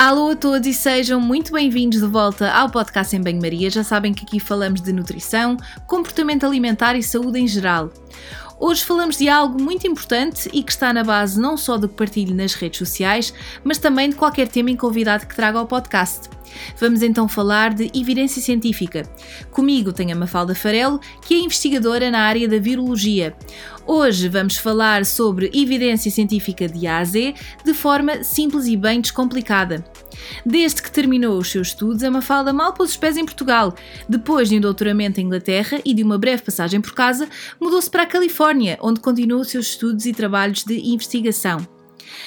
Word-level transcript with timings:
Alô 0.00 0.30
a 0.30 0.34
todos 0.34 0.66
e 0.66 0.72
sejam 0.72 1.20
muito 1.20 1.52
bem-vindos 1.52 2.00
de 2.00 2.06
volta 2.06 2.50
ao 2.50 2.70
podcast 2.70 3.14
em 3.14 3.20
Banho-Maria. 3.20 3.68
Já 3.68 3.84
sabem 3.84 4.14
que 4.14 4.24
aqui 4.24 4.40
falamos 4.40 4.80
de 4.80 4.94
nutrição, 4.94 5.58
comportamento 5.86 6.46
alimentar 6.46 6.96
e 6.96 7.02
saúde 7.02 7.38
em 7.38 7.46
geral. 7.46 7.92
Hoje 8.62 8.84
falamos 8.84 9.16
de 9.16 9.26
algo 9.26 9.60
muito 9.60 9.86
importante 9.86 10.50
e 10.52 10.62
que 10.62 10.70
está 10.70 10.92
na 10.92 11.02
base 11.02 11.40
não 11.40 11.56
só 11.56 11.78
do 11.78 11.88
que 11.88 11.94
partilho 11.94 12.34
nas 12.34 12.52
redes 12.52 12.78
sociais, 12.78 13.32
mas 13.64 13.78
também 13.78 14.10
de 14.10 14.16
qualquer 14.16 14.48
tema 14.48 14.70
em 14.70 14.76
convidado 14.76 15.26
que 15.26 15.34
traga 15.34 15.58
ao 15.58 15.66
podcast. 15.66 16.28
Vamos 16.78 17.00
então 17.00 17.26
falar 17.26 17.72
de 17.72 17.90
evidência 17.94 18.42
científica. 18.42 19.04
Comigo 19.50 19.94
tenho 19.94 20.12
a 20.12 20.18
Mafalda 20.18 20.54
Farelo, 20.54 21.00
que 21.22 21.32
é 21.32 21.38
investigadora 21.38 22.10
na 22.10 22.20
área 22.20 22.46
da 22.46 22.58
virologia. 22.58 23.34
Hoje 23.86 24.28
vamos 24.28 24.58
falar 24.58 25.06
sobre 25.06 25.50
evidência 25.54 26.10
científica 26.10 26.68
de 26.68 26.86
A 26.86 26.98
a 26.98 27.04
Z 27.04 27.34
de 27.64 27.72
forma 27.72 28.22
simples 28.22 28.66
e 28.66 28.76
bem 28.76 29.00
descomplicada. 29.00 29.82
Desde 30.44 30.82
que 30.82 30.90
terminou 30.90 31.38
os 31.38 31.50
seus 31.50 31.68
estudos, 31.68 32.02
a 32.02 32.10
Mafalda 32.10 32.52
mal 32.52 32.72
pôs 32.72 32.90
os 32.90 32.96
pés 32.96 33.16
em 33.16 33.24
Portugal. 33.24 33.74
Depois 34.08 34.48
de 34.48 34.56
um 34.56 34.60
doutoramento 34.60 35.20
em 35.20 35.24
Inglaterra 35.24 35.80
e 35.84 35.94
de 35.94 36.02
uma 36.02 36.18
breve 36.18 36.42
passagem 36.42 36.80
por 36.80 36.92
casa, 36.92 37.28
mudou-se 37.60 37.90
para 37.90 38.02
a 38.02 38.06
Califórnia, 38.06 38.78
onde 38.80 39.00
continuou 39.00 39.40
os 39.40 39.48
seus 39.48 39.68
estudos 39.68 40.06
e 40.06 40.12
trabalhos 40.12 40.64
de 40.64 40.78
investigação. 40.92 41.66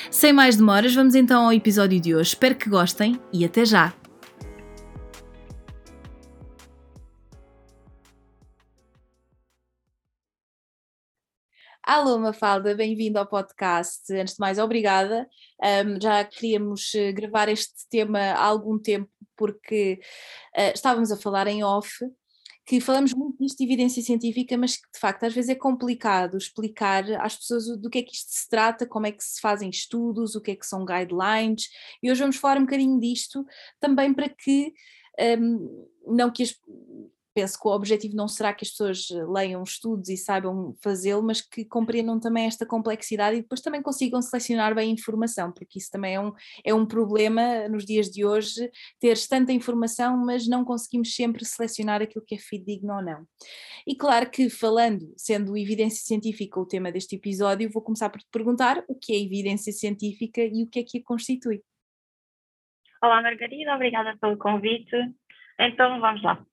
Sem 0.10 0.32
mais 0.32 0.56
demoras, 0.56 0.94
vamos 0.94 1.16
então 1.16 1.46
ao 1.46 1.54
episódio 1.54 2.00
de 2.00 2.16
hoje. 2.16 2.30
Espero 2.30 2.56
que 2.56 2.70
gostem 2.70 3.20
e 3.32 3.44
até 3.44 3.66
já! 3.66 4.03
Alô, 11.86 12.18
Mafalda, 12.18 12.74
bem-vindo 12.74 13.20
ao 13.20 13.28
podcast. 13.28 14.10
Antes 14.14 14.36
de 14.36 14.40
mais, 14.40 14.58
obrigada. 14.58 15.28
Um, 15.86 16.00
já 16.02 16.24
queríamos 16.24 16.96
eh, 16.96 17.12
gravar 17.12 17.50
este 17.50 17.90
tema 17.90 18.20
há 18.20 18.46
algum 18.46 18.80
tempo, 18.80 19.12
porque 19.36 20.00
uh, 20.58 20.72
estávamos 20.74 21.12
a 21.12 21.18
falar 21.18 21.46
em 21.48 21.62
off, 21.62 21.90
que 22.66 22.80
falamos 22.80 23.14
muito 23.14 23.38
disto 23.38 23.58
de 23.58 23.66
evidência 23.66 24.02
científica, 24.02 24.58
mas 24.58 24.78
que 24.78 24.90
de 24.94 24.98
facto 24.98 25.26
às 25.26 25.34
vezes 25.34 25.50
é 25.50 25.56
complicado 25.56 26.38
explicar 26.38 27.04
às 27.20 27.36
pessoas 27.36 27.66
do 27.78 27.90
que 27.90 28.00
é 28.00 28.04
que 28.04 28.14
isto 28.14 28.30
se 28.32 28.48
trata, 28.50 28.88
como 28.88 29.06
é 29.08 29.12
que 29.12 29.22
se 29.22 29.42
fazem 29.42 29.70
estudos, 29.70 30.36
o 30.36 30.42
que 30.42 30.52
é 30.52 30.56
que 30.56 30.66
são 30.66 30.86
guidelines, 30.86 31.68
e 32.02 32.10
hoje 32.10 32.22
vamos 32.22 32.38
falar 32.38 32.60
um 32.60 32.66
bocadinho 32.66 32.98
disto 32.98 33.46
também 33.82 34.14
para 34.14 34.30
que. 34.30 34.74
Um, 35.20 35.90
não 36.08 36.32
que 36.32 36.44
as, 36.44 36.56
penso 37.34 37.60
que 37.60 37.68
o 37.68 37.72
objetivo 37.72 38.16
não 38.16 38.28
será 38.28 38.54
que 38.54 38.64
as 38.64 38.70
pessoas 38.70 39.08
eh, 39.12 39.26
leiam 39.26 39.64
estudos 39.64 40.10
e 40.10 40.18
saibam 40.18 40.76
fazê-lo, 40.84 41.24
mas 41.24 41.42
que 41.42 41.66
compreendam 41.66 42.20
também 42.20 42.46
esta 42.46 42.66
complexidade 42.66 43.38
e 43.38 43.42
depois 43.42 43.62
também 43.62 43.82
consigam 43.82 44.22
selecionar 44.22 44.76
bem 44.76 44.90
a 44.90 44.94
informação, 44.94 45.52
porque 45.52 45.80
isso 45.80 45.90
também 45.92 46.16
é 46.16 46.20
um, 46.20 46.34
é 46.64 46.74
um 46.74 46.86
problema 46.86 47.68
nos 47.68 47.86
dias 47.86 48.10
de 48.10 48.24
hoje, 48.26 48.70
teres 49.00 49.28
tanta 49.28 49.52
informação, 49.52 50.18
mas 50.18 50.48
não 50.48 50.64
conseguimos 50.64 51.16
sempre 51.16 51.44
selecionar 51.44 52.02
aquilo 52.02 52.24
que 52.26 52.36
é 52.36 52.38
fidedigno 52.38 52.96
ou 52.96 53.02
não. 53.02 53.26
E 53.88 53.96
claro 53.96 54.30
que 54.30 54.50
falando, 54.50 55.14
sendo 55.18 55.58
evidência 55.58 56.04
científica 56.06 56.60
o 56.60 56.66
tema 56.66 56.92
deste 56.92 57.16
episódio, 57.16 57.70
vou 57.72 57.82
começar 57.82 58.10
por 58.10 58.22
te 58.22 58.30
perguntar 58.32 58.84
o 58.88 58.96
que 58.96 59.14
é 59.14 59.20
evidência 59.20 59.74
científica 59.74 60.42
e 60.42 60.64
o 60.64 60.70
que 60.70 60.80
é 60.80 60.84
que 60.84 61.00
a 61.00 61.04
constitui. 61.04 61.62
Olá 63.02 63.22
Margarida, 63.22 63.76
obrigada 63.76 64.16
pelo 64.22 64.38
convite. 64.38 64.96
Então 65.60 66.00
vamos 66.00 66.24
lá. 66.24 66.46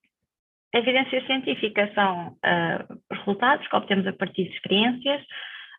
Evidências 0.72 1.26
científicas 1.26 1.92
são 1.94 2.28
uh, 2.28 3.00
resultados 3.12 3.66
que 3.66 3.76
obtemos 3.76 4.06
a 4.06 4.12
partir 4.12 4.44
de 4.44 4.54
experiências 4.54 5.20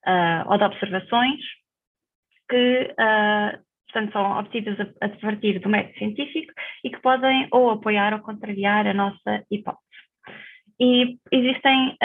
uh, 0.06 0.52
ou 0.52 0.58
de 0.58 0.64
observações 0.66 1.40
que, 2.50 2.94
uh, 3.00 3.58
portanto, 3.86 4.12
são 4.12 4.40
obtidas 4.40 4.78
a, 5.00 5.10
partir 5.10 5.60
do 5.60 5.70
método 5.70 5.98
científico 5.98 6.52
e 6.84 6.90
que 6.90 7.02
podem 7.02 7.48
ou 7.52 7.72
apoiar 7.72 8.14
ou 8.14 8.20
contrariar 8.20 8.86
a 8.86 8.94
nossa 8.94 9.46
hipótese. 9.50 9.82
E 10.78 11.20
existem 11.32 11.96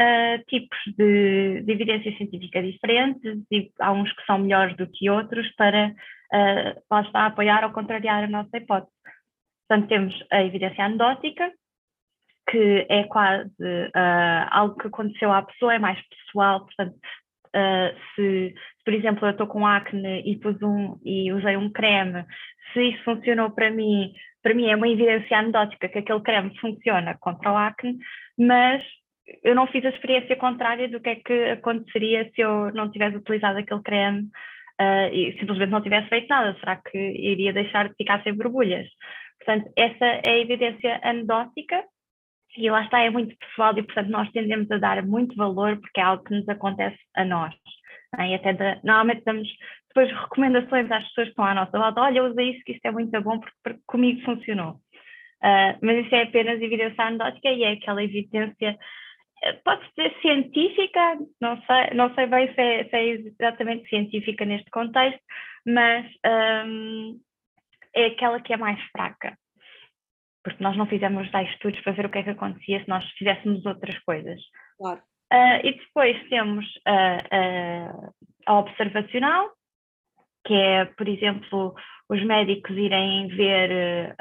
tipos 0.48 0.78
de, 0.98 1.62
de, 1.62 1.72
evidência 1.72 2.14
científica 2.18 2.62
diferentes 2.62 3.42
e 3.50 3.70
há 3.80 3.90
uns 3.90 4.12
que 4.12 4.22
são 4.26 4.38
melhores 4.38 4.76
do 4.76 4.86
que 4.86 5.08
outros 5.08 5.50
para, 5.56 5.94
uh, 6.34 7.00
está, 7.00 7.24
apoiar 7.24 7.64
ou 7.64 7.72
contrariar 7.72 8.24
a 8.24 8.28
nossa 8.28 8.54
hipótese. 8.54 8.92
Portanto, 9.66 9.88
temos 9.88 10.24
a 10.30 10.44
evidência 10.44 10.84
anedótica, 10.84 11.50
que 12.48 12.86
é 12.88 13.04
quase 13.04 13.50
uh, 13.50 14.46
algo 14.50 14.76
que 14.76 14.86
aconteceu 14.86 15.32
à 15.32 15.42
pessoa, 15.42 15.74
é 15.74 15.78
mais 15.78 15.98
pessoal, 16.08 16.60
portanto, 16.60 16.94
uh, 16.94 17.98
se, 18.14 18.54
por 18.84 18.94
exemplo, 18.94 19.26
eu 19.26 19.32
estou 19.32 19.46
com 19.46 19.66
acne 19.66 20.22
e 20.24 20.38
pus 20.38 20.60
um 20.62 20.98
e 21.04 21.32
usei 21.32 21.56
um 21.56 21.70
creme, 21.70 22.24
se 22.72 22.82
isso 22.82 23.02
funcionou 23.04 23.50
para 23.50 23.70
mim, 23.70 24.12
para 24.42 24.54
mim 24.54 24.68
é 24.68 24.76
uma 24.76 24.88
evidência 24.88 25.38
anedótica 25.38 25.88
que 25.88 25.98
aquele 25.98 26.20
creme 26.20 26.56
funciona 26.58 27.16
contra 27.18 27.52
o 27.52 27.56
acne, 27.56 27.98
mas 28.38 28.82
eu 29.42 29.54
não 29.54 29.66
fiz 29.66 29.84
a 29.84 29.88
experiência 29.88 30.36
contrária 30.36 30.88
do 30.88 31.00
que 31.00 31.08
é 31.08 31.16
que 31.16 31.44
aconteceria 31.50 32.30
se 32.34 32.40
eu 32.40 32.72
não 32.72 32.90
tivesse 32.90 33.16
utilizado 33.16 33.58
aquele 33.58 33.82
creme 33.82 34.20
uh, 34.80 35.12
e 35.12 35.36
simplesmente 35.38 35.70
não 35.70 35.82
tivesse 35.82 36.08
feito 36.08 36.28
nada. 36.28 36.56
Será 36.60 36.76
que 36.76 36.96
iria 36.96 37.52
deixar 37.52 37.88
de 37.88 37.94
ficar 37.96 38.22
sem 38.22 38.34
borbulhas? 38.34 38.86
Portanto, 39.38 39.70
essa 39.76 40.04
é 40.04 40.30
a 40.30 40.38
evidência 40.38 41.00
anedótica 41.02 41.82
e 42.56 42.70
lá 42.70 42.82
está, 42.84 43.00
é 43.00 43.10
muito 43.10 43.36
pessoal 43.36 43.76
e, 43.76 43.82
portanto, 43.82 44.08
nós 44.08 44.30
tendemos 44.32 44.70
a 44.70 44.78
dar 44.78 45.04
muito 45.04 45.36
valor 45.36 45.76
porque 45.78 46.00
é 46.00 46.02
algo 46.02 46.24
que 46.24 46.34
nos 46.34 46.48
acontece 46.48 46.98
a 47.14 47.24
nós. 47.24 47.54
É? 48.18 48.28
E 48.28 48.34
até 48.34 48.52
de, 48.52 48.80
normalmente 48.84 49.24
damos 49.24 49.48
depois 49.88 50.10
recomendações 50.20 50.90
às 50.90 51.06
pessoas 51.08 51.26
que 51.26 51.30
estão 51.30 51.44
à 51.44 51.54
nossa 51.54 51.78
volta: 51.78 52.00
olha, 52.00 52.24
usa 52.24 52.42
isso, 52.42 52.62
que 52.64 52.72
isto 52.72 52.84
é 52.86 52.90
muito 52.90 53.20
bom 53.20 53.38
porque, 53.38 53.56
porque 53.62 53.80
comigo 53.86 54.20
funcionou. 54.22 54.72
Uh, 55.42 55.76
mas 55.82 56.04
isso 56.04 56.14
é 56.14 56.22
apenas 56.22 56.60
evidência 56.60 57.04
anedótica 57.04 57.48
e 57.48 57.62
é 57.62 57.72
aquela 57.72 58.02
evidência, 58.02 58.78
eh, 59.42 59.52
pode 59.64 59.82
ser 59.94 60.14
científica, 60.22 61.18
não 61.40 61.60
sei, 61.62 61.94
não 61.94 62.14
sei 62.14 62.26
bem 62.26 62.52
se 62.54 62.60
é, 62.60 62.84
se 62.84 62.96
é 62.96 63.04
exatamente 63.08 63.88
científica 63.88 64.46
neste 64.46 64.70
contexto, 64.70 65.20
mas 65.66 66.06
um, 66.66 67.20
é 67.94 68.06
aquela 68.06 68.40
que 68.40 68.54
é 68.54 68.56
mais 68.56 68.80
fraca 68.90 69.36
porque 70.46 70.62
nós 70.62 70.76
não 70.76 70.86
fizemos 70.86 71.28
tais 71.32 71.50
estudos 71.50 71.80
para 71.80 71.92
ver 71.92 72.06
o 72.06 72.08
que 72.08 72.18
é 72.18 72.22
que 72.22 72.30
acontecia 72.30 72.78
se 72.78 72.88
nós 72.88 73.04
fizéssemos 73.18 73.66
outras 73.66 73.98
coisas. 74.04 74.40
Claro. 74.78 75.00
Uh, 75.32 75.66
e 75.66 75.72
depois 75.72 76.28
temos 76.28 76.64
uh, 76.86 77.98
uh, 78.06 78.14
a 78.46 78.58
observacional, 78.60 79.50
que 80.46 80.54
é, 80.54 80.84
por 80.84 81.08
exemplo, 81.08 81.74
os 82.08 82.24
médicos 82.24 82.76
irem 82.76 83.26
ver, 83.26 84.14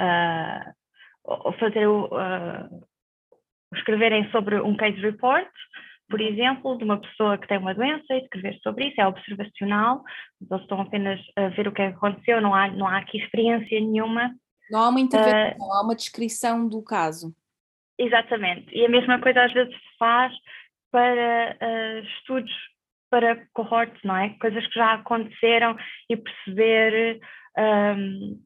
ou 1.24 1.54
fazer 1.54 1.86
o, 1.86 2.10
escreverem 3.76 4.28
sobre 4.32 4.60
um 4.60 4.76
case 4.76 5.00
report, 5.02 5.48
por 6.10 6.20
exemplo, 6.20 6.76
de 6.80 6.84
uma 6.84 7.00
pessoa 7.00 7.38
que 7.38 7.48
tem 7.48 7.60
uma 7.60 7.76
doença 7.76 8.16
e 8.16 8.24
escrever 8.24 8.58
sobre 8.64 8.88
isso, 8.88 9.00
é 9.00 9.06
observacional, 9.06 10.02
eles 10.42 10.64
estão 10.64 10.82
apenas 10.82 11.22
a 11.36 11.50
ver 11.50 11.68
o 11.68 11.72
que 11.72 11.84
é 11.84 11.88
aconteceu, 11.90 12.42
não 12.42 12.56
há, 12.56 12.68
não 12.70 12.88
há 12.88 12.98
aqui 12.98 13.20
experiência 13.20 13.80
nenhuma 13.80 14.34
não 14.70 14.82
há 14.82 14.90
uma 14.90 15.00
intervenção, 15.00 15.68
uh, 15.68 15.74
há 15.74 15.84
uma 15.84 15.96
descrição 15.96 16.68
do 16.68 16.82
caso. 16.84 17.36
Exatamente. 17.98 18.76
E 18.76 18.86
a 18.86 18.90
mesma 18.90 19.20
coisa 19.20 19.44
às 19.44 19.54
vezes 19.54 19.74
se 19.74 19.98
faz 19.98 20.34
para 20.92 21.58
uh, 21.62 22.06
estudos 22.18 22.52
para 23.10 23.46
cohortes, 23.54 24.02
não 24.04 24.18
é? 24.18 24.30
Coisas 24.40 24.66
que 24.68 24.74
já 24.76 24.94
aconteceram 24.96 25.78
e 26.10 26.18
perceber, 26.18 27.22
um, 27.58 28.42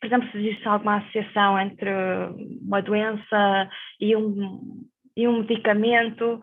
por 0.00 0.06
exemplo, 0.06 0.30
se 0.30 0.38
existe 0.38 0.66
alguma 0.66 0.96
associação 0.98 1.58
entre 1.58 1.90
uma 2.62 2.80
doença 2.80 3.68
e 4.00 4.16
um, 4.16 4.86
e 5.16 5.28
um 5.28 5.40
medicamento, 5.40 6.40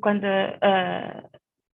quando 0.00 0.24
uh, 0.24 1.30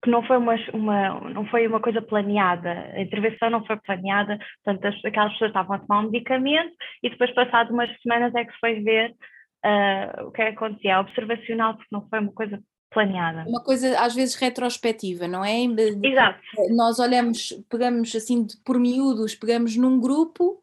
que 0.07 0.11
não 0.11 0.23
foi 0.23 0.37
uma, 0.37 0.55
uma, 0.73 1.21
não 1.31 1.45
foi 1.47 1.67
uma 1.67 1.81
coisa 1.81 2.01
planeada, 2.01 2.71
a 2.95 3.01
intervenção 3.01 3.51
não 3.51 3.67
foi 3.67 3.77
planeada, 3.77 4.39
portanto 4.65 4.87
as, 4.87 5.05
aquelas 5.05 5.33
pessoas 5.33 5.51
estavam 5.51 5.75
a 5.75 5.79
tomar 5.81 6.01
um 6.01 6.11
medicamento 6.11 6.73
e 7.03 7.11
depois 7.11 7.35
passado 7.35 7.73
umas 7.73 7.91
semanas 8.01 8.33
é 8.37 8.45
que 8.45 8.53
se 8.53 8.59
foi 8.61 8.81
ver 8.83 9.11
uh, 9.11 10.29
o 10.29 10.31
que 10.31 10.43
é 10.43 10.53
que 10.53 10.57
acontecia, 10.57 10.93
é 10.93 10.99
observacional 11.01 11.75
porque 11.75 11.89
não 11.91 12.09
foi 12.09 12.21
uma 12.21 12.33
coisa 12.33 12.63
planeada. 12.89 13.45
Uma 13.49 13.65
coisa 13.65 13.99
às 14.01 14.15
vezes 14.15 14.37
retrospectiva, 14.37 15.27
não 15.27 15.45
é? 15.45 15.65
Exato. 16.05 16.41
Nós 16.71 17.01
olhamos, 17.01 17.53
pegamos 17.69 18.15
assim 18.15 18.47
por 18.65 18.79
miúdos, 18.79 19.35
pegamos 19.35 19.77
num 19.77 20.01
grupo 20.01 20.63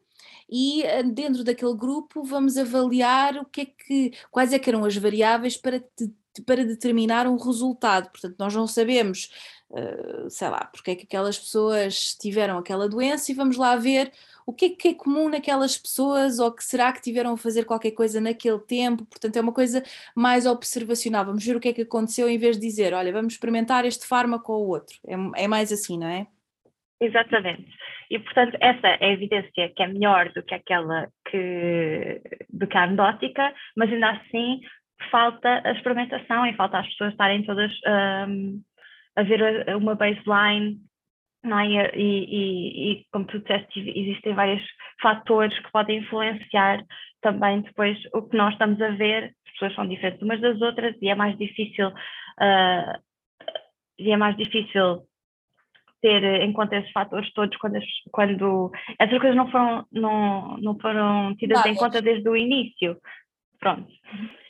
e 0.50 0.86
ah, 0.86 1.02
dentro 1.02 1.44
daquele 1.44 1.76
grupo 1.76 2.24
vamos 2.24 2.56
avaliar 2.56 3.36
o 3.36 3.44
que 3.44 3.60
é 3.60 3.66
que, 3.66 4.12
quais 4.30 4.54
é 4.54 4.58
que 4.58 4.70
eram 4.70 4.86
as 4.86 4.96
variáveis 4.96 5.58
para 5.58 5.82
para 6.42 6.64
determinar 6.64 7.26
um 7.26 7.36
resultado. 7.36 8.10
Portanto, 8.10 8.36
nós 8.38 8.54
não 8.54 8.66
sabemos, 8.66 9.30
uh, 9.70 10.28
sei 10.28 10.48
lá, 10.48 10.64
porque 10.72 10.90
é 10.90 10.96
que 10.96 11.04
aquelas 11.04 11.38
pessoas 11.38 12.14
tiveram 12.14 12.58
aquela 12.58 12.88
doença 12.88 13.30
e 13.30 13.34
vamos 13.34 13.56
lá 13.56 13.76
ver 13.76 14.10
o 14.46 14.52
que 14.52 14.66
é 14.66 14.70
que 14.70 14.88
é 14.88 14.94
comum 14.94 15.28
naquelas 15.28 15.76
pessoas 15.78 16.38
ou 16.38 16.52
que 16.52 16.62
será 16.62 16.92
que 16.92 17.00
tiveram 17.00 17.32
a 17.32 17.36
fazer 17.36 17.64
qualquer 17.64 17.92
coisa 17.92 18.20
naquele 18.20 18.58
tempo. 18.58 19.06
Portanto, 19.06 19.36
é 19.36 19.40
uma 19.40 19.52
coisa 19.52 19.82
mais 20.14 20.46
observacional. 20.46 21.24
Vamos 21.24 21.44
ver 21.44 21.56
o 21.56 21.60
que 21.60 21.68
é 21.68 21.72
que 21.72 21.82
aconteceu 21.82 22.28
em 22.28 22.38
vez 22.38 22.58
de 22.58 22.66
dizer, 22.66 22.92
olha, 22.92 23.12
vamos 23.12 23.34
experimentar 23.34 23.84
este 23.84 24.06
fármaco 24.06 24.52
ou 24.52 24.68
outro. 24.68 24.96
É, 25.06 25.44
é 25.44 25.48
mais 25.48 25.72
assim, 25.72 25.98
não 25.98 26.08
é? 26.08 26.26
Exatamente. 27.00 27.66
E, 28.10 28.18
portanto, 28.18 28.56
essa 28.60 28.86
é 28.86 29.06
a 29.06 29.12
evidência 29.12 29.72
que 29.74 29.82
é 29.82 29.88
melhor 29.88 30.30
do 30.32 30.42
que 30.42 30.54
aquela 30.54 31.08
que, 31.28 32.20
do 32.50 32.66
que 32.66 32.76
a 32.76 32.84
anedótica, 32.84 33.52
mas 33.76 33.90
ainda 33.90 34.10
assim 34.10 34.60
falta 35.10 35.62
a 35.64 35.72
experimentação 35.72 36.46
e 36.46 36.54
falta 36.54 36.78
as 36.78 36.88
pessoas 36.88 37.12
estarem 37.12 37.42
todas 37.44 37.70
um, 38.28 38.60
a 39.16 39.22
ver 39.22 39.76
uma 39.76 39.94
baseline 39.94 40.78
não 41.44 41.58
é? 41.58 41.90
e, 41.94 42.24
e, 42.24 42.92
e, 42.92 43.06
como 43.12 43.26
tu 43.26 43.38
disseste, 43.38 43.78
existem 43.80 44.34
vários 44.34 44.62
fatores 45.00 45.56
que 45.58 45.70
podem 45.70 45.98
influenciar 45.98 46.82
também 47.20 47.60
depois 47.60 47.98
o 48.14 48.22
que 48.22 48.36
nós 48.36 48.52
estamos 48.54 48.80
a 48.80 48.90
ver. 48.90 49.34
As 49.46 49.52
pessoas 49.52 49.74
são 49.74 49.86
diferentes 49.86 50.22
umas 50.22 50.40
das 50.40 50.60
outras 50.60 50.96
e 51.00 51.08
é 51.08 51.14
mais 51.14 51.36
difícil 51.36 51.88
uh, 51.88 53.02
e 53.98 54.10
é 54.10 54.16
mais 54.16 54.36
difícil 54.36 55.02
ter 56.00 56.22
em 56.42 56.52
conta 56.52 56.76
esses 56.76 56.92
fatores 56.92 57.32
todos 57.32 57.56
quando, 57.58 57.76
as, 57.76 57.84
quando 58.10 58.70
essas 58.98 59.18
coisas 59.18 59.36
não 59.36 59.50
foram, 59.50 59.86
não, 59.92 60.56
não 60.58 60.78
foram 60.78 61.34
tidas 61.36 61.64
em 61.66 61.74
conta 61.74 62.02
desde 62.02 62.28
o 62.28 62.36
início. 62.36 62.96
Pronto. 63.58 63.90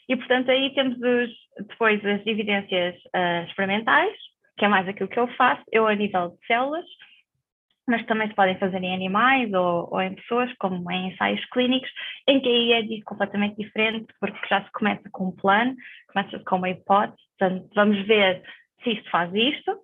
E 0.09 0.17
portanto 0.17 0.51
aí 0.51 0.75
temos 0.75 0.99
os, 0.99 1.31
depois 1.69 2.05
as 2.05 2.27
evidências 2.27 2.95
uh, 3.15 3.45
experimentais, 3.49 4.15
que 4.59 4.65
é 4.65 4.69
mais 4.69 4.87
aquilo 4.87 5.09
que 5.09 5.19
eu 5.19 5.29
faço, 5.37 5.63
eu 5.73 5.87
a 5.87 5.95
nível 5.95 6.31
de 6.31 6.47
células, 6.47 6.85
mas 7.87 8.05
também 8.07 8.29
se 8.29 8.35
podem 8.35 8.59
fazer 8.59 8.83
em 8.83 8.95
animais 8.95 9.53
ou, 9.53 9.89
ou, 9.93 10.01
em 10.01 10.15
pessoas, 10.15 10.51
como 10.59 10.91
em 10.91 11.09
ensaios 11.09 11.45
clínicos, 11.47 11.91
em 12.27 12.41
que 12.41 12.49
aí 12.49 12.73
é 12.73 13.03
completamente 13.05 13.57
diferente, 13.57 14.07
porque 14.21 14.39
já 14.49 14.63
se 14.65 14.73
começa 14.73 15.03
com 15.13 15.29
um 15.29 15.37
plano, 15.37 15.75
começa 16.13 16.39
com 16.41 16.57
uma 16.57 16.71
hipótese, 16.71 17.19
portanto, 17.39 17.69
vamos 17.75 18.07
ver 18.07 18.43
se 18.83 18.91
isto 18.93 19.11
faz 19.11 19.33
isto, 19.35 19.79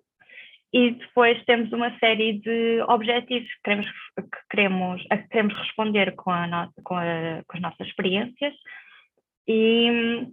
e 0.73 0.91
depois 0.91 1.43
temos 1.45 1.71
uma 1.73 1.95
série 1.99 2.39
de 2.39 2.81
objetivos 2.87 3.47
que 3.55 3.61
queremos, 3.63 3.87
que 4.15 4.39
queremos, 4.49 5.05
a 5.09 5.17
que 5.17 5.27
queremos 5.27 5.57
responder 5.57 6.15
com, 6.15 6.31
a 6.31 6.47
nossa, 6.47 6.81
com, 6.83 6.95
a, 6.95 7.43
com 7.45 7.57
as 7.57 7.61
nossas 7.61 7.87
experiências, 7.87 8.53
e, 9.47 10.27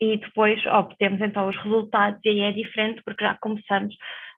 e 0.00 0.16
depois 0.16 0.64
obtemos 0.66 1.20
então 1.20 1.48
os 1.48 1.56
resultados, 1.56 2.20
e 2.24 2.28
aí 2.28 2.40
é 2.40 2.52
diferente, 2.52 3.02
porque 3.04 3.24
já 3.24 3.36
começamos 3.40 3.94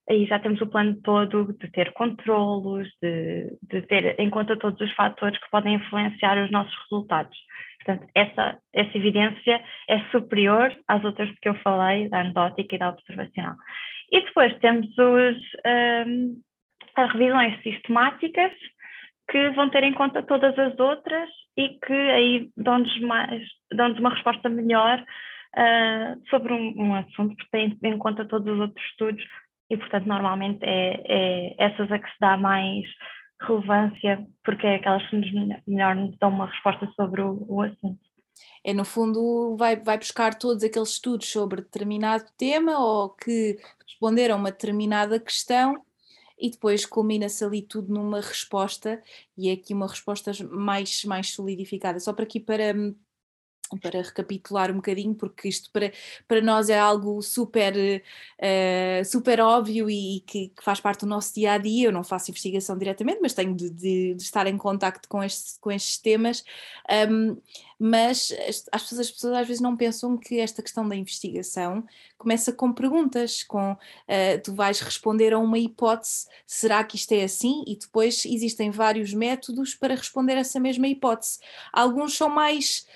aí 0.09 0.27
já 0.27 0.39
temos 0.39 0.61
o 0.61 0.67
plano 0.67 1.01
todo 1.03 1.53
de 1.53 1.71
ter 1.71 1.93
controlos, 1.93 2.89
de, 3.01 3.57
de, 3.63 3.83
ter 3.83 4.19
em 4.19 4.31
conta 4.31 4.59
todos 4.59 4.81
os 4.81 4.93
fatores 4.95 5.39
que 5.39 5.51
podem 5.51 5.75
influenciar 5.75 6.43
os 6.43 6.51
nossos 6.51 6.75
resultados. 6.83 7.37
Portanto, 7.85 8.11
essa, 8.15 8.59
essa 8.73 8.97
evidência 8.97 9.63
é 9.89 10.01
superior 10.11 10.77
às 10.87 11.05
outras 11.05 11.31
que 11.41 11.49
eu 11.49 11.55
falei, 11.57 12.09
da 12.09 12.21
anedótica 12.21 12.75
e 12.75 12.79
da 12.79 12.91
observacional. 12.91 13.57
E 14.11 14.21
depois 14.21 14.57
temos 14.59 14.87
os, 14.99 15.37
um, 16.07 16.41
as 16.97 17.13
revisões 17.13 17.63
sistemáticas, 17.63 18.53
que 19.33 19.51
vão 19.53 19.71
ter 19.71 19.83
em 19.83 19.95
conta 19.95 20.23
todas 20.23 20.57
as 20.59 20.79
outras 20.79 21.29
e 21.57 21.71
que 21.71 21.93
aí 21.93 22.51
dão-nos 22.55 22.93
dão 23.73 23.91
uma 23.99 24.11
resposta 24.11 24.47
melhor 24.51 25.01
uh, 25.01 26.29
sobre 26.29 26.53
um, 26.53 26.75
um, 26.77 26.95
assunto, 26.95 27.35
porque 27.35 27.51
têm 27.51 27.79
em 27.83 27.99
conta 27.99 28.27
todos 28.27 28.53
os 28.53 28.61
outros 28.61 28.87
estudos 28.91 29.25
e, 29.71 29.77
portanto, 29.79 30.07
normalmente 30.07 30.63
é, 30.63 31.03
é 31.07 31.55
essas 31.59 31.91
a 31.91 31.99
que 31.99 32.09
se 32.11 32.21
dá 32.21 32.37
mais 32.37 32.85
relevância, 33.41 34.27
porque 34.45 34.67
é 34.67 34.75
aquelas 34.77 35.09
que 35.09 35.17
nos 35.17 35.33
melhor 35.67 35.97
nos 35.97 36.17
dão 36.19 36.29
uma 36.29 36.47
resposta 36.47 36.87
sobre 36.95 37.23
o, 37.23 37.43
o 37.49 37.63
assunto. 37.63 37.99
É, 38.63 38.75
no 38.75 38.85
fundo, 38.85 39.57
vai, 39.57 39.77
vai 39.77 39.97
buscar 39.97 40.35
todos 40.35 40.63
aqueles 40.63 40.91
estudos 40.91 41.27
sobre 41.27 41.63
determinado 41.63 42.25
tema 42.37 42.79
ou 42.79 43.09
que 43.11 43.57
responderam 43.87 44.37
uma 44.37 44.51
determinada 44.51 45.19
questão 45.19 45.83
e 46.43 46.51
depois 46.51 46.85
culmina-se 46.85 47.45
ali 47.45 47.63
tudo 47.63 47.95
numa 47.95 48.21
resposta 48.21 49.01
e 49.37 49.49
é 49.49 49.53
aqui 49.53 49.73
uma 49.73 49.87
resposta 49.87 50.33
mais, 50.51 51.05
mais 51.05 51.31
solidificada. 51.31 52.01
Só 52.01 52.13
para 52.13 52.25
aqui 52.25 52.41
para 52.41 52.75
para 53.79 54.03
recapitular 54.03 54.71
um 54.71 54.77
bocadinho, 54.77 55.15
porque 55.15 55.49
isto 55.49 55.71
para, 55.71 55.93
para 56.27 56.41
nós 56.41 56.69
é 56.69 56.79
algo 56.79 57.21
super, 57.23 57.75
uh, 57.77 59.05
super 59.05 59.41
óbvio 59.41 59.89
e, 59.91 60.23
que, 60.27 60.49
que, 60.49 60.63
faz 60.63 60.81
parte 60.81 61.01
do 61.01 61.07
nosso 61.07 61.35
dia 61.35 61.53
a 61.53 61.59
dia. 61.59 61.89
Eu 61.89 61.93
não 61.93 62.05
faço 62.05 62.31
investigação 62.31 62.77
diretamente, 62.77 63.21
mas 63.23 63.35
tenho 63.35 63.55
de, 63.55 63.71
de, 63.71 64.15
de 64.15 64.23
estar 64.23 64.47
em 64.47 64.57
contacto 64.57 65.09
com, 65.09 65.23
este, 65.23 65.59
com 65.61 65.71
estes 65.71 65.99
temas. 65.99 66.45
Um, 67.11 67.37
mas 67.85 68.33
as 68.73 68.83
pessoas, 68.83 69.01
as 69.01 69.11
pessoas 69.11 69.35
às 69.39 69.47
vezes 69.49 69.61
não 69.61 69.77
pensam 69.77 70.17
que 70.17 70.39
esta 70.39 70.63
questão 70.63 70.89
da 70.89 70.95
investigação 70.95 71.85
começa 72.17 72.53
com 72.53 72.73
perguntas, 72.73 73.43
com 73.43 73.73
uh, 73.73 73.77
tu 74.45 74.55
vais 74.55 74.79
responder 74.81 75.33
a 75.33 75.39
uma 75.41 75.59
hipótese, 75.59 76.29
será 76.47 76.85
que 76.85 76.95
isto 76.95 77.11
é 77.11 77.25
assim? 77.25 77.65
E 77.67 77.77
depois 77.77 78.25
existem 78.25 78.71
vários 78.71 79.13
métodos 79.13 79.75
para 79.75 79.97
responder 79.97 80.35
essa 80.35 80.61
mesma 80.61 80.87
hipótese. 80.87 81.41
Alguns 81.73 82.17
são 82.17 82.29
mais 82.29 82.87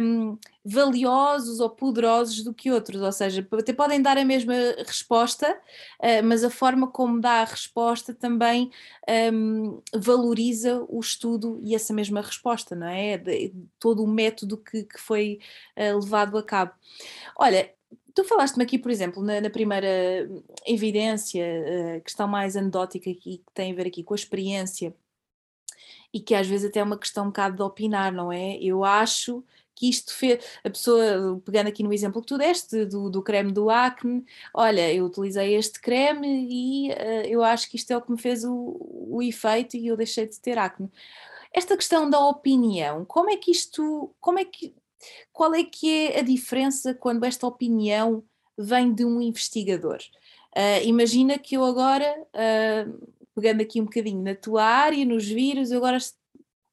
um, 0.00 0.38
valiosos 0.64 1.60
ou 1.60 1.68
poderosos 1.68 2.42
do 2.42 2.54
que 2.54 2.70
outros, 2.70 3.00
ou 3.00 3.12
seja, 3.12 3.46
até 3.52 3.72
podem 3.72 4.00
dar 4.00 4.16
a 4.16 4.24
mesma 4.24 4.54
resposta, 4.86 5.52
uh, 5.52 6.24
mas 6.24 6.44
a 6.44 6.50
forma 6.50 6.88
como 6.88 7.20
dá 7.20 7.42
a 7.42 7.44
resposta 7.44 8.14
também 8.14 8.70
um, 9.32 9.80
valoriza 9.94 10.84
o 10.88 11.00
estudo 11.00 11.60
e 11.62 11.74
essa 11.74 11.92
mesma 11.92 12.20
resposta, 12.20 12.74
não 12.74 12.86
é? 12.86 13.18
De, 13.18 13.52
todo 13.78 14.04
o 14.04 14.08
método 14.08 14.56
que, 14.56 14.84
que 14.84 15.00
foi 15.00 15.40
uh, 15.76 15.98
levado 15.98 16.38
a 16.38 16.42
cabo. 16.42 16.72
Olha, 17.36 17.70
tu 18.14 18.24
falaste-me 18.24 18.64
aqui, 18.64 18.78
por 18.78 18.90
exemplo, 18.90 19.22
na, 19.22 19.40
na 19.40 19.50
primeira 19.50 19.88
evidência, 20.66 21.44
uh, 21.44 22.00
questão 22.02 22.28
mais 22.28 22.56
anedótica 22.56 23.10
aqui, 23.10 23.38
que 23.38 23.52
tem 23.54 23.72
a 23.72 23.74
ver 23.74 23.88
aqui 23.88 24.02
com 24.02 24.14
a 24.14 24.16
experiência 24.16 24.94
e 26.16 26.20
que 26.20 26.34
às 26.34 26.46
vezes 26.46 26.70
até 26.70 26.80
é 26.80 26.82
uma 26.82 26.96
questão 26.96 27.24
um 27.24 27.26
bocado 27.26 27.56
de 27.56 27.62
opinar, 27.62 28.10
não 28.10 28.32
é? 28.32 28.56
Eu 28.56 28.82
acho 28.84 29.44
que 29.74 29.86
isto 29.86 30.14
fez, 30.14 30.42
a 30.64 30.70
pessoa, 30.70 31.38
pegando 31.44 31.66
aqui 31.66 31.82
no 31.82 31.92
exemplo 31.92 32.22
que 32.22 32.28
tu 32.28 32.38
deste, 32.38 32.86
do, 32.86 33.10
do 33.10 33.22
creme 33.22 33.52
do 33.52 33.68
acne, 33.68 34.24
olha, 34.54 34.90
eu 34.90 35.04
utilizei 35.04 35.54
este 35.54 35.78
creme 35.78 36.48
e 36.50 36.90
uh, 36.90 37.26
eu 37.26 37.44
acho 37.44 37.68
que 37.68 37.76
isto 37.76 37.90
é 37.90 37.96
o 37.98 38.00
que 38.00 38.10
me 38.10 38.18
fez 38.18 38.44
o, 38.44 38.78
o 39.10 39.22
efeito 39.22 39.76
e 39.76 39.88
eu 39.88 39.94
deixei 39.94 40.26
de 40.26 40.40
ter 40.40 40.56
acne. 40.56 40.90
Esta 41.52 41.76
questão 41.76 42.08
da 42.08 42.18
opinião, 42.18 43.04
como 43.04 43.28
é 43.28 43.36
que 43.36 43.50
isto, 43.50 44.10
como 44.18 44.38
é 44.38 44.46
que, 44.46 44.74
qual 45.30 45.54
é 45.54 45.64
que 45.64 46.08
é 46.08 46.20
a 46.20 46.22
diferença 46.22 46.94
quando 46.94 47.24
esta 47.24 47.46
opinião 47.46 48.24
vem 48.56 48.94
de 48.94 49.04
um 49.04 49.20
investigador? 49.20 49.98
Uh, 50.56 50.80
imagina 50.84 51.38
que 51.38 51.58
eu 51.58 51.62
agora, 51.62 52.10
uh, 52.32 53.12
pegando 53.36 53.60
aqui 53.60 53.82
um 53.82 53.84
bocadinho 53.84 54.22
na 54.22 54.34
tua 54.34 54.64
área, 54.64 55.04
nos 55.04 55.28
vírus, 55.28 55.70
eu 55.70 55.76
agora 55.76 55.98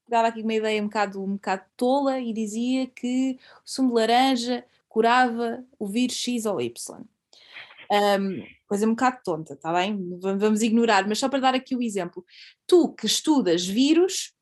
pegava 0.06 0.28
aqui 0.28 0.40
uma 0.40 0.54
ideia 0.54 0.82
um 0.82 0.86
bocado, 0.86 1.22
um 1.22 1.34
bocado 1.34 1.62
tola 1.76 2.18
e 2.18 2.32
dizia 2.32 2.86
que 2.86 3.38
o 3.58 3.70
sumo 3.70 3.90
de 3.90 3.94
laranja 3.96 4.64
curava 4.88 5.62
o 5.78 5.86
vírus 5.86 6.16
X 6.16 6.46
ou 6.46 6.60
Y. 6.60 7.04
Um, 7.92 8.46
coisa 8.66 8.86
um 8.86 8.90
bocado 8.90 9.20
tonta, 9.22 9.52
está 9.52 9.74
bem? 9.74 10.18
Vamos 10.18 10.62
ignorar, 10.62 11.06
mas 11.06 11.18
só 11.18 11.28
para 11.28 11.40
dar 11.40 11.54
aqui 11.54 11.76
o 11.76 11.82
exemplo. 11.82 12.24
Tu 12.66 12.94
que 12.94 13.04
estudas 13.04 13.66
vírus, 13.66 14.32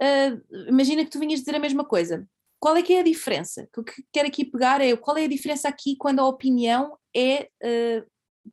uh, 0.00 0.68
imagina 0.68 1.04
que 1.04 1.10
tu 1.10 1.20
vinhas 1.20 1.40
dizer 1.40 1.54
a 1.54 1.60
mesma 1.60 1.84
coisa. 1.84 2.26
Qual 2.58 2.76
é 2.76 2.82
que 2.82 2.94
é 2.94 3.00
a 3.00 3.04
diferença? 3.04 3.68
O 3.76 3.84
que 3.84 4.04
quero 4.10 4.28
aqui 4.28 4.44
pegar 4.44 4.80
é 4.80 4.96
qual 4.96 5.18
é 5.18 5.24
a 5.24 5.28
diferença 5.28 5.68
aqui 5.68 5.96
quando 5.96 6.20
a 6.20 6.26
opinião 6.26 6.96
é, 7.14 7.50
uh, 7.62 8.10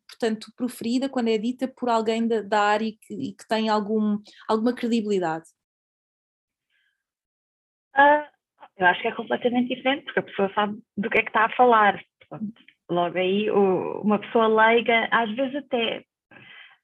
portanto, 0.07 0.51
proferida, 0.55 1.09
quando 1.09 1.29
é 1.29 1.37
dita 1.37 1.67
por 1.67 1.89
alguém 1.89 2.27
da, 2.27 2.41
da 2.41 2.61
área 2.61 2.85
e 2.85 2.93
que, 2.93 3.13
e 3.13 3.33
que 3.33 3.47
tem 3.47 3.69
algum, 3.69 4.17
alguma 4.47 4.73
credibilidade? 4.73 5.45
Uh, 7.95 8.25
eu 8.77 8.85
acho 8.85 9.01
que 9.01 9.07
é 9.07 9.15
completamente 9.15 9.75
diferente, 9.75 10.05
porque 10.05 10.19
a 10.19 10.23
pessoa 10.23 10.53
sabe 10.53 10.79
do 10.95 11.09
que 11.09 11.19
é 11.19 11.21
que 11.23 11.29
está 11.29 11.45
a 11.45 11.55
falar. 11.55 12.01
Portanto, 12.19 12.61
logo 12.89 13.17
aí, 13.17 13.49
o, 13.49 14.01
uma 14.01 14.19
pessoa 14.19 14.47
leiga, 14.47 15.07
às 15.11 15.33
vezes 15.35 15.55
até. 15.55 16.05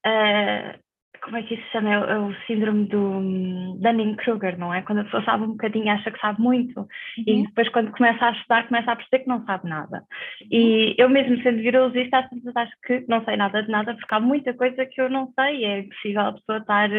Uh, 0.05 0.82
como 1.23 1.37
é 1.37 1.43
que 1.43 1.55
isso 1.55 1.63
se 1.63 1.71
chama? 1.71 1.89
É 1.89 2.19
o, 2.19 2.31
é 2.31 2.35
síndrome 2.45 2.85
do 2.85 3.77
Dunning-Kruger, 3.79 4.57
não 4.59 4.73
é? 4.73 4.81
Quando 4.81 4.99
a 4.99 5.03
pessoa 5.05 5.23
sabe 5.23 5.43
um 5.43 5.51
bocadinho, 5.51 5.91
acha 5.91 6.11
que 6.11 6.19
sabe 6.19 6.41
muito, 6.41 6.81
uhum. 6.81 6.87
e 7.25 7.43
depois, 7.43 7.69
quando 7.69 7.91
começa 7.91 8.25
a 8.25 8.31
estudar, 8.31 8.67
começa 8.67 8.91
a 8.91 8.95
perceber 8.95 9.23
que 9.23 9.29
não 9.29 9.45
sabe 9.45 9.69
nada. 9.69 10.03
E 10.51 10.87
uhum. 10.87 10.95
eu, 10.97 11.09
mesmo 11.09 11.41
sendo 11.41 11.61
virologista, 11.61 12.19
às 12.19 12.29
vezes 12.29 12.55
acho 12.55 12.73
que 12.85 13.05
não 13.07 13.23
sei 13.23 13.37
nada 13.37 13.63
de 13.63 13.69
nada, 13.69 13.95
porque 13.95 14.13
há 14.13 14.19
muita 14.19 14.53
coisa 14.53 14.85
que 14.85 15.01
eu 15.01 15.09
não 15.09 15.31
sei, 15.33 15.65
é 15.65 15.79
impossível 15.79 16.21
a 16.21 16.33
pessoa 16.33 16.57
estar 16.59 16.89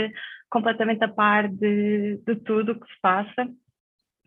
completamente 0.51 1.05
a 1.05 1.09
par 1.09 1.49
de, 1.49 2.21
de 2.27 2.37
tudo 2.37 2.73
o 2.73 2.81
que 2.81 2.87
se 2.87 3.01
passa. 3.03 3.49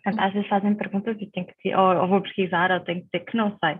Portanto, 0.04 0.20
às 0.20 0.34
vezes 0.34 0.48
fazem 0.48 0.76
perguntas 0.76 1.18
e 1.20 1.32
tenho 1.32 1.48
que 1.48 1.76
ou, 1.76 2.02
ou, 2.02 2.08
vou 2.08 2.22
pesquisar, 2.22 2.72
ou 2.72 2.80
tenho 2.82 3.02
que 3.02 3.06
dizer 3.06 3.26
que 3.26 3.38
não 3.38 3.58
sei. 3.64 3.78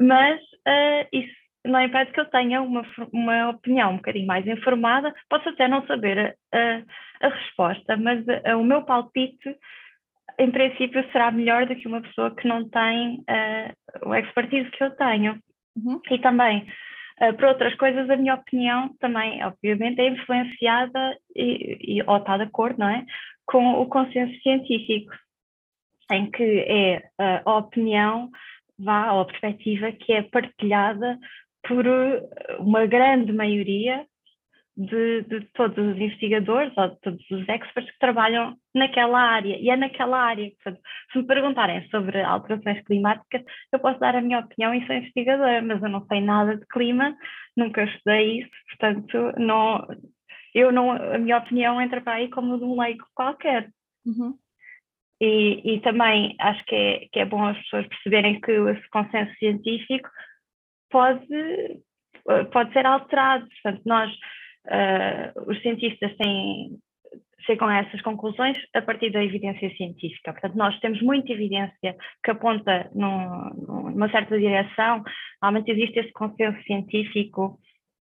Mas 0.00 0.40
uh, 0.40 1.08
isso 1.12 1.43
não 1.64 1.82
impede 1.82 2.12
que 2.12 2.20
eu 2.20 2.26
tenha 2.26 2.60
uma, 2.62 2.82
uma 3.12 3.50
opinião 3.50 3.92
um 3.92 3.96
bocadinho 3.96 4.26
mais 4.26 4.46
informada. 4.46 5.14
Posso 5.28 5.48
até 5.48 5.66
não 5.66 5.86
saber 5.86 6.36
a, 6.52 7.26
a 7.26 7.28
resposta, 7.28 7.96
mas 7.96 8.24
uh, 8.26 8.58
o 8.58 8.64
meu 8.64 8.82
palpite, 8.82 9.56
em 10.38 10.50
princípio, 10.50 11.04
será 11.10 11.30
melhor 11.30 11.66
do 11.66 11.74
que 11.76 11.88
uma 11.88 12.02
pessoa 12.02 12.34
que 12.34 12.46
não 12.46 12.68
tem 12.68 13.20
uh, 13.20 14.08
o 14.08 14.14
expertise 14.14 14.70
que 14.70 14.84
eu 14.84 14.90
tenho. 14.96 15.38
Uhum. 15.76 16.00
E 16.10 16.18
também 16.18 16.66
Uh, 17.20 17.32
por 17.34 17.44
outras 17.44 17.74
coisas, 17.76 18.10
a 18.10 18.16
minha 18.16 18.34
opinião 18.34 18.90
também, 18.98 19.42
obviamente, 19.44 20.00
é 20.00 20.08
influenciada 20.08 21.16
e, 21.34 21.98
e, 21.98 22.02
ou 22.02 22.16
está 22.16 22.36
de 22.36 22.42
acordo, 22.42 22.80
não 22.80 22.88
é? 22.88 23.04
Com 23.46 23.80
o 23.80 23.86
consenso 23.86 24.34
científico, 24.42 25.14
em 26.10 26.28
que 26.30 26.42
é 26.42 27.08
uh, 27.20 27.48
a 27.48 27.58
opinião, 27.58 28.30
vá, 28.76 29.20
a 29.20 29.24
perspectiva 29.26 29.92
que 29.92 30.12
é 30.12 30.22
partilhada 30.22 31.18
por 31.66 31.84
uma 32.58 32.86
grande 32.86 33.32
maioria 33.32 34.06
de, 34.76 35.22
de, 35.22 35.40
todos 35.54 35.78
os 35.78 35.96
investigadores 35.96 36.76
ou 36.76 36.88
de 36.88 37.00
todos 37.00 37.30
os 37.30 37.48
experts 37.48 37.92
que 37.92 37.98
trabalham 37.98 38.56
naquela 38.74 39.20
área. 39.20 39.56
E 39.56 39.70
é 39.70 39.76
naquela 39.76 40.18
área. 40.18 40.50
Portanto, 40.50 40.80
se 41.12 41.18
me 41.18 41.26
perguntarem 41.26 41.88
sobre 41.90 42.20
alterações 42.20 42.82
climáticas, 42.84 43.42
eu 43.72 43.78
posso 43.78 44.00
dar 44.00 44.16
a 44.16 44.20
minha 44.20 44.40
opinião 44.40 44.74
e 44.74 44.84
sou 44.86 44.96
investigadora, 44.96 45.62
mas 45.62 45.82
eu 45.82 45.88
não 45.88 46.04
sei 46.06 46.20
nada 46.20 46.56
de 46.56 46.66
clima, 46.66 47.16
nunca 47.56 47.84
estudei 47.84 48.40
isso, 48.40 48.50
portanto, 48.70 49.32
não, 49.38 49.86
eu 50.54 50.72
não, 50.72 50.90
a 50.90 51.18
minha 51.18 51.38
opinião 51.38 51.80
entra 51.80 52.00
para 52.00 52.14
aí 52.14 52.28
como 52.28 52.58
de 52.58 52.64
um 52.64 52.80
leigo 52.80 53.04
qualquer. 53.14 53.70
Uhum. 54.04 54.36
E, 55.20 55.76
e, 55.76 55.80
também 55.80 56.34
acho 56.40 56.64
que 56.66 56.74
é, 56.74 57.08
que 57.12 57.20
é 57.20 57.24
bom 57.24 57.46
as 57.46 57.56
pessoas 57.58 57.86
perceberem 57.86 58.40
que 58.40 58.50
esse 58.50 58.88
consenso 58.90 59.32
científico 59.36 60.08
pode, 60.94 61.80
pode 62.52 62.72
ser 62.72 62.86
alterado. 62.86 63.48
Portanto, 63.48 63.82
nós 63.84 64.12
uh, 64.68 65.50
os 65.50 65.60
cientistas 65.60 66.16
têm, 66.16 66.78
chegam 67.44 67.66
a 67.66 67.78
essas 67.78 68.00
conclusões 68.02 68.56
a 68.72 68.80
partir 68.80 69.10
da 69.10 69.24
evidência 69.24 69.74
científica. 69.76 70.32
Portanto, 70.32 70.54
nós 70.56 70.78
temos 70.78 71.02
muita 71.02 71.32
evidência 71.32 71.96
que 72.22 72.30
aponta 72.30 72.88
num, 72.94 73.90
numa 73.90 74.08
certa 74.08 74.38
direção, 74.38 75.02
realmente 75.42 75.72
existe 75.72 75.98
esse 75.98 76.12
consenso 76.12 76.62
científico 76.62 77.58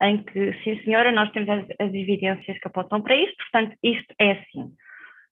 em 0.03 0.21
que, 0.21 0.53
sim 0.63 0.79
senhora, 0.83 1.11
nós 1.11 1.31
temos 1.31 1.49
as, 1.49 1.65
as 1.79 1.93
evidências 1.93 2.59
que 2.59 2.67
apontam 2.67 3.01
para 3.01 3.15
isto, 3.15 3.35
portanto, 3.37 3.75
isto 3.81 4.13
é 4.19 4.33
assim. 4.33 4.71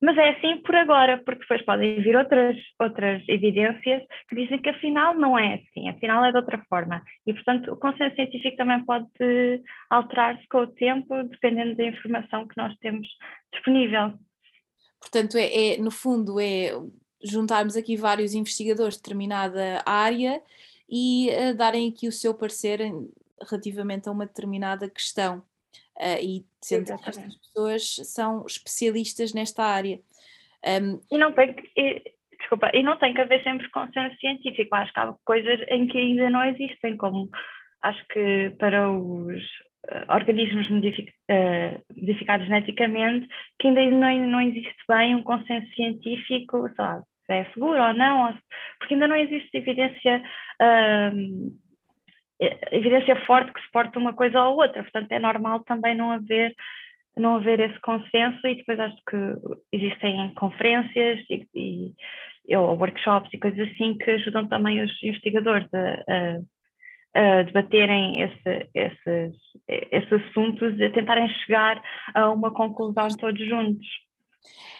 Mas 0.04 0.18
é 0.18 0.32
assim 0.32 0.58
por 0.64 0.76
agora, 0.76 1.18
porque 1.24 1.40
depois 1.40 1.64
podem 1.64 2.02
vir 2.02 2.14
outras, 2.18 2.58
outras 2.78 3.24
evidências 3.30 4.04
que 4.28 4.36
dizem 4.36 4.62
que 4.62 4.68
afinal 4.68 5.16
não 5.16 5.40
é 5.40 5.54
assim, 5.54 5.88
afinal 5.88 6.26
é 6.26 6.32
de 6.32 6.36
outra 6.36 6.62
forma. 6.68 7.02
E, 7.26 7.34
portanto, 7.34 7.72
o 7.72 7.78
consenso 7.78 8.14
científico 8.14 8.58
também 8.58 8.84
pode 8.84 9.08
alterar-se 9.90 10.46
com 10.50 10.58
o 10.58 10.68
tempo, 10.68 11.24
dependendo 11.24 11.78
da 11.78 11.86
informação 11.86 12.46
que 12.46 12.58
nós 12.58 12.76
temos 12.80 13.08
disponível. 13.54 14.14
Portanto, 15.00 15.38
é, 15.38 15.76
é 15.76 15.78
no 15.78 15.90
fundo, 15.90 16.38
é 16.38 16.72
juntarmos 17.24 17.78
aqui 17.78 17.96
vários 17.96 18.34
investigadores 18.34 18.96
de 18.96 19.04
determinada 19.04 19.82
área 19.86 20.42
e 20.90 21.30
uh, 21.30 21.56
darem 21.56 21.88
aqui 21.88 22.10
o 22.10 22.12
seu 22.12 22.34
parecer 22.34 22.80
relativamente 23.50 24.10
a 24.10 24.12
uma 24.12 24.26
determinada 24.26 24.90
questão. 24.90 25.42
Uh, 25.98 26.20
e 26.22 26.46
sendo 26.62 26.86
que 26.86 27.10
estas 27.10 27.38
pessoas 27.38 27.96
são 28.06 28.46
especialistas 28.48 29.34
nesta 29.34 29.64
área. 29.64 30.00
Um, 30.66 31.00
e 31.12 31.18
não 31.18 31.32
tem 31.34 31.54
que, 31.54 31.70
e, 31.78 32.02
desculpa, 32.40 32.72
e 32.74 32.82
não 32.82 32.98
tem 32.98 33.14
que 33.14 33.22
haver 33.22 33.44
sempre 33.44 33.70
consenso 33.70 34.16
científico, 34.18 34.76
acho 34.76 34.94
que 34.94 35.00
há 35.00 35.14
coisas 35.26 35.60
em 35.70 35.88
que 35.88 35.98
ainda 35.98 36.30
não 36.30 36.44
existem, 36.46 36.98
como 36.98 37.30
acho 37.82 38.04
que 38.08 38.52
para 38.58 38.90
os 38.90 39.44
uh, 39.92 40.14
organismos 40.14 40.70
modific, 40.70 41.12
uh, 41.30 41.82
modificados 41.96 42.48
geneticamente, 42.48 43.28
que 43.60 43.68
ainda 43.68 43.86
não, 43.92 44.28
não 44.28 44.42
existe 44.42 44.84
bem 44.88 45.16
um 45.16 45.24
consenso 45.24 45.68
científico, 45.74 46.70
sabe, 46.76 47.04
se 47.26 47.34
é 47.34 47.46
seguro 47.54 47.82
ou 47.82 47.94
não, 47.94 48.28
ou, 48.28 48.34
porque 48.80 48.94
ainda 48.94 49.08
não 49.08 49.16
existe 49.16 49.58
evidência 49.58 50.24
evidência 52.72 53.16
forte 53.26 53.54
que 53.54 53.62
suporta 53.62 54.00
uma 54.00 54.14
coisa 54.14 54.42
ou 54.44 54.58
outra, 54.58 54.84
portanto 54.84 55.12
é 55.12 55.20
normal 55.20 55.64
também 55.64 55.96
não 55.96 56.12
haver 56.12 56.54
não 57.16 57.36
haver 57.36 57.60
esse 57.60 57.80
consenso 57.82 58.46
e 58.48 58.56
depois 58.56 58.80
acho 58.80 58.98
que 59.08 59.18
existem 59.72 60.34
conferências 60.34 61.20
e, 61.30 61.94
e 62.48 62.58
ou 62.58 62.76
workshops 62.78 63.30
e 63.34 63.38
coisas 63.38 63.70
assim 63.70 63.98
que 63.98 64.12
ajudam 64.12 64.48
também 64.48 64.82
os 64.82 64.92
investigadores 65.04 65.68
a, 65.74 66.04
a, 67.16 67.40
a 67.40 67.44
debaterem 67.44 68.20
esse, 68.20 68.70
esses, 68.74 69.36
esses 69.68 70.14
assuntos 70.14 70.78
e 70.80 70.86
a 70.86 70.92
tentarem 70.92 71.30
chegar 71.30 71.82
a 72.16 72.30
uma 72.32 72.52
conclusão 72.52 73.08
todos 73.10 73.48
juntos. 73.48 73.88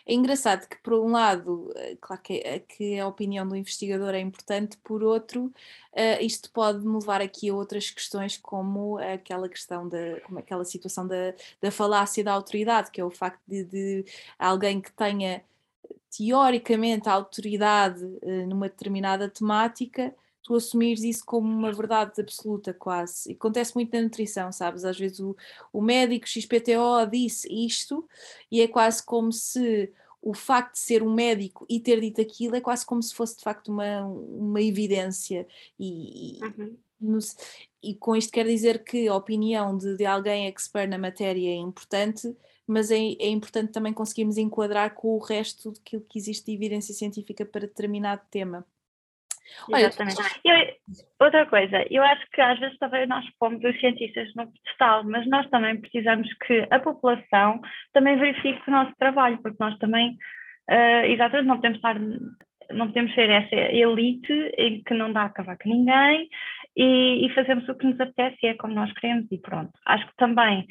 É 0.06 0.14
engraçado 0.14 0.68
que, 0.68 0.78
por 0.78 0.94
um 0.94 1.12
lado, 1.12 1.72
eh, 1.76 1.98
claro 2.02 2.22
que, 2.22 2.34
eh, 2.46 2.60
que 2.60 3.00
a 3.00 3.08
opinião 3.08 3.48
do 3.48 3.56
investigador 3.56 4.14
é 4.14 4.20
importante, 4.20 4.78
por 4.78 5.02
outro, 5.04 5.46
uh, 5.46 6.22
isto 6.22 6.52
pode 6.52 6.86
me 6.86 6.94
levar 6.96 7.22
aqui 7.22 7.50
a 7.50 7.56
outras 7.56 7.90
questões, 7.90 8.38
como 8.38 8.98
aquela 8.98 9.48
questão 9.48 9.88
da 9.88 10.20
como 10.22 10.40
aquela 10.40 10.66
situação 10.66 11.08
da, 11.08 11.34
da 11.62 11.72
falácia 11.72 12.24
da 12.24 12.34
autoridade, 12.34 12.92
que 12.92 13.00
é 13.00 13.06
o 13.06 13.12
facto 13.12 13.42
de, 13.48 13.64
de 13.64 14.06
alguém 14.38 14.82
que 14.82 14.92
tenha 14.92 15.44
teoricamente 16.16 17.10
autoridade 17.10 18.04
uh, 18.04 18.48
numa 18.48 18.70
determinada 18.70 19.30
temática 19.30 20.14
tu 20.44 20.56
assumires 20.56 21.04
isso 21.04 21.24
como 21.26 21.48
uma 21.48 21.72
verdade 21.72 22.20
absoluta, 22.20 22.74
quase. 22.74 23.32
E 23.32 23.34
acontece 23.34 23.74
muito 23.74 23.94
na 23.94 24.02
nutrição, 24.02 24.52
sabes? 24.52 24.84
Às 24.84 25.00
vezes 25.00 25.20
o, 25.20 25.36
o 25.72 25.82
médico 25.82 26.28
XPTO 26.28 27.06
disse 27.10 27.48
isto 27.52 28.08
e 28.52 28.62
é 28.62 28.68
quase 28.68 29.04
como 29.04 29.32
se 29.32 29.92
o 30.22 30.34
facto 30.34 30.74
de 30.74 30.80
ser 30.80 31.04
um 31.04 31.14
médico 31.14 31.66
e 31.70 31.80
ter 31.80 32.00
dito 32.00 32.22
aquilo 32.22 32.56
é 32.56 32.62
quase 32.62 32.86
como 32.86 33.04
se 33.04 33.14
fosse 33.14 33.38
de 33.38 33.44
facto 33.44 33.70
uma, 33.70 34.06
uma 34.06 34.62
evidência. 34.62 35.48
E, 35.80 36.40
uhum. 36.42 36.78
no, 37.00 37.20
e 37.82 37.94
com 37.96 38.16
isto 38.16 38.32
quer 38.32 38.46
dizer 38.46 38.84
que 38.84 39.08
a 39.08 39.16
opinião 39.16 39.78
de, 39.78 39.98
de 39.98 40.06
alguém 40.06 40.48
expert 40.48 40.90
na 40.90 40.98
matéria 40.98 41.50
é 41.50 41.56
importante, 41.56 42.34
mas 42.66 42.90
é, 42.90 42.98
é, 42.98 43.30
importante 43.30 43.74
também 43.74 43.92
conseguirmos 43.92 44.38
enquadrar 44.38 44.96
com 44.96 45.10
o 45.10 45.20
resto 45.20 45.72
daquilo 45.72 46.06
que 46.08 46.18
existe 46.18 46.46
de 46.46 46.54
evidência 46.54 46.94
científica 46.94 47.46
para 47.46 47.62
determinado 47.62 48.22
tema. 48.32 48.66
Exatamente. 49.70 50.22
Olha, 50.46 50.68
eu, 50.68 50.74
outra 51.20 51.46
coisa, 51.46 51.86
eu 51.90 52.04
acho 52.04 52.26
que 52.32 52.42
às 52.42 52.60
vezes 52.60 52.78
também 52.78 53.06
nós 53.08 53.26
pomos 53.40 53.64
os 53.64 53.80
cientistas 53.80 54.34
no 54.36 54.52
pedestal, 54.52 55.04
mas 55.04 55.28
nós 55.28 55.50
também 55.50 55.80
precisamos 55.80 56.28
que 56.46 56.68
a 56.70 56.80
população 56.80 57.62
também 57.94 58.18
verifique 58.18 58.62
o 58.68 58.72
nosso 58.72 58.94
trabalho, 58.98 59.42
porque 59.42 59.58
nós 59.60 59.78
também, 59.80 60.18
uh, 60.70 61.06
exatamente, 61.06 61.48
não 61.48 61.56
podemos 61.58 61.78
estar, 61.78 62.00
não 62.72 62.88
podemos 62.88 63.14
ser 63.14 63.30
essa 63.30 63.56
elite 63.56 64.34
em 64.58 64.84
que 64.84 64.94
não 64.94 65.12
dá 65.12 65.26
a 65.26 65.30
cavar 65.30 65.58
com 65.58 65.70
ninguém 65.70 66.30
e, 66.76 67.26
e 67.26 67.34
fazemos 67.34 67.68
o 67.68 67.76
que 67.76 67.86
nos 67.86 68.00
apetece 68.00 68.38
e 68.44 68.48
é 68.48 68.54
como 68.56 68.74
nós 68.74 68.92
queremos 68.94 69.32
e 69.32 69.38
pronto. 69.38 69.72
Acho 69.86 70.06
que 70.08 70.16
também 70.18 70.68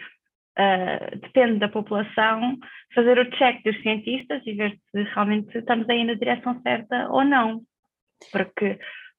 Uh, 0.52 1.18
depende 1.18 1.60
da 1.60 1.68
população 1.70 2.58
fazer 2.94 3.18
o 3.18 3.30
check 3.30 3.64
dos 3.64 3.80
cientistas 3.80 4.42
e 4.44 4.52
ver 4.52 4.78
se 4.90 5.02
realmente 5.14 5.56
estamos 5.56 5.88
aí 5.88 6.04
na 6.04 6.12
direção 6.12 6.60
certa 6.60 7.08
ou 7.08 7.24
não 7.24 7.62
porque 8.30 8.78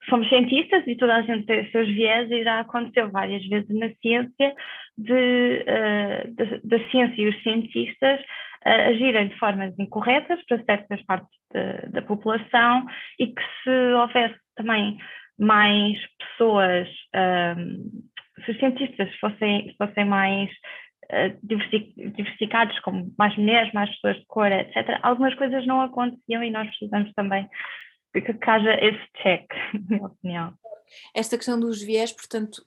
somos 0.10 0.27
cientistas 0.29 0.83
e 0.88 0.95
toda 0.95 1.15
a 1.15 1.22
gente 1.22 1.45
tem 1.45 1.62
os 1.62 1.72
seus 1.72 1.88
viés 1.88 2.29
e 2.29 2.43
já 2.43 2.60
aconteceu 2.60 3.10
várias 3.10 3.45
vezes 3.48 3.69
na 3.69 3.89
ciência 4.01 4.53
de, 4.98 5.65
uh, 5.67 6.67
da 6.67 6.89
ciência 6.89 7.22
e 7.22 7.29
os 7.29 7.43
cientistas 7.43 8.19
uh, 8.19 8.89
agirem 8.89 9.29
de 9.29 9.39
formas 9.39 9.77
incorretas 9.79 10.43
para 10.45 10.63
certas 10.63 11.01
partes 11.03 11.29
de, 11.53 11.91
da 11.91 12.01
população 12.01 12.86
e 13.19 13.27
que 13.27 13.41
se 13.63 13.93
houvesse 13.93 14.36
também 14.55 14.98
mais 15.39 15.98
pessoas, 16.17 16.88
um, 17.57 17.89
se 18.43 18.51
os 18.51 18.57
cientistas 18.60 19.15
fossem, 19.15 19.74
fossem 19.77 20.05
mais 20.05 20.50
uh, 20.50 21.39
diversificados, 21.41 22.77
como 22.79 23.12
mais 23.17 23.36
mulheres, 23.38 23.72
mais 23.74 23.89
pessoas 23.95 24.17
de 24.17 24.25
cor, 24.27 24.51
etc., 24.51 25.00
algumas 25.01 25.33
coisas 25.36 25.65
não 25.65 25.81
aconteciam 25.81 26.43
e 26.43 26.51
nós 26.51 26.67
precisamos 26.69 27.12
também 27.13 27.48
que 28.22 28.50
haja 28.50 28.74
esse 28.75 29.08
check, 29.22 29.48
na 29.74 29.79
minha 29.89 30.05
opinião. 30.08 30.53
Esta 31.13 31.38
questão 31.38 31.60
dos 31.60 31.82
viés, 31.82 32.12
portanto, 32.12 32.63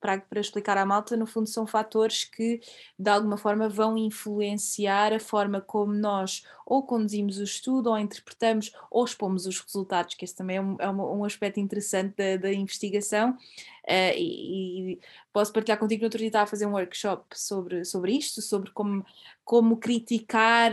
para, 0.00 0.20
para 0.20 0.40
explicar 0.40 0.76
à 0.78 0.86
malta, 0.86 1.16
no 1.16 1.26
fundo 1.26 1.48
são 1.48 1.66
fatores 1.66 2.24
que 2.24 2.60
de 2.98 3.10
alguma 3.10 3.36
forma 3.36 3.68
vão 3.68 3.96
influenciar 3.96 5.12
a 5.12 5.20
forma 5.20 5.60
como 5.60 5.92
nós 5.92 6.42
ou 6.66 6.82
conduzimos 6.82 7.38
o 7.38 7.44
estudo, 7.44 7.90
ou 7.90 7.98
interpretamos, 7.98 8.72
ou 8.90 9.04
expomos 9.04 9.46
os 9.46 9.60
resultados, 9.60 10.16
que 10.16 10.24
esse 10.24 10.34
também 10.34 10.56
é 10.56 10.60
um, 10.60 10.76
é 10.80 10.90
um 10.90 11.24
aspecto 11.24 11.60
interessante 11.60 12.14
da, 12.16 12.36
da 12.36 12.52
investigação. 12.52 13.38
Uh, 13.84 14.12
e, 14.16 14.92
e, 14.94 15.00
posso 15.32 15.52
partilhar 15.52 15.78
contigo 15.78 16.00
no 16.00 16.06
outro 16.06 16.18
dia 16.18 16.26
estava 16.26 16.42
a 16.42 16.48
fazer 16.48 16.66
um 16.66 16.72
workshop 16.72 17.24
sobre, 17.38 17.84
sobre 17.84 18.12
isto, 18.12 18.42
sobre 18.42 18.72
como, 18.72 19.04
como 19.44 19.76
criticar 19.76 20.72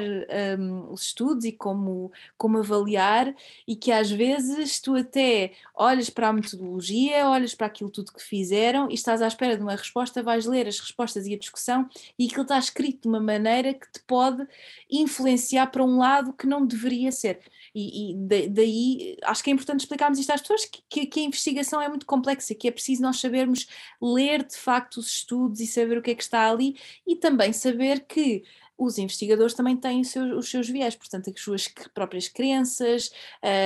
um, 0.57 0.91
os 0.91 1.03
estudos 1.03 1.45
e 1.45 1.51
como, 1.51 2.12
como 2.35 2.57
avaliar, 2.57 3.35
e 3.67 3.75
que 3.75 3.91
às 3.91 4.09
vezes 4.09 4.79
tu 4.79 4.95
até 4.95 5.51
olhas 5.75 6.09
para 6.09 6.29
a 6.29 6.33
metodologia, 6.33 7.29
olhas 7.29 7.53
para 7.53 7.67
aquilo 7.67 7.91
tudo 7.91 8.12
que 8.12 8.23
fizeram 8.23 8.89
e 8.89 8.95
estás 8.95 9.21
à 9.21 9.27
espera 9.27 9.55
de 9.55 9.62
uma 9.62 9.75
resposta, 9.75 10.23
vais 10.23 10.47
ler 10.47 10.67
as 10.67 10.79
respostas 10.79 11.27
e 11.27 11.35
a 11.35 11.38
discussão, 11.38 11.88
e 12.17 12.25
aquilo 12.25 12.41
está 12.41 12.57
escrito 12.57 13.03
de 13.03 13.07
uma 13.09 13.19
maneira 13.19 13.75
que 13.75 13.91
te 13.91 14.00
pode 14.07 14.43
influenciar 14.89 15.67
para 15.67 15.83
para 15.84 15.86
um 15.86 15.98
lado 15.98 16.34
que 16.34 16.48
não 16.48 16.66
deveria 16.66 17.12
ser. 17.12 17.40
E, 17.75 18.13
e 18.13 18.50
daí 18.50 19.18
acho 19.24 19.44
que 19.44 19.50
é 19.50 19.54
importante 19.54 19.82
explicarmos 19.82 20.18
isto 20.18 20.32
às 20.32 20.42
pessoas 20.42 20.66
que, 20.90 21.06
que, 21.06 21.20
a 21.20 21.24
investigação 21.24 21.82
é 21.82 21.90
muito 21.90 22.06
complexa, 22.06 22.56
que 22.56 22.68
é 22.68 22.72
preciso 22.72 23.02
nós 23.02 23.20
sabermos 23.20 23.68
ler 24.02 24.44
de 24.44 24.56
facto 24.56 24.98
os 24.98 25.08
estudos 25.08 25.60
e 25.60 25.68
saber 25.68 25.98
o 25.98 26.02
que 26.02 26.12
é 26.12 26.16
que 26.16 26.24
está 26.24 26.50
ali 26.50 26.78
e 27.06 27.16
também 27.16 27.52
saber 27.52 28.06
que 28.06 28.44
os 28.78 28.98
investigadores 28.98 29.54
também 29.54 29.78
têm 29.78 30.02
os 30.02 30.10
seus, 30.10 30.32
os 30.32 30.50
seus 30.50 30.70
viés, 30.70 30.96
portanto, 30.96 31.30
as 31.30 31.42
suas 31.42 31.68
próprias 31.94 32.28
crenças. 32.28 33.12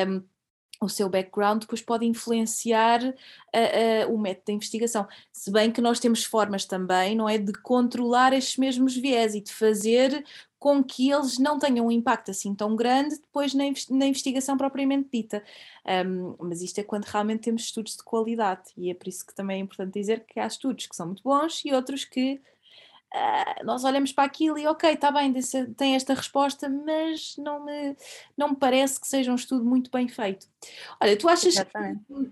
Um, 0.08 0.24
o 0.80 0.88
seu 0.88 1.10
background 1.10 1.62
depois 1.62 1.82
pode 1.82 2.06
influenciar 2.06 3.04
uh, 3.04 4.10
uh, 4.10 4.14
o 4.14 4.18
método 4.18 4.46
de 4.48 4.54
investigação. 4.54 5.08
Se 5.32 5.52
bem 5.52 5.72
que 5.72 5.82
nós 5.82 6.00
temos 6.00 6.24
formas 6.24 6.66
também, 6.66 7.16
não 7.16 7.28
é, 7.28 7.38
de 7.38 7.54
controlar 7.54 8.34
estes 8.34 8.58
mesmos 8.58 8.96
viés 8.96 9.34
e 9.36 9.42
de 9.42 9.52
fazer 9.52 10.24
com 10.60 10.84
que 10.84 11.12
eles 11.12 11.38
não 11.38 11.60
tenham 11.60 11.88
um 11.88 11.92
impacto 11.92 12.32
assim 12.32 12.54
tão 12.54 12.76
grande 12.76 13.16
depois 13.18 13.54
na, 13.54 13.64
na 13.92 14.08
investigação 14.08 14.58
propriamente 14.58 15.10
dita. 15.12 15.44
Um, 15.86 16.36
mas 16.40 16.62
isto 16.62 16.80
é 16.80 16.84
quando 16.84 17.06
realmente 17.06 17.42
temos 17.42 17.64
estudos 17.64 17.96
de 17.96 18.04
qualidade 18.04 18.64
e 18.76 18.90
é 18.90 18.94
por 18.94 19.08
isso 19.08 19.26
que 19.26 19.36
também 19.36 19.58
é 19.58 19.64
importante 19.64 19.94
dizer 19.94 20.26
que 20.26 20.40
há 20.40 20.48
estudos 20.48 20.88
que 20.88 20.96
são 20.96 21.08
muito 21.08 21.24
bons 21.24 21.64
e 21.64 21.74
outros 21.74 22.04
que 22.06 22.42
Uh, 23.14 23.66
nós 23.66 23.84
olhamos 23.84 24.12
para 24.12 24.26
aquilo 24.26 24.58
e 24.58 24.68
ok, 24.68 24.92
está 24.92 25.10
bem, 25.12 25.34
tem 25.78 25.96
esta 25.96 26.14
resposta, 26.14 26.68
mas 26.68 27.36
não 27.38 27.64
me, 27.64 27.96
não 28.36 28.50
me 28.50 28.56
parece 28.56 29.00
que 29.00 29.08
seja 29.08 29.32
um 29.32 29.36
estudo 29.36 29.64
muito 29.64 29.90
bem 29.90 30.08
feito. 30.08 30.48
Olha, 31.02 31.18
tu 31.18 31.30
achas 31.30 31.56
Exatamente. 31.56 32.04
que, 32.06 32.32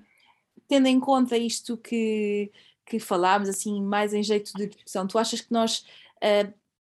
tendo 0.68 0.88
em 0.88 1.00
conta 1.00 1.38
isto 1.38 1.78
que, 1.78 2.52
que 2.86 3.00
falámos, 3.00 3.48
assim, 3.48 3.82
mais 3.82 4.14
em 4.14 4.22
jeito 4.22 4.52
de 4.54 4.68
discussão, 4.68 5.08
tu 5.08 5.18
achas 5.18 5.40
que 5.40 5.52
nós 5.52 5.86
uh, 6.18 6.54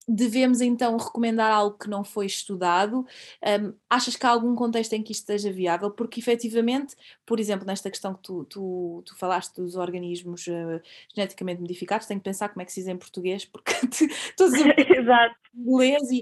devemos 0.09 0.61
então 0.61 0.97
recomendar 0.97 1.51
algo 1.51 1.77
que 1.77 1.89
não 1.89 2.05
foi 2.05 2.27
estudado? 2.27 3.07
Um, 3.45 3.75
achas 3.91 4.17
que 4.17 4.25
há 4.25 4.31
algum 4.31 4.55
contexto 4.55 4.93
em 4.93 5.03
que 5.03 5.13
isto 5.13 5.23
esteja 5.23 5.53
viável? 5.53 5.91
Porque 5.91 6.21
efetivamente, 6.21 6.95
por 7.25 7.41
exemplo, 7.41 7.67
nesta 7.67 7.91
questão 7.91 8.15
que 8.15 8.23
tu, 8.23 8.45
tu, 8.45 9.03
tu 9.05 9.17
falaste 9.17 9.57
dos 9.57 9.75
organismos 9.75 10.47
uh, 10.47 10.81
geneticamente 11.15 11.61
modificados, 11.61 12.07
tenho 12.07 12.21
que 12.21 12.25
pensar 12.25 12.49
como 12.49 12.63
é 12.63 12.65
que 12.65 12.73
se 12.73 12.81
diz 12.81 12.89
em 12.89 12.97
português, 12.97 13.45
porque 13.45 13.73
todos 14.37 14.55
os 14.55 14.61
inglês 15.57 16.11
e 16.11 16.21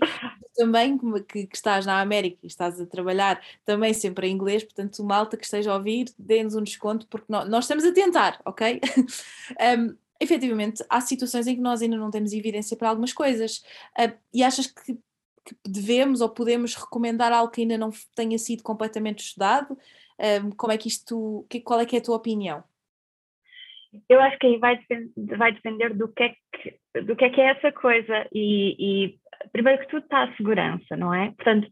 também 0.54 0.96
que, 1.28 1.46
que, 1.46 1.56
estás 1.56 1.84
na 1.84 2.00
América 2.00 2.38
e 2.42 2.46
estás 2.46 2.80
a 2.80 2.86
trabalhar 2.86 3.40
também 3.64 3.92
sempre 3.92 4.28
em 4.28 4.32
inglês, 4.32 4.62
portanto, 4.62 5.02
malta 5.04 5.36
que 5.36 5.44
esteja 5.44 5.72
a 5.72 5.76
ouvir, 5.76 6.06
dê-nos 6.18 6.54
um 6.54 6.62
desconto, 6.62 7.06
porque 7.08 7.26
nós, 7.28 7.48
nós 7.48 7.64
estamos 7.64 7.84
a 7.84 7.92
tentar, 7.92 8.40
ok? 8.44 8.80
um, 9.78 9.96
efetivamente 10.21 10.85
há 10.88 11.00
situações 11.00 11.47
em 11.47 11.56
que 11.56 11.61
nós 11.61 11.83
ainda 11.83 11.97
não 11.97 12.11
temos 12.11 12.33
evidência 12.33 12.76
para 12.76 12.88
algumas 12.88 13.12
coisas. 13.12 13.59
Uh, 13.99 14.16
e 14.33 14.42
achas 14.42 14.66
que, 14.66 14.94
que, 15.44 15.56
devemos 15.66 16.21
ou 16.21 16.28
podemos 16.28 16.75
recomendar 16.75 17.33
algo 17.33 17.52
que 17.52 17.62
ainda 17.62 17.78
não 17.78 17.90
tenha 18.14 18.38
sido 18.38 18.62
completamente 18.62 19.25
estudado? 19.25 19.73
Uh, 19.73 20.54
como 20.56 20.73
é 20.73 20.78
que 20.78 20.88
isto, 20.88 21.44
que, 21.49 21.61
qual 21.61 21.80
é 21.80 21.87
que 21.87 21.97
é 21.97 21.99
a 21.99 22.02
tua 22.02 22.16
opinião? 22.16 22.62
Eu 24.08 24.20
acho 24.20 24.38
que 24.38 24.46
aí 24.46 24.58
vai, 24.58 24.78
vai 25.36 25.52
depender 25.52 25.94
do 25.94 26.12
que, 26.12 26.22
é 26.22 26.28
que, 26.28 27.02
do 27.02 27.16
que 27.16 27.24
é 27.24 27.30
que 27.30 27.40
é 27.40 27.50
essa 27.50 27.72
coisa 27.72 28.26
e, 28.32 28.76
e 28.78 29.18
primeiro 29.52 29.82
que 29.82 29.88
tudo 29.88 30.04
está 30.04 30.24
a 30.24 30.36
segurança, 30.36 30.96
não 30.96 31.14
é? 31.14 31.32
Portanto, 31.32 31.68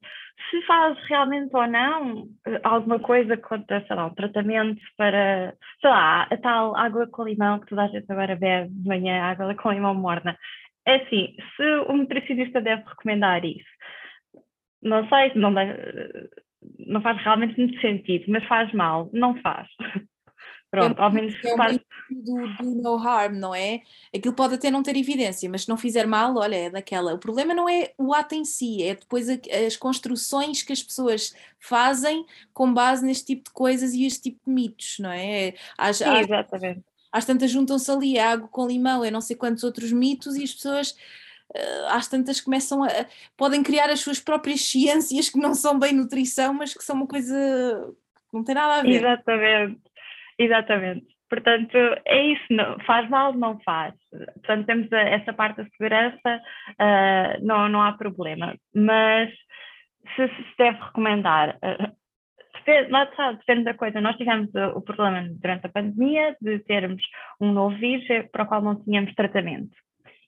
se 0.51 0.63
faz 0.63 0.99
realmente 1.07 1.55
ou 1.55 1.67
não 1.67 2.29
eh, 2.47 2.61
alguma 2.63 2.99
coisa 2.99 3.37
contra, 3.37 3.85
sei 3.87 3.97
lá, 3.97 4.07
um 4.07 4.15
tratamento 4.15 4.81
para, 4.97 5.55
sei 5.81 5.91
lá, 5.91 6.23
a 6.25 6.37
tal 6.37 6.77
água 6.77 7.07
com 7.07 7.25
limão 7.25 7.61
que 7.61 7.67
toda 7.67 7.83
a 7.85 7.89
gente 7.89 8.11
agora 8.11 8.37
bebe 8.37 8.71
de 8.71 8.89
manhã, 8.89 9.23
água 9.23 9.55
com 9.55 9.73
limão 9.73 9.95
morna. 9.95 10.37
É 10.87 10.97
assim, 10.97 11.35
se 11.57 11.63
o 11.89 11.93
nutricionista 11.93 12.61
deve 12.61 12.83
recomendar 12.83 13.45
isso, 13.45 13.71
não 14.83 15.09
sei, 15.09 15.33
não, 15.37 15.55
deve, 15.55 15.79
não 16.87 17.01
faz 17.01 17.23
realmente 17.23 17.57
muito 17.59 17.81
sentido, 17.81 18.25
mas 18.29 18.45
faz 18.47 18.73
mal, 18.73 19.09
não 19.13 19.37
faz. 19.41 19.69
Pronto, 20.71 21.01
ao 21.01 21.13
menos 21.13 21.39
faz... 21.57 21.79
do, 22.15 22.57
do 22.57 22.83
no 22.83 22.97
harm, 22.97 23.35
não 23.35 23.55
é? 23.55 23.83
Aquilo 24.15 24.35
pode 24.35 24.55
até 24.55 24.71
não 24.71 24.83
ter 24.83 24.97
evidência, 24.97 25.49
mas 25.49 25.63
se 25.63 25.69
não 25.69 25.77
fizer 25.77 26.07
mal, 26.07 26.37
olha, 26.37 26.57
é 26.57 26.71
daquela. 26.71 27.15
O 27.15 27.19
problema 27.19 27.55
não 27.55 27.69
é 27.69 27.93
o 27.97 28.13
ato 28.13 28.35
em 28.35 28.45
si, 28.45 28.83
é 28.83 28.95
depois 28.95 29.29
a, 29.29 29.39
as 29.67 29.77
construções 29.77 30.63
que 30.63 30.73
as 30.73 30.83
pessoas 30.83 31.35
fazem 31.59 32.25
com 32.53 32.73
base 32.73 33.05
neste 33.05 33.27
tipo 33.27 33.45
de 33.45 33.51
coisas 33.53 33.93
e 33.95 34.05
este 34.05 34.23
tipo 34.23 34.41
de 34.47 34.53
mitos, 34.53 34.97
não 34.99 35.11
é? 35.11 35.55
Às, 35.79 35.99
Sim, 35.99 36.05
às, 36.05 36.21
exatamente. 36.21 36.85
Às 37.11 37.25
tantas 37.25 37.51
juntam-se 37.51 37.91
ali 37.91 38.19
água 38.19 38.49
com 38.49 38.67
limão, 38.67 39.05
eu 39.05 39.13
não 39.13 39.21
sei 39.21 39.37
quantos 39.37 39.65
outros 39.65 39.93
mitos 39.93 40.35
e 40.37 40.45
as 40.45 40.53
pessoas 40.53 40.97
eh, 41.55 41.87
às 41.89 42.09
tantas 42.09 42.41
começam 42.41 42.83
a. 42.83 42.89
podem 43.37 43.63
criar 43.63 43.91
as 43.91 44.01
suas 44.01 44.19
próprias 44.19 44.63
ciências 44.63 45.29
que 45.29 45.39
não 45.39 45.55
são 45.55 45.79
bem 45.79 45.93
nutrição, 45.93 46.55
mas 46.55 46.75
que 46.75 46.83
são 46.83 46.97
uma 46.97 47.07
coisa 47.07 47.95
que 48.31 48.37
não 48.37 48.43
tem 48.43 48.55
nada 48.55 48.81
a 48.81 48.83
ver. 48.83 48.97
Exatamente. 48.97 49.81
Exatamente. 50.39 51.07
Portanto, 51.33 51.79
é 52.05 52.27
isso, 52.27 52.45
não, 52.51 52.79
faz 52.81 53.09
mal, 53.09 53.33
não 53.33 53.59
faz. 53.61 53.95
Portanto, 54.35 54.67
temos 54.67 54.93
a, 54.93 55.01
essa 55.01 55.33
parte 55.33 55.63
da 55.63 55.65
segurança, 55.71 56.43
uh, 56.79 57.43
não, 57.43 57.71
não 57.71 57.81
há 57.81 57.93
problema. 57.93 58.55
Mas 58.75 59.31
se 60.15 60.29
se 60.29 60.57
deve 60.59 60.79
recomendar, 60.79 61.57
uh, 61.57 61.97
depende, 62.57 62.91
lá 62.91 63.09
depende 63.33 63.65
da 63.65 63.73
coisa. 63.73 63.99
Nós 63.99 64.19
tivemos 64.19 64.51
o 64.75 64.83
problema 64.83 65.27
durante 65.41 65.65
a 65.65 65.71
pandemia 65.71 66.37
de 66.39 66.59
termos 66.59 67.03
um 67.41 67.51
novo 67.51 67.79
vírus 67.79 68.05
para 68.31 68.43
o 68.43 68.47
qual 68.47 68.61
não 68.61 68.85
tínhamos 68.85 69.15
tratamento. 69.15 69.75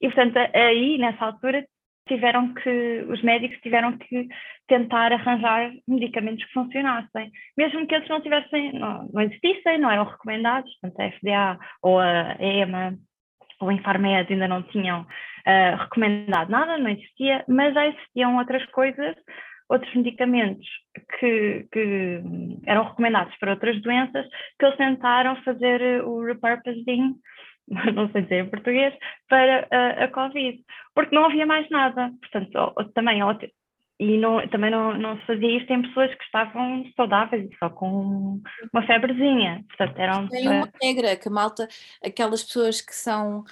E, 0.01 0.07
portanto, 0.07 0.39
aí, 0.55 0.97
nessa 0.97 1.27
altura, 1.27 1.67
tiveram 2.07 2.53
que, 2.55 3.05
os 3.09 3.23
médicos 3.23 3.59
tiveram 3.61 3.97
que 3.97 4.29
tentar 4.69 5.13
arranjar 5.13 5.73
medicamentos 5.87 6.45
que 6.45 6.53
funcionassem, 6.53 7.31
mesmo 7.57 7.87
que 7.87 7.95
eles 7.95 8.09
não 8.09 8.21
tivessem, 8.21 8.73
não, 8.73 9.09
não 9.13 9.23
existissem, 9.23 9.79
não 9.79 9.91
eram 9.91 10.05
recomendados, 10.05 10.71
portanto 10.81 11.01
a 11.01 11.11
FDA 11.19 11.59
ou 11.83 11.99
a 11.99 12.37
EMA 12.41 12.99
ou 13.61 13.69
a 13.69 13.75
Infarmed 13.75 14.33
ainda 14.33 14.49
não 14.49 14.63
tinham 14.63 15.03
uh, 15.03 15.77
recomendado 15.79 16.51
nada, 16.51 16.79
não 16.79 16.91
existia, 16.91 17.45
mas 17.49 17.75
já 17.75 17.87
existiam 17.87 18.37
outras 18.37 18.65
coisas, 18.67 19.17
outros 19.69 19.95
medicamentos 19.95 20.67
que, 21.19 21.67
que 21.73 22.21
eram 22.67 22.85
recomendados 22.85 23.35
para 23.39 23.53
outras 23.53 23.81
doenças, 23.81 24.27
que 24.59 24.67
eles 24.67 24.77
tentaram 24.77 25.37
fazer 25.43 26.05
o 26.05 26.23
repurposing 26.25 27.15
não 27.95 28.11
sei 28.11 28.23
dizer 28.23 28.45
em 28.45 28.51
português, 28.51 28.95
para 29.29 29.67
a, 29.71 30.05
a 30.05 30.09
Covid, 30.09 30.63
porque 30.95 31.15
não 31.15 31.27
havia 31.27 31.47
mais 31.47 31.69
nada. 31.71 32.13
Portanto, 32.21 32.93
também, 32.95 33.21
e 34.01 34.19
não, 34.19 34.47
também 34.49 34.71
não, 34.71 34.97
não 34.99 35.19
se 35.21 35.27
fazia 35.27 35.57
isto 35.59 35.73
em 35.73 35.83
pessoas 35.83 36.15
que 36.15 36.25
estavam 36.25 36.85
saudáveis, 36.97 37.49
só 37.59 37.71
com 37.71 38.41
uma 38.73 38.87
febrezinha. 38.87 39.65
Portanto, 39.69 39.99
eram, 39.99 40.29
Tem 40.29 40.49
uma 40.49 40.69
regra 40.83 41.17
que 41.17 41.31
malta, 41.31 41.69
aquelas 42.05 42.43
pessoas 42.43 42.81
que 42.81 42.95
são. 42.95 43.45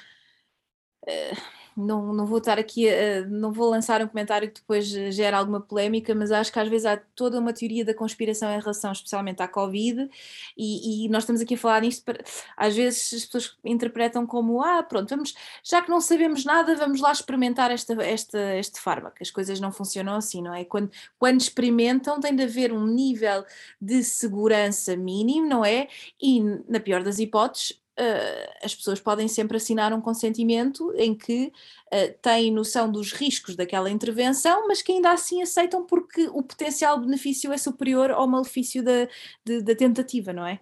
Uh 1.08 1.61
não, 1.76 2.12
não 2.12 2.26
vou 2.26 2.38
estar 2.38 2.58
aqui, 2.58 2.88
a, 2.88 3.26
não 3.26 3.52
vou 3.52 3.70
lançar 3.70 4.02
um 4.02 4.08
comentário 4.08 4.48
que 4.50 4.60
depois 4.60 4.86
gera 4.86 5.38
alguma 5.38 5.60
polémica, 5.60 6.14
mas 6.14 6.30
acho 6.30 6.52
que 6.52 6.58
às 6.58 6.68
vezes 6.68 6.86
há 6.86 6.96
toda 7.14 7.38
uma 7.38 7.52
teoria 7.52 7.84
da 7.84 7.94
conspiração 7.94 8.50
em 8.50 8.58
relação 8.60 8.92
especialmente 8.92 9.42
à 9.42 9.48
Covid 9.48 10.08
e, 10.56 11.06
e 11.06 11.08
nós 11.08 11.22
estamos 11.22 11.40
aqui 11.40 11.54
a 11.54 11.58
falar 11.58 11.80
nisto, 11.80 12.04
para, 12.04 12.22
às 12.56 12.74
vezes 12.74 13.12
as 13.14 13.24
pessoas 13.24 13.56
interpretam 13.64 14.26
como, 14.26 14.62
ah 14.62 14.82
pronto, 14.82 15.08
vamos, 15.08 15.34
já 15.62 15.82
que 15.82 15.90
não 15.90 16.00
sabemos 16.00 16.44
nada, 16.44 16.74
vamos 16.76 17.00
lá 17.00 17.12
experimentar 17.12 17.70
esta, 17.70 17.94
esta, 18.02 18.56
este 18.56 18.80
fármaco, 18.80 19.16
as 19.20 19.30
coisas 19.30 19.60
não 19.60 19.72
funcionam 19.72 20.16
assim, 20.16 20.42
não 20.42 20.54
é? 20.54 20.64
Quando, 20.64 20.90
quando 21.18 21.40
experimentam 21.40 22.20
tem 22.20 22.34
de 22.34 22.42
haver 22.42 22.72
um 22.72 22.86
nível 22.86 23.44
de 23.80 24.02
segurança 24.02 24.96
mínimo, 24.96 25.48
não 25.48 25.64
é? 25.64 25.88
E 26.20 26.40
na 26.68 26.80
pior 26.80 27.02
das 27.02 27.18
hipóteses 27.18 27.81
uh, 27.98 28.52
as 28.64 28.74
pessoas 28.74 29.00
podem 29.00 29.28
sempre 29.28 29.56
assinar 29.56 29.92
um 29.92 30.00
consentimento 30.00 30.92
em 30.96 31.14
que 31.14 31.52
uh, 31.92 32.18
têm 32.20 32.52
noção 32.52 32.90
dos 32.90 33.12
riscos 33.12 33.56
daquela 33.56 33.90
intervenção, 33.90 34.66
mas 34.68 34.82
que 34.82 34.92
ainda 34.92 35.12
assim 35.12 35.42
aceitam 35.42 35.86
porque 35.86 36.28
o 36.28 36.42
potencial 36.42 37.00
benefício 37.00 37.52
é 37.52 37.58
superior 37.58 38.10
ao 38.10 38.26
malefício 38.26 38.82
da, 38.82 39.08
de, 39.44 39.62
da 39.62 39.74
tentativa, 39.74 40.32
não 40.32 40.46
é? 40.46 40.60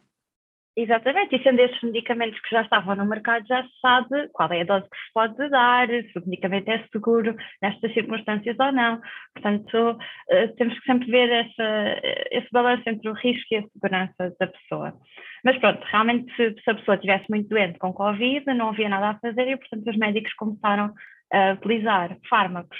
Exatamente, 0.76 1.34
e 1.36 1.42
sendo 1.42 1.58
esses 1.60 1.82
medicamentos 1.82 2.40
que 2.40 2.54
já 2.54 2.62
estavam 2.62 2.94
no 2.94 3.04
mercado, 3.04 3.46
já 3.46 3.62
se 3.62 3.80
sabe 3.82 4.28
qual 4.32 4.50
é 4.52 4.60
a 4.60 4.64
dose 4.64 4.88
que 4.88 4.96
se 4.96 5.12
pode 5.12 5.50
dar, 5.50 5.88
se 5.88 6.18
o 6.18 6.22
medicamento 6.24 6.68
é 6.68 6.82
seguro 6.92 7.36
nestas 7.60 7.92
circunstâncias 7.92 8.56
ou 8.58 8.72
não. 8.72 9.00
Portanto, 9.34 9.98
eh, 10.30 10.46
temos 10.56 10.78
que 10.78 10.86
sempre 10.86 11.10
ver 11.10 11.28
essa, 11.28 12.00
esse 12.30 12.48
balanço 12.52 12.88
entre 12.88 13.10
o 13.10 13.14
risco 13.14 13.46
e 13.50 13.56
a 13.56 13.62
segurança 13.62 14.34
da 14.38 14.46
pessoa. 14.46 14.94
Mas 15.44 15.58
pronto, 15.58 15.82
realmente, 15.90 16.34
se, 16.36 16.54
se 16.62 16.70
a 16.70 16.74
pessoa 16.74 16.94
estivesse 16.96 17.26
muito 17.30 17.48
doente 17.48 17.78
com 17.78 17.92
Covid, 17.92 18.44
não 18.54 18.70
havia 18.70 18.88
nada 18.88 19.10
a 19.10 19.18
fazer 19.18 19.48
e, 19.48 19.56
portanto, 19.56 19.88
os 19.88 19.96
médicos 19.96 20.32
começaram 20.34 20.92
a 21.32 21.52
utilizar 21.52 22.16
fármacos 22.28 22.78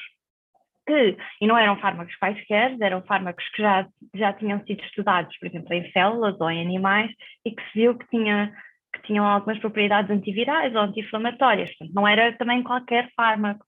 que, 0.90 1.16
e 1.40 1.46
não 1.46 1.56
eram 1.56 1.78
fármacos 1.78 2.16
quaisquer, 2.16 2.76
eram 2.80 3.02
fármacos 3.02 3.48
que 3.50 3.62
já, 3.62 3.86
já 4.14 4.32
tinham 4.32 4.64
sido 4.64 4.82
estudados, 4.82 5.36
por 5.38 5.46
exemplo, 5.48 5.72
em 5.72 5.90
células 5.92 6.40
ou 6.40 6.50
em 6.50 6.60
animais, 6.60 7.10
e 7.44 7.52
que 7.52 7.62
se 7.64 7.78
viu 7.78 7.96
que, 7.96 8.08
tinha, 8.08 8.52
que 8.94 9.02
tinham 9.02 9.24
algumas 9.24 9.58
propriedades 9.58 10.10
antivirais 10.10 10.74
ou 10.74 10.82
anti-inflamatórias. 10.82 11.70
Não 11.94 12.06
era 12.06 12.32
também 12.36 12.62
qualquer 12.62 13.10
fármaco. 13.14 13.64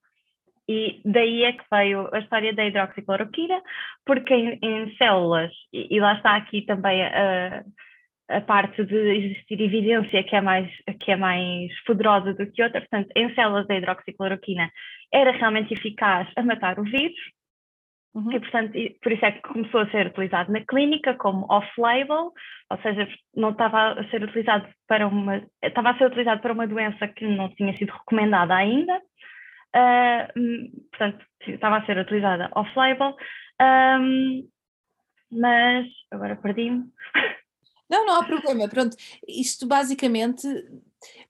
e 0.68 1.00
daí 1.04 1.44
é 1.44 1.52
que 1.52 1.64
veio 1.70 2.08
a 2.12 2.18
história 2.18 2.52
da 2.52 2.64
hidroxicloroquina, 2.64 3.62
porque 4.06 4.34
em, 4.34 4.58
em 4.62 4.96
células, 4.96 5.52
e, 5.72 5.96
e, 5.96 6.00
lá 6.00 6.14
está 6.14 6.36
aqui 6.36 6.62
também 6.62 7.02
a, 7.04 7.64
a 8.36 8.40
parte 8.40 8.84
de 8.84 8.96
existir 8.96 9.60
evidência 9.60 10.22
que 10.24 10.36
é, 10.36 10.40
mais, 10.40 10.70
que 11.00 11.12
é 11.12 11.16
mais 11.16 11.70
poderosa 11.84 12.34
do 12.34 12.50
que 12.50 12.62
outra, 12.62 12.80
portanto, 12.80 13.10
em 13.14 13.34
células 13.34 13.66
da 13.66 13.76
hidroxicloroquina 13.76 14.70
era 15.12 15.32
realmente 15.32 15.74
eficaz 15.74 16.28
a 16.36 16.42
matar 16.42 16.78
o 16.78 16.84
vírus, 16.84 17.20
Uhum. 18.14 18.30
E, 18.30 18.40
portanto, 18.40 18.72
por 19.02 19.12
isso 19.12 19.24
é 19.24 19.32
que 19.32 19.40
começou 19.40 19.80
a 19.80 19.90
ser 19.90 20.06
utilizado 20.08 20.52
na 20.52 20.60
clínica 20.60 21.14
como 21.14 21.46
off-label, 21.50 22.32
ou 22.70 22.78
seja, 22.82 23.08
não 23.34 23.50
estava 23.50 23.92
a 23.92 24.10
ser 24.10 24.22
utilizado 24.22 24.68
para 24.86 25.06
uma, 25.06 25.42
estava 25.62 25.90
a 25.90 25.98
ser 25.98 26.06
utilizado 26.06 26.42
para 26.42 26.52
uma 26.52 26.66
doença 26.66 27.08
que 27.08 27.26
não 27.26 27.48
tinha 27.54 27.76
sido 27.78 27.90
recomendada 27.90 28.54
ainda, 28.54 28.98
uh, 28.98 30.80
portanto, 30.90 31.24
estava 31.46 31.78
a 31.78 31.86
ser 31.86 31.96
utilizada 31.96 32.50
off-label, 32.54 33.16
um, 33.98 34.46
mas 35.30 35.86
agora 36.10 36.36
perdi-me. 36.36 36.84
Não, 37.92 38.06
não 38.06 38.14
há 38.14 38.24
problema. 38.24 38.66
Pronto, 38.66 38.96
isto 39.28 39.66
basicamente 39.66 40.48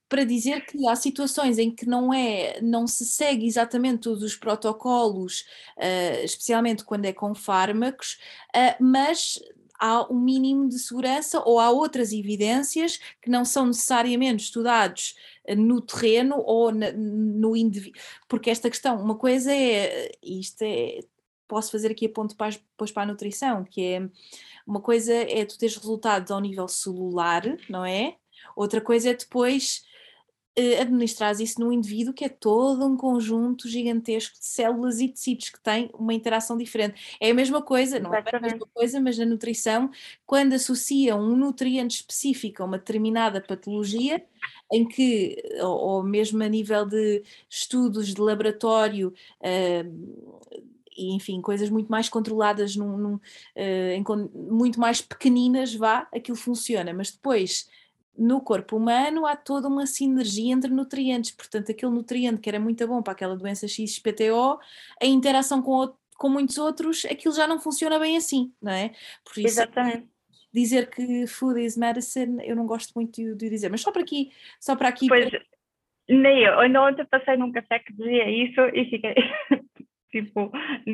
para 0.09 0.23
dizer 0.25 0.65
que 0.65 0.87
há 0.87 0.95
situações 0.95 1.59
em 1.59 1.75
que 1.75 1.87
não 1.87 2.15
é, 2.15 2.61
não 2.61 2.87
se 2.87 3.05
segue 3.05 3.47
exatamente 3.47 4.03
todos 4.03 4.23
os 4.23 4.37
protocolos, 4.37 5.41
uh, 5.79 6.23
especialmente 6.25 6.85
quando 6.85 7.07
é 7.07 7.13
com 7.13 7.35
fármacos, 7.35 8.19
uh, 8.55 8.77
mas 8.79 9.41
há 9.81 10.07
um 10.13 10.21
mínimo 10.21 10.69
de 10.69 10.79
segurança 10.79 11.43
ou 11.45 11.59
há 11.59 11.71
outras 11.71 12.13
evidências 12.13 13.01
que 13.21 13.29
não 13.29 13.45
são 13.45 13.67
necessariamente 13.67 14.45
estudados 14.45 15.17
eh, 15.45 15.57
no 15.57 15.81
terreno 15.81 16.37
ou 16.39 16.71
na, 16.71 16.93
no 16.93 17.57
indivíduo, 17.57 18.01
porque 18.29 18.51
esta 18.51 18.71
questão, 18.71 19.03
uma 19.03 19.17
coisa 19.17 19.53
é, 19.53 20.13
isto 20.23 20.63
é, 20.63 21.01
posso 21.49 21.73
fazer 21.73 21.91
aqui 21.91 22.07
a 22.07 22.09
ponto 22.09 22.37
depois 22.37 22.93
para 22.93 23.03
a 23.03 23.07
nutrição, 23.07 23.65
que 23.65 23.83
é 23.83 24.09
uma 24.67 24.81
coisa 24.81 25.13
é 25.13 25.45
tu 25.45 25.59
teres 25.59 25.77
resultados 25.77 26.31
ao 26.31 26.41
nível 26.41 26.69
celular, 26.69 27.43
não 27.69 27.85
é? 27.85 28.17
Outra 28.57 28.81
coisa 28.81 29.11
é 29.11 29.15
depois 29.15 29.83
uh, 30.59 30.81
administrar 30.81 31.39
isso 31.41 31.61
num 31.61 31.73
indivíduo 31.73 32.15
que 32.15 32.25
é 32.25 32.29
todo 32.29 32.87
um 32.87 32.97
conjunto 32.97 33.69
gigantesco 33.69 34.39
de 34.39 34.45
células 34.47 35.01
e 35.01 35.09
tecidos 35.09 35.51
que 35.51 35.61
têm 35.61 35.91
uma 35.95 36.15
interação 36.15 36.57
diferente. 36.57 37.17
É 37.21 37.31
a 37.31 37.35
mesma 37.35 37.63
coisa, 37.63 37.99
não 37.99 38.15
é 38.15 38.23
a 38.33 38.41
mesma 38.41 38.67
coisa, 38.73 39.01
mas 39.01 39.19
na 39.19 39.25
nutrição, 39.25 39.91
quando 40.27 40.53
associam 40.55 41.21
um 41.21 41.37
nutriente 41.37 41.97
específico 41.97 42.63
a 42.63 42.67
uma 42.67 42.79
determinada 42.79 43.41
patologia, 43.41 44.25
em 44.73 44.87
que, 44.87 45.37
ou, 45.61 45.79
ou 45.79 46.03
mesmo 46.03 46.43
a 46.43 46.49
nível 46.49 46.87
de 46.87 47.23
estudos 47.49 48.13
de 48.15 48.21
laboratório, 48.21 49.13
uh, 49.41 50.72
e 50.97 51.15
enfim, 51.15 51.41
coisas 51.41 51.71
muito 51.71 51.91
mais 51.91 52.09
controladas, 52.09 52.77
num, 52.77 52.97
num, 52.97 53.15
uh, 53.15 53.21
em, 53.57 54.05
muito 54.35 54.79
mais 54.79 55.01
pequeninas, 55.01 55.75
vá, 55.75 56.09
aquilo 56.13 56.37
funciona, 56.37 56.93
mas 56.93 57.11
depois 57.11 57.69
no 58.17 58.41
corpo 58.41 58.77
humano 58.77 59.27
há 59.27 59.35
toda 59.35 59.69
uma 59.69 59.87
sinergia 59.87 60.53
entre 60.53 60.71
nutrientes, 60.71 61.31
portanto, 61.31 61.71
aquele 61.73 61.93
nutriente 61.93 62.41
que 62.41 62.49
era 62.49 62.61
muito 62.61 62.87
bom 62.87 63.03
para 63.03 63.13
aquela 63.13 63.37
doença 63.37 63.67
XPTO, 63.67 64.59
a 65.01 65.07
interação 65.07 65.63
com, 65.63 65.95
com 66.17 66.29
muitos 66.29 66.59
outros, 66.59 67.05
aquilo 67.07 67.35
já 67.35 67.47
não 67.47 67.59
funciona 67.59 67.99
bem 67.99 68.17
assim, 68.17 68.53
não 68.61 68.73
é? 68.73 68.91
Por 69.25 69.39
isso, 69.39 69.61
Exatamente. 69.61 70.11
Dizer 70.53 70.91
que 70.91 71.27
food 71.27 71.65
is 71.65 71.79
medicine, 71.79 72.47
eu 72.47 72.55
não 72.55 72.67
gosto 72.67 72.93
muito 72.95 73.15
de, 73.15 73.35
de 73.35 73.49
dizer, 73.49 73.71
mas 73.71 73.81
só 73.81 73.91
para 73.91 74.03
aqui, 74.03 74.31
só 74.61 74.77
para 74.77 74.89
aqui. 74.89 75.09
Pois, 75.09 75.31
para... 75.31 75.43
nem 76.11 76.45
eu, 76.45 76.61
ainda 76.61 76.83
ontem 76.83 77.07
passei 77.07 77.39
num 77.39 77.51
café 77.51 77.79
que 77.79 77.91
dizia 77.95 78.29
isso 78.29 78.61
e 78.75 78.85
fiquei. 78.91 79.15
tipo, 80.13 80.53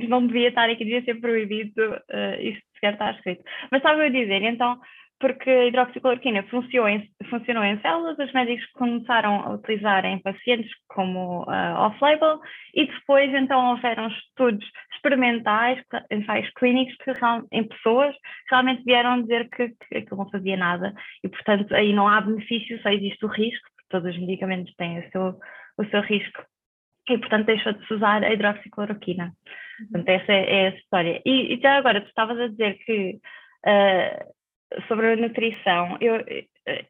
não 0.08 0.26
devia 0.26 0.48
estar 0.48 0.70
aqui, 0.70 0.84
devia 0.84 1.04
ser 1.04 1.20
proibido, 1.20 1.82
uh, 1.92 2.40
isso 2.40 2.60
sequer 2.74 2.94
está 2.94 3.10
escrito. 3.10 3.42
Mas 3.70 3.80
estava 3.80 4.02
a 4.02 4.08
dizer, 4.08 4.42
então, 4.42 4.80
porque 5.20 5.50
a 5.50 5.66
hidroxicloroquina 5.66 6.44
funcionou 6.44 6.88
em, 6.88 7.10
funcionou 7.28 7.64
em 7.64 7.80
células, 7.80 8.18
os 8.18 8.32
médicos 8.32 8.64
começaram 8.74 9.42
a 9.42 9.54
utilizar 9.54 10.04
em 10.04 10.20
pacientes 10.20 10.70
como 10.88 11.42
uh, 11.42 11.74
off-label 11.76 12.40
e 12.74 12.86
depois 12.86 13.32
então 13.34 13.70
houveram 13.70 14.06
estudos 14.08 14.64
experimentais, 14.94 15.82
ensaios 16.10 16.48
clínicos 16.50 16.94
que, 16.98 17.12
em 17.52 17.66
pessoas 17.66 18.14
realmente 18.48 18.84
vieram 18.84 19.22
dizer 19.22 19.48
que, 19.50 19.68
que 19.68 19.98
aquilo 19.98 20.18
não 20.18 20.30
fazia 20.30 20.56
nada 20.56 20.94
e 21.24 21.28
portanto 21.28 21.74
aí 21.74 21.92
não 21.92 22.06
há 22.06 22.20
benefício, 22.20 22.80
só 22.80 22.90
existe 22.90 23.24
o 23.24 23.28
risco, 23.28 23.68
porque 23.74 23.88
todos 23.88 24.14
os 24.14 24.20
medicamentos 24.20 24.72
têm 24.76 25.00
o 25.00 25.10
seu, 25.10 25.38
o 25.78 25.84
seu 25.86 26.00
risco 26.02 26.44
e 27.08 27.18
portanto 27.18 27.46
deixou 27.46 27.72
de 27.72 27.86
se 27.86 27.94
usar 27.94 28.22
a 28.24 28.32
hidroxicloroquina. 28.32 29.32
Portanto 29.78 30.08
essa 30.08 30.32
é, 30.32 30.62
é 30.62 30.66
a 30.68 30.76
história. 30.76 31.22
E, 31.24 31.54
e 31.54 31.60
já 31.60 31.76
agora 31.76 32.00
tu 32.00 32.08
estavas 32.08 32.38
a 32.38 32.48
dizer 32.48 32.78
que 32.84 33.18
uh, 33.66 34.38
sobre 34.86 35.12
a 35.12 35.16
nutrição, 35.16 35.96
eu, 36.00 36.22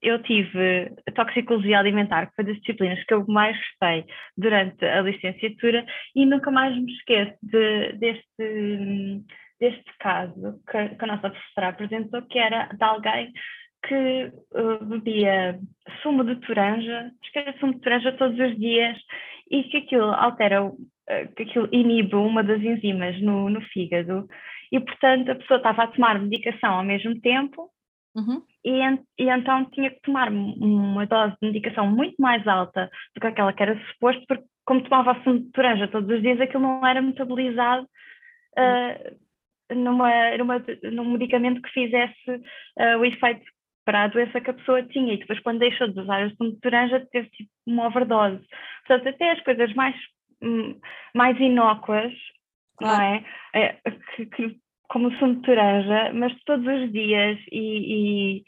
eu 0.03 0.23
tive 0.23 0.91
toxicologia 1.15 1.79
alimentar, 1.79 2.27
que 2.27 2.35
foi 2.35 2.45
das 2.45 2.59
disciplinas 2.59 3.03
que 3.05 3.15
eu 3.15 3.25
mais 3.29 3.57
gostei 3.57 4.05
durante 4.37 4.85
a 4.85 5.01
licenciatura 5.03 5.87
e 6.15 6.27
nunca 6.27 6.51
mais 6.51 6.77
me 6.77 6.93
esqueço 6.93 7.37
de, 7.43 7.93
deste, 7.93 9.23
deste 9.61 9.99
caso 10.01 10.61
que, 10.69 10.89
que 10.97 11.05
a 11.05 11.07
nossa 11.07 11.31
professora 11.31 11.69
apresentou, 11.69 12.23
que 12.23 12.39
era 12.39 12.67
de 12.67 12.85
alguém 12.85 13.33
que 13.87 14.33
uh, 14.55 14.85
bebia 14.85 15.59
sumo 16.03 16.25
de 16.25 16.35
toranja, 16.45 17.13
escreve 17.23 17.59
sumo 17.61 17.75
de 17.75 17.81
toranja 17.81 18.13
todos 18.13 18.39
os 18.39 18.59
dias 18.59 18.99
e 19.51 19.65
que 19.65 19.79
aquilo 19.79 20.13
altera, 20.13 20.65
uh, 20.65 20.77
que 21.37 21.43
aquilo 21.43 21.69
inibe 21.73 22.15
uma 22.15 22.43
das 22.43 22.61
enzimas 22.61 23.21
no, 23.21 23.49
no 23.49 23.61
fígado 23.61 24.29
e, 24.71 24.81
portanto, 24.81 25.31
a 25.31 25.35
pessoa 25.35 25.59
estava 25.59 25.85
a 25.85 25.89
tomar 25.89 26.21
medicação 26.21 26.75
ao 26.75 26.85
mesmo 26.85 27.19
tempo 27.21 27.71
uhum. 28.15 28.43
e, 28.65 28.81
e, 29.19 29.31
então 29.31 29.65
tinha 29.71 29.91
que 29.91 30.01
tomar 30.03 30.31
uma 30.31 31.07
dose 31.07 31.35
de 31.41 31.49
medicação 31.49 31.87
muito 31.87 32.17
mais 32.19 32.47
alta 32.47 32.91
do 33.15 33.21
que 33.21 33.27
aquela 33.27 33.53
que 33.53 33.63
era 33.63 33.81
suposto, 33.93 34.23
porque 34.27 34.45
como 34.67 34.83
tomava 34.83 35.13
assunto 35.13 35.47
de 35.47 35.53
toranja 35.53 35.89
todos 35.89 36.11
os 36.15 36.21
dias, 36.21 36.39
aquilo 36.41 36.63
não 36.63 36.87
era 36.87 37.01
metabolizado 37.01 37.89
uh, 38.59 39.75
numa, 39.75 40.37
numa, 40.37 40.65
num 40.93 41.13
medicamento 41.13 41.63
que 41.63 41.71
fizesse 41.71 42.31
uh, 42.31 42.99
o 42.99 43.05
efeito 43.05 43.43
para 43.89 44.03
a 44.03 44.09
doença 44.09 44.39
que 44.39 44.51
a 44.51 44.53
pessoa 44.53 44.83
tinha 44.83 45.15
e 45.15 45.17
depois 45.17 45.41
quando 45.41 45.61
deixou 45.61 45.89
de 45.89 45.99
usar 45.99 46.23
o 46.23 46.27
assunto 46.27 46.53
de 46.57 46.61
toranja 46.61 47.09
teve 47.11 47.27
tipo 47.31 47.51
uma 47.67 47.87
overdose. 47.87 48.45
Portanto, 48.87 49.09
até 49.09 49.31
as 49.31 49.41
coisas 49.41 49.73
mais, 49.73 49.97
hum, 50.43 50.79
mais 51.15 51.41
inócuas, 51.41 52.13
claro. 52.77 52.99
não 52.99 53.03
é? 53.03 53.25
é 53.55 53.91
que, 54.15 54.27
que 54.27 54.61
como 54.91 55.11
sumo 55.17 55.37
de 55.37 55.41
toranja, 55.41 56.13
mas 56.13 56.35
todos 56.45 56.67
os 56.67 56.93
dias 56.93 57.39
e, 57.51 58.43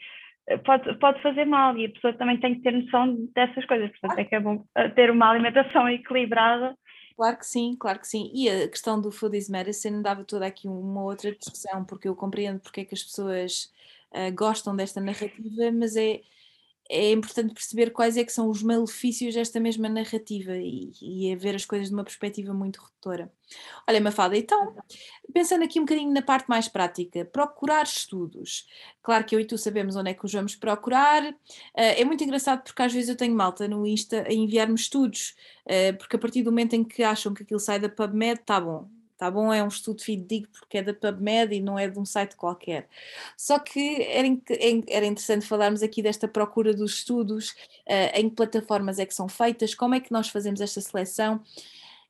e, 0.51 0.57
pode, 0.59 0.93
pode 0.99 1.19
fazer 1.23 1.45
mal 1.45 1.75
e 1.75 1.87
a 1.87 1.89
pessoa 1.89 2.13
também 2.13 2.39
tem 2.39 2.53
que 2.53 2.61
ter 2.61 2.73
noção 2.73 3.17
dessas 3.33 3.65
coisas, 3.65 3.89
portanto 3.99 4.19
é 4.19 4.23
que 4.23 4.35
é 4.35 4.39
bom 4.39 4.63
eh, 4.77 4.89
ter 4.89 5.09
uma 5.09 5.27
alimentação 5.27 5.89
equilibrada. 5.89 6.77
Claro 7.15 7.37
que 7.39 7.47
sim, 7.47 7.75
claro 7.79 7.99
que 7.99 8.07
sim. 8.07 8.31
E 8.31 8.47
a 8.47 8.69
questão 8.69 9.01
do 9.01 9.11
food 9.11 9.35
is 9.35 9.49
medicine 9.49 10.03
dava 10.03 10.23
toda 10.23 10.45
aqui 10.45 10.67
uma 10.67 11.01
outra 11.03 11.31
discussão, 11.31 11.83
porque 11.83 12.07
eu 12.07 12.15
compreendo 12.15 12.59
porque 12.59 12.81
é 12.81 12.85
que 12.85 12.93
as 12.93 13.01
pessoas 13.01 13.71
uh, 14.13 14.35
gostam 14.35 14.75
desta 14.75 15.01
narrativa, 15.01 15.71
mas 15.71 15.95
é, 15.95 16.21
é 16.91 17.11
importante 17.11 17.53
perceber 17.53 17.91
quais 17.91 18.17
é 18.17 18.23
que 18.23 18.33
são 18.33 18.49
os 18.49 18.61
malefícios 18.61 19.33
desta 19.33 19.59
mesma 19.61 19.87
narrativa 19.87 20.57
e, 20.57 20.91
e 21.01 21.29
é 21.31 21.35
ver 21.37 21.55
as 21.55 21.65
coisas 21.65 21.87
de 21.87 21.93
uma 21.93 22.03
perspectiva 22.03 22.53
muito 22.53 22.81
redutora. 22.81 23.31
Olha, 23.87 24.01
Mafalda, 24.01 24.37
então, 24.37 24.75
pensando 25.33 25.63
aqui 25.63 25.79
um 25.79 25.83
bocadinho 25.83 26.13
na 26.13 26.21
parte 26.21 26.49
mais 26.49 26.67
prática, 26.67 27.23
procurar 27.23 27.85
estudos. 27.85 28.67
Claro 29.01 29.23
que 29.23 29.33
eu 29.33 29.39
e 29.39 29.45
tu 29.45 29.57
sabemos 29.57 29.95
onde 29.95 30.11
é 30.11 30.13
que 30.13 30.25
os 30.25 30.33
vamos 30.33 30.55
procurar. 30.55 31.23
Uh, 31.23 31.35
é 31.73 32.03
muito 32.03 32.23
engraçado 32.23 32.63
porque 32.63 32.81
às 32.81 32.91
vezes 32.91 33.09
eu 33.09 33.15
tenho 33.15 33.33
malta 33.33 33.67
no 33.69 33.87
Insta 33.87 34.27
a 34.27 34.33
enviar-me 34.33 34.75
estudos, 34.75 35.33
uh, 35.65 35.97
porque 35.97 36.17
a 36.17 36.19
partir 36.19 36.43
do 36.43 36.51
momento 36.51 36.73
em 36.73 36.83
que 36.83 37.03
acham 37.03 37.33
que 37.33 37.43
aquilo 37.43 37.59
sai 37.59 37.79
da 37.79 37.87
PubMed, 37.87 38.41
tá 38.45 38.59
bom, 38.59 38.89
tá 39.21 39.29
bom? 39.29 39.53
É 39.53 39.63
um 39.63 39.67
estudo 39.67 40.01
fidedigno 40.01 40.49
porque 40.51 40.79
é 40.79 40.81
da 40.81 40.95
PubMed 40.95 41.53
e 41.53 41.61
não 41.61 41.77
é 41.77 41.87
de 41.87 41.99
um 41.99 42.03
site 42.03 42.35
qualquer. 42.35 42.89
Só 43.37 43.59
que 43.59 44.01
era, 44.01 44.27
era 44.89 45.05
interessante 45.05 45.45
falarmos 45.45 45.83
aqui 45.83 46.01
desta 46.01 46.27
procura 46.27 46.73
dos 46.73 46.95
estudos, 46.95 47.51
uh, 47.87 48.15
em 48.15 48.29
que 48.29 48.35
plataformas 48.35 48.97
é 48.97 49.05
que 49.05 49.13
são 49.13 49.29
feitas, 49.29 49.75
como 49.75 49.93
é 49.93 49.99
que 49.99 50.11
nós 50.11 50.27
fazemos 50.27 50.59
esta 50.59 50.81
seleção. 50.81 51.39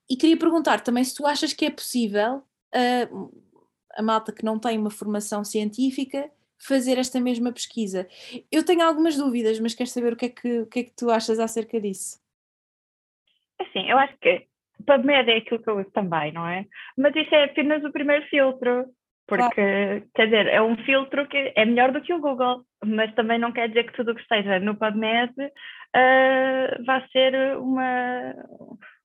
E 0.09 0.15
queria 0.15 0.37
perguntar 0.37 0.79
também 0.79 1.03
se 1.03 1.13
tu 1.13 1.27
achas 1.27 1.51
que 1.51 1.65
é 1.65 1.69
possível 1.69 2.37
uh, 2.73 3.43
a 3.93 4.01
malta 4.01 4.31
que 4.31 4.45
não 4.45 4.57
tem 4.57 4.77
uma 4.77 4.89
formação 4.89 5.43
científica 5.43 6.31
fazer 6.57 6.97
esta 6.97 7.19
mesma 7.19 7.51
pesquisa. 7.51 8.07
Eu 8.49 8.63
tenho 8.63 8.83
algumas 8.83 9.17
dúvidas, 9.17 9.59
mas 9.59 9.73
quero 9.73 9.89
saber 9.89 10.13
o 10.13 10.15
que 10.15 10.27
é 10.27 10.29
que, 10.29 10.59
o 10.61 10.65
que, 10.65 10.79
é 10.79 10.83
que 10.85 10.93
tu 10.95 11.11
achas 11.11 11.39
acerca 11.39 11.77
disso. 11.81 12.21
Assim, 13.59 13.89
eu 13.89 13.97
acho 13.97 14.17
que 14.19 14.47
PubMed 14.81 15.29
é 15.29 15.37
aquilo 15.37 15.61
que 15.61 15.69
eu 15.69 15.79
uso 15.79 15.91
também, 15.91 16.31
não 16.31 16.47
é? 16.47 16.65
Mas 16.97 17.15
isso 17.15 17.33
é 17.33 17.45
apenas 17.45 17.83
o 17.83 17.91
primeiro 17.91 18.25
filtro, 18.27 18.85
porque, 19.27 20.03
quer 20.13 20.25
dizer, 20.25 20.47
é 20.47 20.61
um 20.61 20.75
filtro 20.77 21.27
que 21.27 21.53
é 21.55 21.65
melhor 21.65 21.91
do 21.91 22.01
que 22.01 22.13
o 22.13 22.19
Google, 22.19 22.63
mas 22.83 23.13
também 23.13 23.39
não 23.39 23.51
quer 23.51 23.69
dizer 23.69 23.85
que 23.85 23.93
tudo 23.93 24.11
o 24.11 24.15
que 24.15 24.21
esteja 24.21 24.59
no 24.59 24.75
PubMed 24.75 25.33
uh, 25.39 26.83
vá 26.85 27.07
ser 27.13 27.57
uma, 27.57 28.35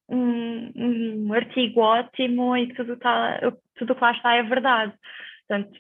um, 0.09 0.73
um 0.75 1.33
artigo 1.33 1.81
ótimo 1.81 2.57
e 2.57 2.67
que 2.67 2.75
tudo, 2.75 2.97
tá, 2.97 3.39
tudo 3.77 3.95
que 3.95 4.03
lá 4.03 4.13
está 4.13 4.35
é 4.35 4.43
verdade. 4.43 4.93
Portanto, 5.47 5.79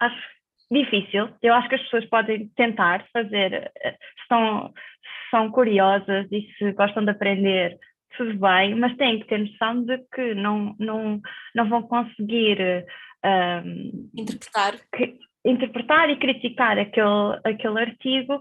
acho 0.00 0.38
difícil. 0.70 1.30
Eu 1.42 1.54
acho 1.54 1.68
que 1.68 1.74
as 1.76 1.82
pessoas 1.82 2.04
podem 2.06 2.48
tentar 2.56 3.06
fazer, 3.12 3.70
se 3.84 4.26
são, 4.28 4.68
se 4.68 5.30
são 5.30 5.50
curiosas 5.50 6.26
e 6.30 6.42
se 6.58 6.72
gostam 6.72 7.04
de 7.04 7.10
aprender, 7.10 7.78
tudo 8.16 8.34
bem, 8.38 8.74
mas 8.74 8.96
têm 8.96 9.20
que 9.20 9.26
ter 9.26 9.38
noção 9.38 9.84
de 9.84 9.98
que 10.14 10.34
não, 10.34 10.74
não, 10.78 11.20
não 11.54 11.68
vão 11.68 11.82
conseguir 11.82 12.84
um, 13.24 14.10
interpretar. 14.16 14.74
Que, 14.94 15.18
interpretar 15.44 16.10
e 16.10 16.16
criticar 16.16 16.78
aquele, 16.78 17.40
aquele 17.44 17.80
artigo 17.80 18.38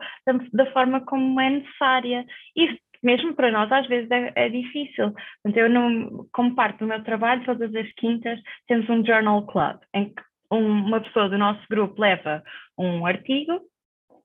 da 0.53 0.71
forma 0.71 1.01
como 1.01 1.39
é 1.39 1.49
necessária. 1.49 2.25
Isso 2.55 2.77
mesmo 3.03 3.35
para 3.35 3.51
nós 3.51 3.71
às 3.71 3.87
vezes 3.87 4.09
é, 4.11 4.31
é 4.35 4.49
difícil. 4.49 5.13
Portanto, 5.43 5.57
eu 5.57 5.69
não, 5.69 6.27
como 6.33 6.55
parte 6.55 6.79
do 6.79 6.87
meu 6.87 7.03
trabalho, 7.03 7.45
todas 7.45 7.73
as 7.75 7.91
quintas 7.93 8.39
temos 8.67 8.89
um 8.89 9.05
journal 9.05 9.45
club, 9.45 9.77
em 9.93 10.09
que 10.09 10.23
uma 10.49 11.01
pessoa 11.01 11.29
do 11.29 11.37
nosso 11.37 11.61
grupo 11.69 12.01
leva 12.01 12.43
um 12.77 13.05
artigo, 13.05 13.61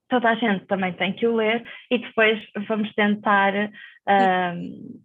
toda 0.09 0.31
a 0.31 0.35
gente 0.35 0.67
também 0.67 0.93
tem 0.93 1.13
que 1.13 1.27
o 1.27 1.35
ler 1.35 1.65
e 1.91 1.99
depois 1.99 2.41
vamos 2.69 2.93
tentar 2.95 3.53
um, 4.09 5.01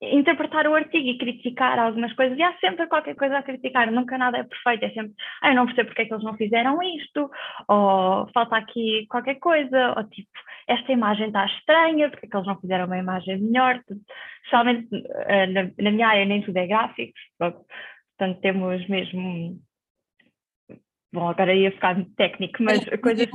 interpretar 0.00 0.66
o 0.66 0.74
artigo 0.74 1.08
e 1.08 1.18
criticar 1.18 1.78
algumas 1.78 2.12
coisas, 2.12 2.36
e 2.38 2.42
há 2.42 2.52
sempre 2.58 2.86
qualquer 2.86 3.14
coisa 3.14 3.38
a 3.38 3.42
criticar, 3.42 3.90
nunca 3.90 4.18
nada 4.18 4.38
é 4.38 4.44
perfeito, 4.44 4.84
é 4.84 4.90
sempre, 4.90 5.14
ah, 5.42 5.50
eu 5.50 5.54
não 5.54 5.66
percebo 5.66 5.88
porque 5.88 6.02
é 6.02 6.04
que 6.04 6.12
eles 6.12 6.24
não 6.24 6.36
fizeram 6.36 6.82
isto, 6.82 7.30
ou 7.66 8.28
falta 8.32 8.56
aqui 8.56 9.06
qualquer 9.08 9.36
coisa, 9.36 9.94
ou 9.96 10.04
tipo, 10.04 10.28
esta 10.68 10.92
imagem 10.92 11.28
está 11.28 11.46
estranha, 11.46 12.10
porque 12.10 12.26
é 12.26 12.28
que 12.28 12.36
eles 12.36 12.46
não 12.46 12.60
fizeram 12.60 12.86
uma 12.86 12.98
imagem 12.98 13.38
melhor, 13.38 13.82
especialmente 14.42 14.86
uh, 14.94 15.72
na, 15.82 15.90
minha 15.90 16.08
área 16.08 16.26
nem 16.26 16.42
tudo 16.42 16.56
é 16.58 16.66
gráficos, 16.66 17.20
portanto 17.38 18.40
temos 18.42 18.86
mesmo, 18.88 19.58
bom, 21.12 21.28
agora 21.28 21.54
ia 21.54 21.72
ficar 21.72 21.94
muito 21.94 22.14
técnico, 22.14 22.62
mas 22.62 22.84
coisas... 23.00 23.28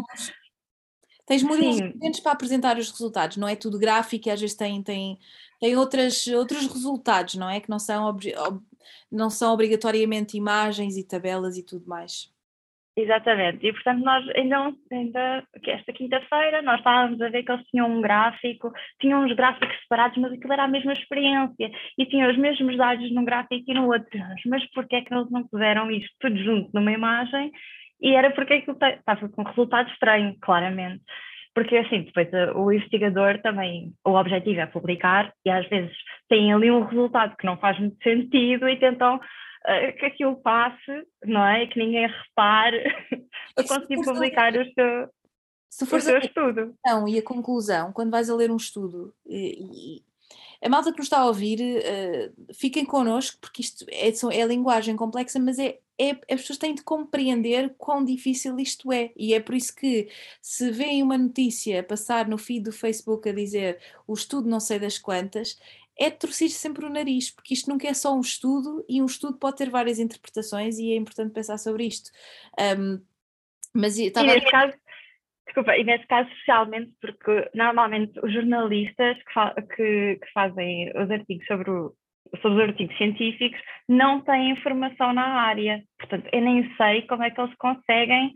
Tens 1.32 1.44
modelos 1.44 1.78
diferentes 1.78 2.20
para 2.20 2.34
apresentar 2.34 2.78
os 2.78 2.91
resultados, 2.91 3.38
não 3.38 3.48
é 3.48 3.56
tudo 3.56 3.80
gráfico 3.80 4.28
e 4.28 4.32
às 4.32 4.41
vezes 4.41 4.54
tem, 4.54 4.84
tem, 4.84 5.17
tem 5.62 5.78
outras, 5.78 6.28
outros 6.28 6.67
resultados, 6.67 7.36
não 7.36 7.50
é? 7.50 7.62
Que 7.62 7.70
não 7.70 7.80
são, 7.80 8.17
não 9.10 9.30
são 9.30 9.54
obrigatoriamente 9.54 10.36
imagens 10.36 10.98
e 10.98 11.08
tabelas 11.08 11.58
e 11.58 11.65
tudo 11.65 11.88
mais. 11.88 12.30
Exatamente, 12.98 13.65
e 13.65 13.72
portanto 13.72 14.04
nós 14.04 14.28
ainda, 14.36 14.74
ainda 14.91 15.48
esta 15.65 15.94
quinta-feira 15.94 16.62
nós 16.62 16.80
estávamos 16.80 17.22
a 17.22 17.30
ver 17.30 17.44
que 17.44 17.52
eles 17.54 17.65
tinham 17.67 17.89
um 17.89 18.02
gráfico, 18.02 18.70
tinham 19.00 19.24
uns 19.24 19.34
gráficos 19.34 19.80
separados, 19.84 20.17
mas 20.17 20.34
aquilo 20.34 20.52
era 20.52 20.65
a 20.65 20.67
mesma 20.67 20.91
experiência 20.91 21.72
e 21.98 22.06
tinham 22.08 22.30
os 22.30 22.38
mesmos 22.38 22.76
dados 22.76 23.10
num 23.13 23.24
gráfico 23.24 23.63
e 23.65 23.74
no 23.74 23.86
outro. 23.88 24.20
Mas 24.48 24.70
porquê 24.72 24.98
é 24.98 25.02
que 25.02 25.13
eles 25.13 25.32
não 25.32 25.48
puseram 25.48 25.89
isto 25.89 26.13
tudo 26.20 26.38
junto 26.44 26.70
numa 26.74 26.91
imagem 26.91 27.50
e 28.02 28.16
era 28.16 28.32
porque 28.32 28.54
aquilo 28.54 28.78
estava 28.82 29.30
com 29.30 29.44
resultado 29.44 29.90
estranho, 29.92 30.36
claramente. 30.42 31.04
Porque 31.54 31.78
assim, 31.78 32.04
depois 32.04 32.32
eh, 32.34 32.52
o 32.54 32.72
investigador 32.72 33.42
também, 33.42 33.94
o 34.06 34.12
objetivo 34.12 34.62
é 34.62 34.66
publicar 34.66 35.34
e 35.46 35.50
às 35.50 35.68
vezes 35.68 35.92
tem 36.30 36.54
ali 36.54 36.72
um 36.72 36.86
resultado 36.86 37.36
que 37.36 37.46
não 37.46 37.58
faz 37.58 37.78
muito 37.78 38.02
sentido 38.02 38.70
e 38.70 38.80
tentam 38.80 39.18
uh, 39.18 39.98
que 40.00 40.06
aquilo 40.06 40.38
passe, 40.38 41.06
não 41.26 41.46
é? 41.46 41.64
E 41.64 41.68
que 41.68 41.78
ninguém 41.78 42.08
repare 42.08 42.84
para 43.54 43.68
conseguir 43.68 44.02
publicar 44.02 44.54
o 44.54 44.66
seu, 44.74 45.10
se 45.70 45.86
for 45.86 46.00
o 46.00 46.02
seu 46.02 46.18
estudo. 46.20 46.74
Então, 46.80 47.06
e 47.08 47.20
a 47.20 47.24
conclusão, 47.24 47.92
quando 47.92 48.12
vais 48.12 48.30
a 48.30 48.36
ler 48.36 48.50
um 48.50 48.58
estudo 48.58 49.14
e, 49.26 49.98
e 49.98 50.11
a 50.63 50.69
malta 50.69 50.91
que 50.91 51.00
nos 51.00 51.08
está 51.08 51.19
a 51.19 51.26
ouvir, 51.26 51.60
uh, 51.60 52.54
fiquem 52.54 52.86
connosco, 52.86 53.38
porque 53.41 53.62
isto 53.62 53.86
é, 53.89 54.10
é 54.10 54.45
linguagem 54.45 54.95
complexa, 54.95 55.39
mas 55.39 55.58
é, 55.58 55.80
é, 55.97 56.12
as 56.32 56.41
pessoas 56.41 56.60
têm 56.60 56.76
de 56.76 56.84
compreender 56.84 57.74
quão 57.78 58.04
difícil 58.06 58.60
isto 58.60 58.91
é. 58.91 59.12
E 59.15 59.34
é 59.34 59.39
por 59.39 59.56
isso 59.56 59.76
que, 59.76 60.10
se 60.41 60.69
veem 60.71 61.02
uma 61.02 61.17
notícia 61.17 61.82
passar 61.84 62.28
no 62.28 62.38
feed 62.38 62.65
do 62.65 62.71
Facebook 62.71 63.28
a 63.28 63.34
dizer 63.34 63.80
o 64.08 64.13
estudo 64.13 64.47
não 64.47 64.60
sei 64.60 64.78
das 64.78 64.97
quantas, 64.97 65.58
é 65.97 66.10
torcer 66.10 66.50
sempre 66.50 66.86
o 66.86 66.89
nariz, 66.89 67.30
porque 67.30 67.54
isto 67.54 67.69
nunca 67.69 67.88
é 67.88 67.93
só 67.93 68.15
um 68.15 68.21
estudo 68.21 68.84
e 68.88 69.02
um 69.02 69.06
estudo 69.06 69.38
pode 69.38 69.58
ter 69.58 69.69
várias 69.69 70.00
interpretações 70.00 70.78
e 70.78 70.91
é 70.91 70.95
importante 70.95 71.34
pensar 71.34 71.58
sobre 71.58 71.86
isto. 71.86 72.12
Um, 72.78 73.02
mas 73.74 73.97
estava. 73.97 74.28
E 74.28 74.34
nesse 74.34 74.50
caso, 74.50 74.74
Desculpa, 75.52 75.76
e 75.76 75.84
nesse 75.84 76.08
caso 76.08 76.30
especialmente 76.30 76.94
porque 77.02 77.50
normalmente 77.54 78.18
os 78.24 78.34
jornalistas 78.34 79.18
que, 79.18 79.62
que, 79.76 80.16
que 80.16 80.32
fazem 80.34 80.90
os 80.96 81.12
artigos 81.12 81.46
sobre, 81.46 81.70
o, 81.70 81.94
sobre 82.42 82.64
os 82.64 82.70
artigos 82.70 82.98
científicos 82.98 83.60
não 83.90 84.22
têm 84.22 84.52
informação 84.52 85.12
na 85.12 85.42
área. 85.42 85.84
Portanto, 86.00 86.30
eu 86.32 86.42
nem 86.42 86.74
sei 86.78 87.02
como 87.02 87.24
é 87.24 87.32
que 87.32 87.42
eles 87.42 87.54
conseguem 87.56 88.28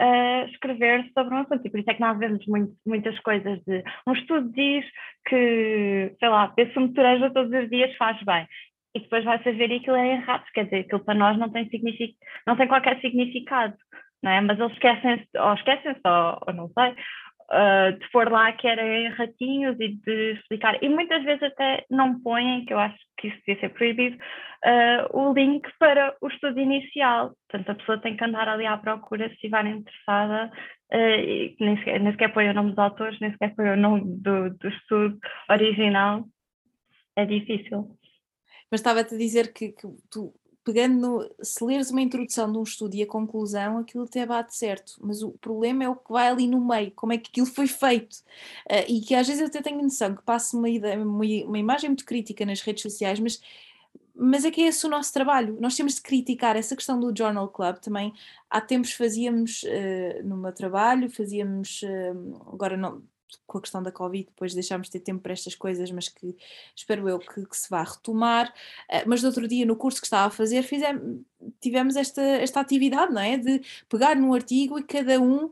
uh, 0.00 0.48
escrever 0.48 1.04
sobre 1.12 1.34
um 1.34 1.38
assunto. 1.40 1.60
E 1.62 1.70
por 1.70 1.78
isso 1.78 1.90
é 1.90 1.94
que 1.94 2.00
nós 2.00 2.18
vemos 2.18 2.46
muito, 2.46 2.72
muitas 2.86 3.18
coisas 3.20 3.62
de 3.66 3.84
um 4.06 4.14
estudo 4.14 4.50
diz 4.52 4.86
que, 5.28 6.16
sei 6.18 6.28
lá, 6.30 6.54
esse 6.56 6.78
motoreja 6.78 7.30
todos 7.34 7.52
os 7.52 7.68
dias 7.68 7.94
faz 7.98 8.18
bem. 8.22 8.46
E 8.94 9.00
depois 9.00 9.24
vai 9.24 9.42
saber 9.42 9.70
e 9.70 9.76
aquilo 9.76 9.96
é 9.96 10.12
errado, 10.12 10.44
quer 10.54 10.64
dizer, 10.64 10.80
aquilo 10.80 11.04
para 11.04 11.14
nós 11.14 11.38
não 11.38 11.50
tem, 11.50 11.68
não 12.46 12.56
tem 12.56 12.66
qualquer 12.66 12.98
significado 13.02 13.74
não 14.22 14.30
é? 14.30 14.40
Mas 14.40 14.58
eles 14.58 14.72
esquecem-se, 14.72 15.28
ou 15.38 15.54
esquecem-se, 15.54 16.00
ou, 16.04 16.38
ou, 16.46 16.54
não 16.54 16.68
sei, 16.68 16.90
uh, 17.50 17.98
de 17.98 18.10
pôr 18.10 18.30
lá 18.30 18.52
que 18.52 18.66
era 18.66 19.10
ratinhos 19.14 19.78
e 19.80 19.88
de 19.88 20.32
explicar. 20.32 20.82
E 20.82 20.88
muitas 20.88 21.22
vezes 21.24 21.42
até 21.42 21.84
não 21.90 22.20
põem, 22.20 22.64
que 22.64 22.72
eu 22.72 22.78
acho 22.78 22.96
que 23.18 23.28
isso 23.28 23.38
devia 23.46 23.60
ser 23.60 23.68
proibido, 23.70 24.16
uh, 24.16 25.18
o 25.18 25.32
link 25.32 25.68
para 25.78 26.14
o 26.20 26.28
estudo 26.28 26.60
inicial. 26.60 27.34
Portanto, 27.48 27.70
a 27.70 27.74
pessoa 27.74 28.00
tem 28.00 28.16
que 28.16 28.24
andar 28.24 28.48
ali 28.48 28.66
à 28.66 28.76
procura 28.76 29.28
se 29.28 29.34
estiver 29.34 29.66
interessada. 29.66 30.50
Uh, 30.92 31.20
e 31.20 31.56
nem, 31.58 31.76
sequer, 31.78 32.00
nem 32.00 32.12
sequer 32.12 32.32
põe 32.32 32.48
o 32.48 32.54
nome 32.54 32.70
dos 32.70 32.78
autores, 32.78 33.18
nem 33.20 33.32
sequer 33.32 33.54
põe 33.54 33.70
o 33.70 33.76
nome 33.76 34.02
do, 34.04 34.50
do 34.50 34.68
estudo 34.68 35.18
original. 35.50 36.24
É 37.16 37.24
difícil. 37.26 37.96
Mas 38.70 38.80
estava-te 38.80 39.14
a 39.14 39.18
dizer 39.18 39.52
que, 39.52 39.72
que 39.72 39.86
tu 40.10 40.32
pegando 40.64 40.94
no, 40.98 41.34
se 41.42 41.64
leres 41.64 41.90
uma 41.90 42.00
introdução 42.00 42.50
de 42.50 42.58
um 42.58 42.62
estudo 42.62 42.94
e 42.94 43.02
a 43.02 43.06
conclusão, 43.06 43.78
aquilo 43.78 44.04
até 44.04 44.24
bate 44.24 44.56
certo, 44.56 44.94
mas 45.00 45.22
o 45.22 45.32
problema 45.32 45.84
é 45.84 45.88
o 45.88 45.96
que 45.96 46.12
vai 46.12 46.28
ali 46.28 46.46
no 46.46 46.64
meio, 46.64 46.92
como 46.92 47.12
é 47.12 47.18
que 47.18 47.28
aquilo 47.30 47.46
foi 47.46 47.66
feito. 47.66 48.14
Uh, 48.70 48.84
e 48.88 49.00
que 49.00 49.14
às 49.14 49.26
vezes 49.26 49.40
eu 49.40 49.48
até 49.48 49.60
tenho 49.60 49.82
noção 49.82 50.14
que 50.14 50.22
passa 50.22 50.56
uma, 50.56 50.68
uma, 50.68 51.24
uma, 51.46 51.58
imagem 51.58 51.90
muito 51.90 52.04
crítica 52.04 52.46
nas 52.46 52.60
redes 52.60 52.82
sociais, 52.82 53.18
mas, 53.18 53.40
mas 54.14 54.44
é 54.44 54.50
que 54.50 54.62
é 54.62 54.66
esse 54.66 54.86
o 54.86 54.90
nosso 54.90 55.12
trabalho. 55.12 55.56
Nós 55.60 55.76
temos 55.76 55.94
de 55.96 56.02
criticar 56.02 56.56
essa 56.56 56.76
questão 56.76 56.98
do 56.98 57.16
Journal 57.16 57.48
Club 57.48 57.78
também. 57.78 58.12
Há 58.48 58.60
tempos 58.60 58.92
fazíamos 58.92 59.64
uh, 59.64 60.24
no 60.24 60.36
meu 60.36 60.52
trabalho, 60.52 61.10
fazíamos, 61.10 61.82
uh, 61.82 62.52
agora 62.52 62.76
não, 62.76 63.02
com 63.46 63.58
a 63.58 63.60
questão 63.60 63.82
da 63.82 63.92
Covid, 63.92 64.26
depois 64.26 64.54
deixámos 64.54 64.88
de 64.88 64.92
ter 64.92 65.00
tempo 65.00 65.22
para 65.22 65.32
estas 65.32 65.54
coisas, 65.54 65.90
mas 65.90 66.08
que 66.08 66.36
espero 66.74 67.08
eu 67.08 67.18
que, 67.18 67.46
que 67.46 67.56
se 67.56 67.68
vá 67.68 67.82
retomar. 67.82 68.52
Uh, 68.90 69.02
mas 69.06 69.22
no 69.22 69.28
outro 69.28 69.46
dia, 69.48 69.66
no 69.66 69.76
curso 69.76 70.00
que 70.00 70.06
estava 70.06 70.26
a 70.28 70.30
fazer, 70.30 70.62
fizemos, 70.62 71.20
tivemos 71.60 71.96
esta, 71.96 72.22
esta 72.22 72.60
atividade, 72.60 73.12
não 73.12 73.20
é? 73.20 73.36
De 73.36 73.60
pegar 73.88 74.16
num 74.16 74.34
artigo 74.34 74.78
e 74.78 74.82
cada 74.82 75.20
um 75.20 75.50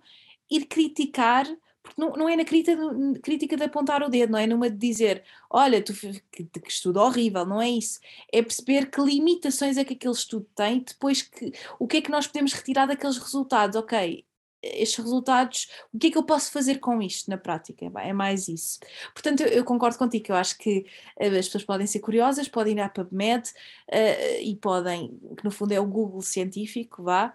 ir 0.51 0.67
criticar 0.67 1.47
porque 1.83 2.01
não, 2.01 2.13
não 2.13 2.29
é 2.29 2.37
na 2.37 2.45
crítica, 2.45 2.77
crítica 3.23 3.57
de 3.57 3.65
apontar 3.65 4.03
o 4.03 4.09
dedo, 4.09 4.33
não 4.33 4.39
é 4.39 4.47
numa 4.47 4.69
de 4.71 4.77
dizer, 4.77 5.25
olha, 5.49 5.83
tu 5.83 5.95
que, 6.31 6.45
que 6.45 6.69
estudo 6.69 7.01
horrível, 7.01 7.47
não 7.47 7.61
é 7.61 7.71
isso. 7.71 8.01
É 8.33 8.43
perceber 8.43 8.91
que 8.91 9.01
limitações 9.01 9.77
é 9.77 9.85
que 9.85 9.95
aquele 9.95 10.15
estudo 10.15 10.47
tem, 10.55 10.81
depois 10.81 11.23
que 11.23 11.53
o 11.79 11.87
que 11.87 11.99
é 11.99 12.03
que 12.03 12.11
nós 12.11 12.27
podemos 12.27 12.53
retirar 12.53 12.87
daqueles 12.87 13.17
resultados. 13.17 13.77
Ok, 13.77 14.25
estes 14.63 15.03
resultados, 15.03 15.69
o 15.93 15.99
que 15.99 16.09
é 16.09 16.11
que 16.11 16.19
eu 16.19 16.23
posso 16.23 16.53
fazer 16.53 16.79
com 16.79 17.01
isto 17.01 17.31
na 17.31 17.39
prática? 17.39 17.91
É 17.99 18.13
mais 18.13 18.49
isso. 18.49 18.79
Portanto, 19.15 19.41
eu, 19.41 19.49
eu 19.49 19.65
concordo 19.65 19.99
contigo, 19.99 20.27
eu 20.29 20.37
acho 20.37 20.59
que 20.59 20.87
uh, 21.21 21.39
as 21.39 21.47
pessoas 21.47 21.65
podem 21.65 21.87
ser 21.87 22.01
curiosas, 22.01 22.49
podem 22.49 22.77
ir 22.77 22.81
à 22.81 22.89
PubMed 22.89 23.49
uh, 23.49 24.43
e 24.43 24.55
podem, 24.57 25.19
que 25.37 25.45
no 25.45 25.51
fundo 25.51 25.73
é 25.73 25.81
o 25.81 25.87
Google 25.87 26.21
científico, 26.21 27.03
vá, 27.03 27.35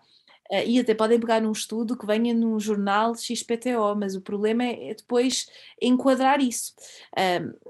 uh, 0.52 0.68
e 0.68 0.80
até 0.80 0.94
podem 0.94 1.20
pegar 1.20 1.42
num 1.42 1.52
estudo 1.52 1.98
que 1.98 2.06
venha 2.06 2.34
num 2.34 2.60
jornal 2.60 3.16
XPTO, 3.16 3.96
mas 3.98 4.16
o 4.16 4.22
problema 4.22 4.64
é, 4.64 4.92
é 4.92 4.94
depois 4.94 5.48
enquadrar 5.82 6.40
isso. 6.40 6.74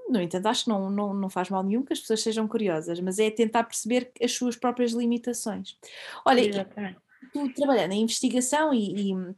no 0.10 0.22
entanto, 0.22 0.48
acho 0.48 0.66
que 0.66 0.70
não, 0.70 0.90
não, 0.90 1.14
não 1.14 1.30
faz 1.30 1.50
mal 1.50 1.64
nenhum 1.64 1.84
que 1.84 1.94
as 1.94 2.00
pessoas 2.00 2.22
sejam 2.22 2.48
curiosas, 2.48 3.00
mas 3.00 3.20
é 3.20 3.32
tentar 3.32 3.64
perceber 3.64 4.12
as 4.22 4.34
suas 4.34 4.58
próprias 4.58 4.92
limitações. 4.92 5.78
Olha, 6.26 6.42
Exatamente. 6.42 6.98
tu 7.32 7.54
trabalhando 7.54 7.94
em 7.94 8.02
investigação 8.02 8.74
e, 8.74 9.12
e 9.12 9.36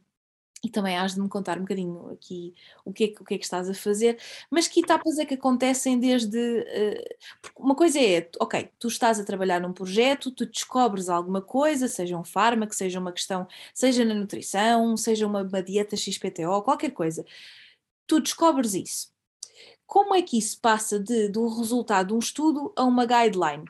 e 0.62 0.68
também 0.68 0.96
has 0.96 1.14
de 1.14 1.20
me 1.20 1.28
contar 1.28 1.58
um 1.58 1.62
bocadinho 1.62 2.10
aqui 2.10 2.54
o 2.84 2.92
que, 2.92 3.04
é, 3.04 3.20
o 3.20 3.24
que 3.24 3.34
é 3.34 3.38
que 3.38 3.44
estás 3.44 3.68
a 3.68 3.74
fazer, 3.74 4.18
mas 4.50 4.66
que 4.66 4.80
etapas 4.80 5.18
é 5.18 5.24
que 5.24 5.34
acontecem 5.34 5.98
desde. 5.98 6.38
Uh, 6.38 7.16
uma 7.56 7.74
coisa 7.74 7.98
é, 8.00 8.28
ok, 8.40 8.70
tu 8.78 8.88
estás 8.88 9.20
a 9.20 9.24
trabalhar 9.24 9.60
num 9.60 9.72
projeto, 9.72 10.30
tu 10.30 10.46
descobres 10.46 11.08
alguma 11.08 11.40
coisa, 11.42 11.88
seja 11.88 12.18
um 12.18 12.24
fármaco, 12.24 12.74
seja 12.74 12.98
uma 12.98 13.12
questão, 13.12 13.46
seja 13.74 14.04
na 14.04 14.14
nutrição, 14.14 14.96
seja 14.96 15.26
uma, 15.26 15.42
uma 15.42 15.62
dieta 15.62 15.96
XPTO, 15.96 16.62
qualquer 16.62 16.90
coisa. 16.92 17.24
Tu 18.06 18.20
descobres 18.20 18.74
isso. 18.74 19.12
como 19.86 20.14
é 20.14 20.22
que 20.22 20.38
isso 20.38 20.60
passa 20.60 20.98
de, 21.00 21.28
do 21.28 21.48
resultado 21.48 22.08
de 22.08 22.14
um 22.14 22.18
estudo 22.18 22.72
a 22.76 22.84
uma 22.84 23.06
guideline? 23.06 23.64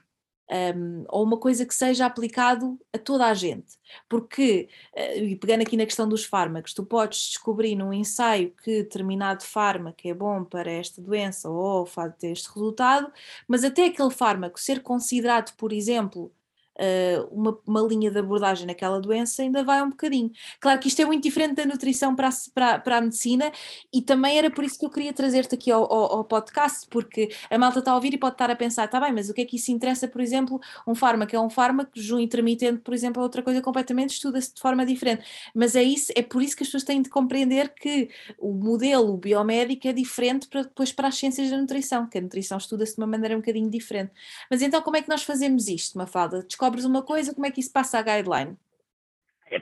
Um, 0.51 1.05
ou 1.09 1.25
uma 1.25 1.37
coisa 1.37 1.67
que 1.67 1.75
seja 1.75 2.07
aplicado 2.07 2.81
a 2.91 2.99
toda 2.99 3.27
a 3.27 3.35
gente. 3.35 3.79
Porque, 4.09 4.69
uh, 4.97 5.23
e 5.25 5.37
pegando 5.37 5.61
aqui 5.63 5.77
na 5.77 5.85
questão 5.85 6.09
dos 6.09 6.25
fármacos, 6.25 6.73
tu 6.73 6.85
podes 6.85 7.29
descobrir 7.29 7.75
num 7.75 7.93
ensaio 7.93 8.55
que 8.65 8.83
determinado 8.83 9.45
fármaco 9.45 10.01
é 10.05 10.15
bom 10.15 10.45
para 10.45 10.71
esta 10.71 11.03
doença 11.03 11.51
ou 11.51 11.85
faz 11.85 12.15
este 12.23 12.49
resultado, 12.49 13.13
mas 13.47 13.63
até 13.63 13.87
aquele 13.87 14.11
fármaco 14.11 14.59
ser 14.59 14.83
considerado, 14.83 15.55
por 15.57 15.73
exemplo, 15.73 16.33
uh, 16.79 17.29
uma, 17.31 17.59
uma, 17.67 17.81
linha 17.83 18.11
de 18.11 18.19
abordagem 18.19 18.67
naquela 18.67 19.01
doença, 19.01 19.43
ainda 19.43 19.63
vai 19.65 19.83
um 19.83 19.91
bocadinho. 19.91 20.31
Claro 20.61 20.79
que 20.81 20.89
isto 20.89 21.01
é 21.03 21.05
muito 21.05 21.23
diferente 21.23 21.55
da 21.55 21.67
nutrição 21.67 22.15
para 22.15 22.29
a, 22.29 22.33
para, 22.55 22.79
para 22.79 22.97
a 22.99 23.01
medicina 23.01 23.51
e 23.93 24.03
também 24.03 24.39
era 24.39 24.51
por 24.51 24.65
isso 24.65 24.79
que 24.79 24.87
eu 24.87 24.91
queria 24.91 25.13
trazer-te 25.13 25.55
aqui 25.55 25.71
ao, 25.71 25.83
ao, 25.93 26.19
ao, 26.19 26.25
podcast, 26.25 26.87
porque 26.89 27.31
a 27.51 27.59
malta 27.59 27.81
está 27.81 27.93
a 27.93 27.95
ouvir 27.95 28.15
e 28.15 28.19
pode 28.19 28.35
estar 28.35 28.51
a 28.51 28.57
pensar, 28.57 28.85
está 28.85 29.01
bem, 29.01 29.13
mas 29.13 29.29
o 29.29 29.35
que 29.35 29.41
é 29.41 29.45
que 29.45 29.57
isso 29.57 29.71
interessa, 29.71 30.07
por 30.07 30.21
exemplo, 30.21 30.61
um 30.87 30.95
fármaco 30.95 31.35
é 31.35 31.41
um 31.41 31.51
fármaco, 31.51 31.91
junho 31.95 32.23
intermitente, 32.23 32.81
por 32.81 32.95
exemplo, 32.95 33.21
é 33.21 33.25
outra 33.25 33.43
coisa 33.43 33.61
completamente, 33.61 34.11
estuda-se 34.11 34.55
de 34.55 34.61
forma 34.61 34.85
diferente. 34.85 35.25
Mas 35.55 35.75
é 35.75 35.83
isso, 35.83 36.13
é 36.15 36.23
por 36.23 36.43
isso 36.43 36.57
que 36.57 36.63
as 36.63 36.69
pessoas 36.69 36.85
têm 36.85 37.03
de 37.03 37.09
compreender 37.09 37.73
que 37.75 38.09
o 38.39 38.53
modelo 38.53 39.17
biomédico 39.17 39.89
é 39.89 39.93
diferente 39.93 40.49
para, 40.49 40.63
depois 40.63 40.93
para 40.93 41.09
as 41.09 41.17
ciências 41.17 41.51
da 41.51 41.57
nutrição, 41.57 42.07
que 42.07 42.19
a 42.19 42.21
nutrição 42.21 42.59
estuda-se 42.59 42.95
de 42.95 43.01
uma 43.01 43.07
maneira 43.07 43.35
um 43.35 43.41
bocadinho 43.41 43.71
diferente. 43.71 44.13
Mas 44.51 44.63
então 44.63 44.83
como 44.83 44.97
é 44.97 45.03
que 45.03 45.09
nós 45.09 45.23
fazemos 45.23 45.69
isto, 45.69 45.97
Mafalda? 45.97 46.43
Descobre 46.43 46.68
descobres 46.69 46.85
uma 46.85 47.03
coisa, 47.03 47.35
como 47.35 47.47
é 47.47 47.51
que 47.51 47.61
isso 47.61 47.73
passa 47.73 47.99
a 47.99 48.03
guideline? 48.03 48.57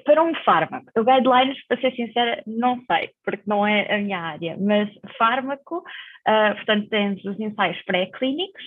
Para 0.04 0.22
um 0.22 0.34
fármaco, 0.44 0.90
o 0.96 1.04
guidelines, 1.04 1.64
para 1.68 1.80
ser 1.80 1.94
sincera, 1.94 2.42
não 2.46 2.82
sei, 2.90 3.10
porque 3.24 3.44
não 3.46 3.64
é 3.64 3.94
a 3.94 3.98
minha 3.98 4.18
área, 4.18 4.56
mas 4.58 4.90
fármaco, 5.16 5.78
uh, 5.78 6.54
portanto, 6.56 6.88
temos 6.88 7.24
os 7.24 7.38
ensaios 7.38 7.80
pré-clínicos, 7.84 8.64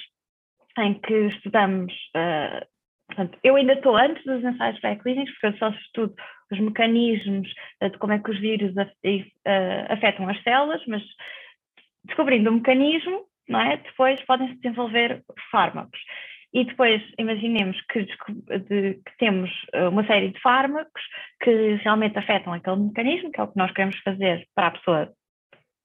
em 0.78 0.94
que 0.94 1.14
estudamos, 1.28 1.94
uh, 2.16 2.66
portanto, 3.08 3.38
eu 3.44 3.58
ainda 3.58 3.74
estou 3.74 3.98
antes 3.98 4.24
dos 4.24 4.42
ensaios 4.42 4.80
pré-clínicos, 4.80 5.34
porque 5.34 5.48
eu 5.48 5.58
só 5.58 5.70
estudo 5.76 6.16
os 6.50 6.60
mecanismos 6.60 7.50
uh, 7.84 7.90
de 7.90 7.98
como 7.98 8.14
é 8.14 8.20
que 8.20 8.32
os 8.32 8.40
vírus 8.40 8.74
afetam 9.90 10.30
as 10.30 10.42
células, 10.42 10.82
mas 10.88 11.04
descobrindo 12.06 12.50
o 12.50 12.54
mecanismo, 12.54 13.26
não 13.50 13.60
é? 13.60 13.76
depois 13.76 14.22
podem-se 14.22 14.56
desenvolver 14.56 15.22
fármacos. 15.52 16.00
E 16.54 16.66
depois, 16.66 17.02
imaginemos 17.18 17.80
que, 17.92 18.06
de, 18.06 18.94
que, 18.96 19.18
temos 19.20 19.52
eh, 19.72 19.88
uma 19.88 20.06
série 20.08 20.30
de 20.30 20.42
fármacos 20.42 21.02
que 21.44 21.76
realmente 21.84 22.18
afetam 22.18 22.54
aquele 22.54 22.78
mecanismo, 22.78 23.32
que 23.32 23.40
é 23.40 23.44
o 23.44 23.48
que 23.48 23.58
nós 23.58 23.72
queremos 23.72 23.98
fazer 24.00 24.48
para 24.56 24.68
a 24.68 24.72
pessoa 24.72 25.14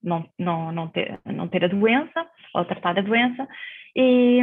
não, 0.01 0.27
não, 0.39 0.71
não, 0.71 0.87
ter, 0.87 1.19
não 1.25 1.47
ter 1.47 1.65
a 1.65 1.67
doença 1.67 2.27
ou 2.55 2.65
tratar 2.65 2.97
a 2.97 3.01
doença. 3.01 3.47
E 3.95 4.39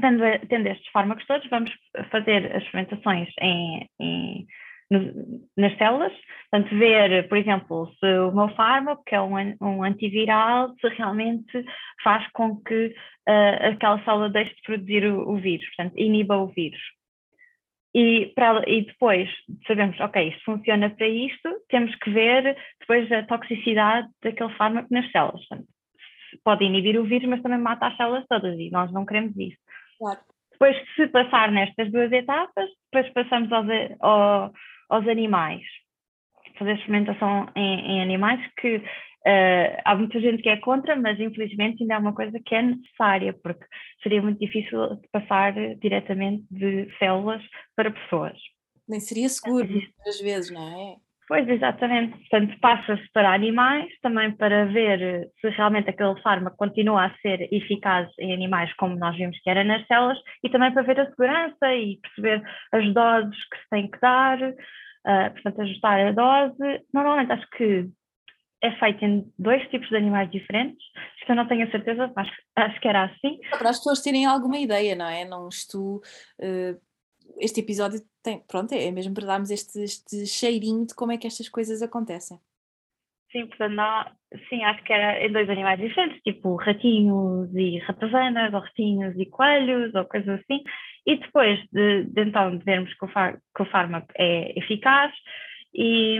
tendo, 0.00 0.22
tendo 0.48 0.66
estes 0.68 0.88
fármacos 0.92 1.26
todos, 1.26 1.48
vamos 1.50 1.72
fazer 2.10 2.54
as 2.54 2.62
experimentações 2.62 3.28
em, 3.40 3.86
em 4.00 4.46
nas 4.90 5.76
células, 5.76 6.12
portanto, 6.50 6.78
ver, 6.78 7.28
por 7.28 7.36
exemplo, 7.36 7.92
se 8.00 8.06
o 8.06 8.32
meu 8.32 8.48
fármaco, 8.54 9.04
que 9.04 9.14
é 9.14 9.20
um, 9.20 9.34
um 9.60 9.82
antiviral, 9.82 10.74
se 10.80 10.88
realmente 10.88 11.64
faz 12.02 12.26
com 12.32 12.56
que 12.62 12.94
uh, 13.28 13.68
aquela 13.72 14.02
célula 14.04 14.30
deixe 14.30 14.54
de 14.54 14.62
produzir 14.62 15.04
o, 15.04 15.28
o, 15.30 15.36
vírus, 15.36 15.66
portanto, 15.76 15.94
iniba 15.98 16.38
o 16.38 16.46
vírus. 16.46 16.80
E, 17.94 18.32
para, 18.34 18.64
e 18.68 18.86
depois 18.86 19.28
sabemos, 19.66 19.98
ok, 20.00 20.28
isto 20.28 20.44
funciona 20.44 20.88
para 20.90 21.08
isto, 21.08 21.48
temos 21.68 21.94
que 21.96 22.10
ver 22.10 22.56
depois 22.80 23.10
a 23.12 23.24
toxicidade 23.24 24.08
daquele 24.22 24.54
fármaco 24.54 24.88
nas 24.90 25.10
células. 25.10 25.46
Portanto, 25.46 25.68
pode 26.44 26.64
inibir 26.64 26.98
o 26.98 27.04
vírus, 27.04 27.28
mas 27.28 27.42
também 27.42 27.58
mata 27.58 27.86
as 27.86 27.96
células 27.96 28.26
todas 28.26 28.58
e 28.58 28.70
nós 28.70 28.92
não 28.92 29.04
queremos 29.04 29.36
isso. 29.36 29.58
Claro. 29.98 30.20
Depois, 30.52 30.76
se 30.96 31.06
passar 31.08 31.52
nestas 31.52 31.90
duas 31.92 32.10
etapas, 32.10 32.68
depois 32.92 33.12
passamos 33.12 33.50
ao, 33.52 33.64
ao, 34.00 34.52
aos 34.88 35.06
animais, 35.06 35.62
fazer 36.58 36.74
experimentação 36.74 37.48
em, 37.54 37.92
em 37.92 38.02
animais, 38.02 38.40
que 38.58 38.76
uh, 38.76 39.82
há 39.84 39.94
muita 39.94 40.20
gente 40.20 40.42
que 40.42 40.48
é 40.48 40.56
contra, 40.56 40.96
mas 40.96 41.18
infelizmente 41.20 41.82
ainda 41.82 41.94
é 41.94 41.98
uma 41.98 42.14
coisa 42.14 42.38
que 42.44 42.54
é 42.54 42.62
necessária, 42.62 43.32
porque 43.42 43.64
seria 44.02 44.22
muito 44.22 44.38
difícil 44.38 44.78
passar 45.12 45.54
diretamente 45.76 46.44
de 46.50 46.88
células 46.98 47.42
para 47.76 47.90
pessoas. 47.90 48.38
Nem 48.88 49.00
seria 49.00 49.28
seguro, 49.28 49.68
muitas 49.68 50.20
vezes, 50.20 50.50
não 50.50 50.62
é? 50.62 51.07
Pois, 51.28 51.46
exatamente. 51.46 52.16
Portanto, 52.18 52.58
passa-se 52.58 53.12
para 53.12 53.34
animais, 53.34 53.86
também 54.00 54.32
para 54.32 54.64
ver 54.64 55.30
se 55.40 55.48
realmente 55.50 55.90
aquele 55.90 56.18
fármaco 56.22 56.56
continua 56.56 57.04
a 57.04 57.14
ser 57.18 57.46
eficaz 57.52 58.08
em 58.18 58.32
animais, 58.32 58.72
como 58.76 58.96
nós 58.96 59.14
vimos 59.14 59.38
que 59.40 59.50
era 59.50 59.62
nas 59.62 59.86
células, 59.86 60.18
e 60.42 60.48
também 60.48 60.72
para 60.72 60.82
ver 60.82 60.98
a 60.98 61.10
segurança 61.10 61.74
e 61.74 61.98
perceber 62.00 62.42
as 62.72 62.94
doses 62.94 63.48
que 63.50 63.58
se 63.58 63.68
tem 63.70 63.90
que 63.90 64.00
dar, 64.00 64.42
uh, 64.42 65.32
portanto, 65.34 65.60
ajustar 65.60 66.00
a 66.00 66.12
dose. 66.12 66.82
Normalmente, 66.94 67.32
acho 67.32 67.50
que 67.50 67.86
é 68.62 68.72
feito 68.72 69.04
em 69.04 69.24
dois 69.38 69.62
tipos 69.68 69.88
de 69.90 69.96
animais 69.96 70.30
diferentes, 70.30 70.82
isto 71.20 71.30
eu 71.30 71.36
não 71.36 71.46
tenho 71.46 71.66
a 71.66 71.70
certeza, 71.70 72.10
mas 72.16 72.28
acho 72.56 72.80
que 72.80 72.88
era 72.88 73.04
assim. 73.04 73.38
Para 73.50 73.68
as 73.68 73.76
pessoas 73.76 74.00
terem 74.00 74.24
alguma 74.24 74.58
ideia, 74.58 74.96
não 74.96 75.06
é? 75.06 75.26
Não 75.26 75.46
estou. 75.48 76.00
Uh 76.40 76.87
este 77.40 77.60
episódio 77.60 78.00
tem, 78.22 78.40
pronto, 78.46 78.72
é 78.72 78.90
mesmo 78.90 79.14
para 79.14 79.26
darmos 79.26 79.50
este, 79.50 79.80
este 79.80 80.26
cheirinho 80.26 80.86
de 80.86 80.94
como 80.94 81.12
é 81.12 81.18
que 81.18 81.26
estas 81.26 81.48
coisas 81.48 81.82
acontecem. 81.82 82.38
Sim, 83.30 83.46
portanto, 83.46 83.74
não, 83.74 84.04
sim, 84.48 84.64
acho 84.64 84.82
que 84.84 84.92
era 84.92 85.24
em 85.24 85.30
dois 85.30 85.48
animais 85.50 85.78
diferentes, 85.78 86.22
tipo 86.22 86.56
ratinhos 86.56 87.54
e 87.54 87.78
ratazanas, 87.80 88.54
ou 88.54 88.60
ratinhos 88.60 89.14
e 89.18 89.26
coelhos, 89.26 89.94
ou 89.94 90.04
coisas 90.06 90.40
assim, 90.40 90.62
e 91.06 91.16
depois 91.16 91.58
de, 91.70 92.04
de 92.04 92.22
então 92.22 92.56
de 92.56 92.64
vermos 92.64 92.92
que 92.94 93.04
o, 93.04 93.08
far, 93.08 93.38
que 93.54 93.62
o 93.62 93.66
fármaco 93.66 94.08
é 94.16 94.58
eficaz 94.58 95.12
e, 95.74 96.18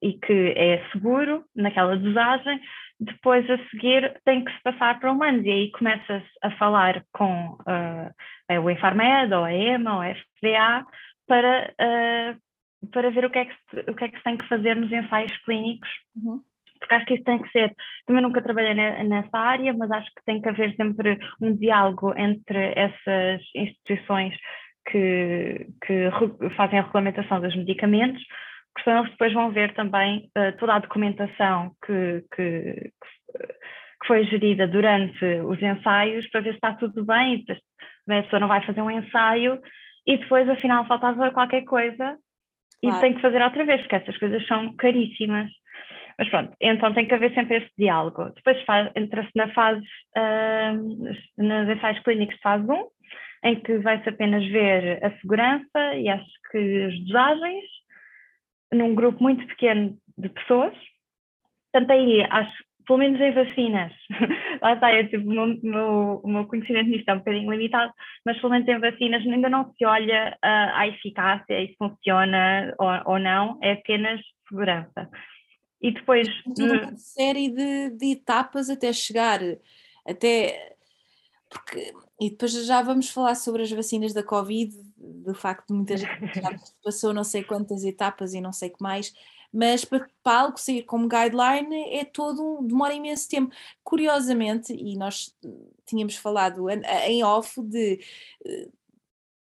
e 0.00 0.14
que 0.14 0.54
é 0.56 0.82
seguro 0.90 1.44
naquela 1.54 1.96
dosagem, 1.96 2.60
depois 3.04 3.48
a 3.50 3.58
seguir 3.68 4.20
tem 4.24 4.44
que 4.44 4.52
se 4.52 4.62
passar 4.62 4.98
para 5.00 5.12
humanos 5.12 5.44
e 5.44 5.50
aí 5.50 5.70
começa-se 5.72 6.30
a 6.42 6.50
falar 6.52 7.04
com 7.12 7.56
uh, 7.60 8.60
o 8.60 8.70
Infarmed 8.70 9.34
ou 9.34 9.44
a 9.44 9.52
EMA 9.52 9.94
ou 9.94 10.00
a 10.00 10.14
FDA 10.14 10.86
para, 11.26 11.72
uh, 11.80 12.90
para 12.90 13.10
ver 13.10 13.24
o 13.24 13.30
que, 13.30 13.38
é 13.38 13.44
que 13.46 13.54
se, 13.54 13.90
o 13.90 13.94
que 13.94 14.04
é 14.04 14.08
que 14.08 14.18
se 14.18 14.24
tem 14.24 14.36
que 14.36 14.48
fazer 14.48 14.76
nos 14.76 14.92
ensaios 14.92 15.36
clínicos. 15.44 15.88
Uhum. 16.16 16.40
Porque 16.78 16.94
acho 16.94 17.06
que 17.06 17.14
isso 17.14 17.24
tem 17.24 17.40
que 17.40 17.48
ser, 17.50 17.72
também 18.06 18.22
nunca 18.22 18.42
trabalhei 18.42 18.74
nessa 18.74 19.38
área, 19.38 19.72
mas 19.72 19.88
acho 19.92 20.08
que 20.16 20.24
tem 20.26 20.42
que 20.42 20.48
haver 20.48 20.74
sempre 20.74 21.16
um 21.40 21.54
diálogo 21.54 22.12
entre 22.16 22.72
essas 22.76 23.40
instituições 23.54 24.34
que, 24.90 25.68
que 25.86 26.10
fazem 26.56 26.80
a 26.80 26.82
regulamentação 26.82 27.40
dos 27.40 27.54
medicamentos, 27.54 28.20
porque 28.74 28.84
senão 28.84 29.00
eles 29.00 29.10
depois 29.12 29.32
vão 29.32 29.50
ver 29.50 29.74
também 29.74 30.30
uh, 30.36 30.56
toda 30.58 30.74
a 30.74 30.78
documentação 30.78 31.72
que, 31.84 32.24
que, 32.34 32.74
que, 32.74 34.06
foi 34.06 34.24
gerida 34.24 34.66
durante 34.66 35.24
os 35.24 35.62
ensaios 35.62 36.28
para 36.30 36.40
ver 36.40 36.50
se 36.50 36.56
está 36.56 36.74
tudo 36.74 37.04
bem, 37.04 37.34
e 37.34 37.38
depois 37.38 37.60
a 38.08 38.22
pessoa 38.22 38.40
não 38.40 38.48
vai 38.48 38.64
fazer 38.66 38.82
um 38.82 38.90
ensaio 38.90 39.60
e 40.06 40.16
depois 40.16 40.48
afinal 40.48 40.86
faltava 40.86 41.30
qualquer 41.30 41.62
coisa 41.62 42.16
e 42.82 42.88
claro. 42.88 43.00
tem 43.00 43.14
que 43.14 43.20
fazer 43.20 43.40
outra 43.42 43.64
vez, 43.64 43.80
porque 43.82 43.96
essas 43.96 44.18
coisas 44.18 44.44
são 44.46 44.74
caríssimas. 44.76 45.48
Mas 46.18 46.28
pronto, 46.28 46.52
então 46.60 46.92
tem 46.92 47.06
que 47.06 47.14
haver 47.14 47.32
sempre 47.32 47.58
esse 47.58 47.70
diálogo. 47.78 48.30
Depois 48.34 48.58
entra-se 48.96 49.30
na 49.36 49.48
fase, 49.54 49.80
uh, 50.16 50.72
nos 51.38 51.68
ensaios 51.68 52.00
clínicos 52.00 52.34
de 52.34 52.42
fase 52.42 52.64
1, 52.64 52.88
em 53.44 53.60
que 53.60 53.78
vai-se 53.78 54.08
apenas 54.08 54.44
ver 54.46 55.04
a 55.04 55.10
segurança 55.18 55.94
e 55.96 56.08
acho 56.08 56.26
que 56.50 56.84
as 56.84 56.98
dosagens, 57.06 57.64
num 58.72 58.94
grupo 58.94 59.22
muito 59.22 59.46
pequeno 59.46 59.96
de 60.16 60.28
pessoas. 60.28 60.74
Portanto, 61.72 61.90
aí 61.90 62.22
acho, 62.30 62.52
pelo 62.86 62.98
menos 62.98 63.20
em 63.20 63.32
vacinas, 63.32 63.92
lá 64.60 64.74
está, 64.74 64.90
é, 64.90 65.04
tipo, 65.04 65.28
o, 65.28 65.32
meu, 65.62 66.20
o 66.22 66.28
meu 66.28 66.46
conhecimento 66.46 66.90
nisto 66.90 67.08
é 67.08 67.14
um 67.14 67.18
bocadinho 67.18 67.50
limitado, 67.50 67.92
mas 68.24 68.38
pelo 68.38 68.52
menos 68.52 68.68
em 68.68 68.78
vacinas 68.78 69.26
ainda 69.26 69.48
não 69.48 69.72
se 69.72 69.84
olha 69.84 70.36
uh, 70.44 70.70
à 70.74 70.86
eficácia 70.88 71.60
e 71.60 71.68
se 71.68 71.76
funciona 71.76 72.74
ou, 72.78 73.12
ou 73.12 73.18
não, 73.18 73.58
é 73.62 73.72
apenas 73.72 74.20
segurança. 74.48 75.08
E 75.80 75.90
depois. 75.90 76.28
Uma 76.46 76.96
série 76.96 77.50
de, 77.50 77.90
de 77.90 78.12
etapas 78.12 78.70
até 78.70 78.92
chegar, 78.92 79.40
até. 80.06 80.74
Porque, 81.50 81.92
e 82.22 82.30
depois 82.30 82.52
já 82.52 82.80
vamos 82.82 83.10
falar 83.10 83.34
sobre 83.34 83.62
as 83.62 83.70
vacinas 83.72 84.12
da 84.12 84.22
Covid, 84.22 84.72
do 84.96 85.34
facto 85.34 85.66
de 85.66 85.74
muita 85.74 85.96
gente 85.96 86.40
já 86.40 86.56
passou 86.84 87.12
não 87.12 87.24
sei 87.24 87.42
quantas 87.42 87.82
etapas 87.82 88.32
e 88.32 88.40
não 88.40 88.52
sei 88.52 88.68
o 88.68 88.72
que 88.74 88.80
mais, 88.80 89.12
mas 89.52 89.84
para, 89.84 90.08
para 90.22 90.40
algo 90.42 90.56
sair 90.56 90.84
como 90.84 91.08
guideline 91.08 91.74
é 91.92 92.04
todo, 92.04 92.62
demora 92.62 92.94
imenso 92.94 93.28
tempo. 93.28 93.52
Curiosamente, 93.82 94.72
e 94.72 94.96
nós 94.96 95.36
tínhamos 95.84 96.14
falado 96.14 96.70
em 96.70 97.24
off 97.24 97.60
de, 97.60 97.98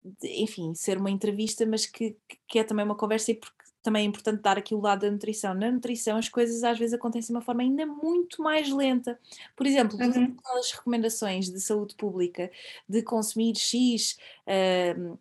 de 0.02 0.42
enfim, 0.42 0.74
ser 0.74 0.98
uma 0.98 1.12
entrevista, 1.12 1.66
mas 1.66 1.86
que, 1.86 2.16
que 2.48 2.60
é 2.60 2.64
também 2.64 2.86
uma 2.86 2.96
conversa, 2.96 3.32
e 3.32 3.36
porque 3.36 3.66
também 3.90 4.04
é 4.04 4.08
importante 4.08 4.42
dar 4.42 4.56
aqui 4.56 4.76
o 4.76 4.80
lado 4.80 5.02
da 5.02 5.12
nutrição. 5.12 5.56
Na 5.56 5.72
nutrição, 5.72 6.18
as 6.18 6.30
coisas 6.30 6.64
às 6.64 6.78
vezes 6.78 6.94
acontecem 6.94 7.34
de 7.34 7.34
uma 7.34 7.42
forma 7.42 7.64
ainda 7.64 7.88
muito 7.88 8.42
mais 8.44 8.72
lenta. 8.72 9.20
Por 9.56 9.66
exemplo, 9.66 9.98
uhum. 10.00 10.36
as 10.60 10.72
recomendações 10.72 11.50
de 11.50 11.60
saúde 11.60 11.96
pública 11.96 12.52
de 12.88 13.02
consumir 13.02 13.56
X. 13.56 14.18
Uh, 14.46 15.18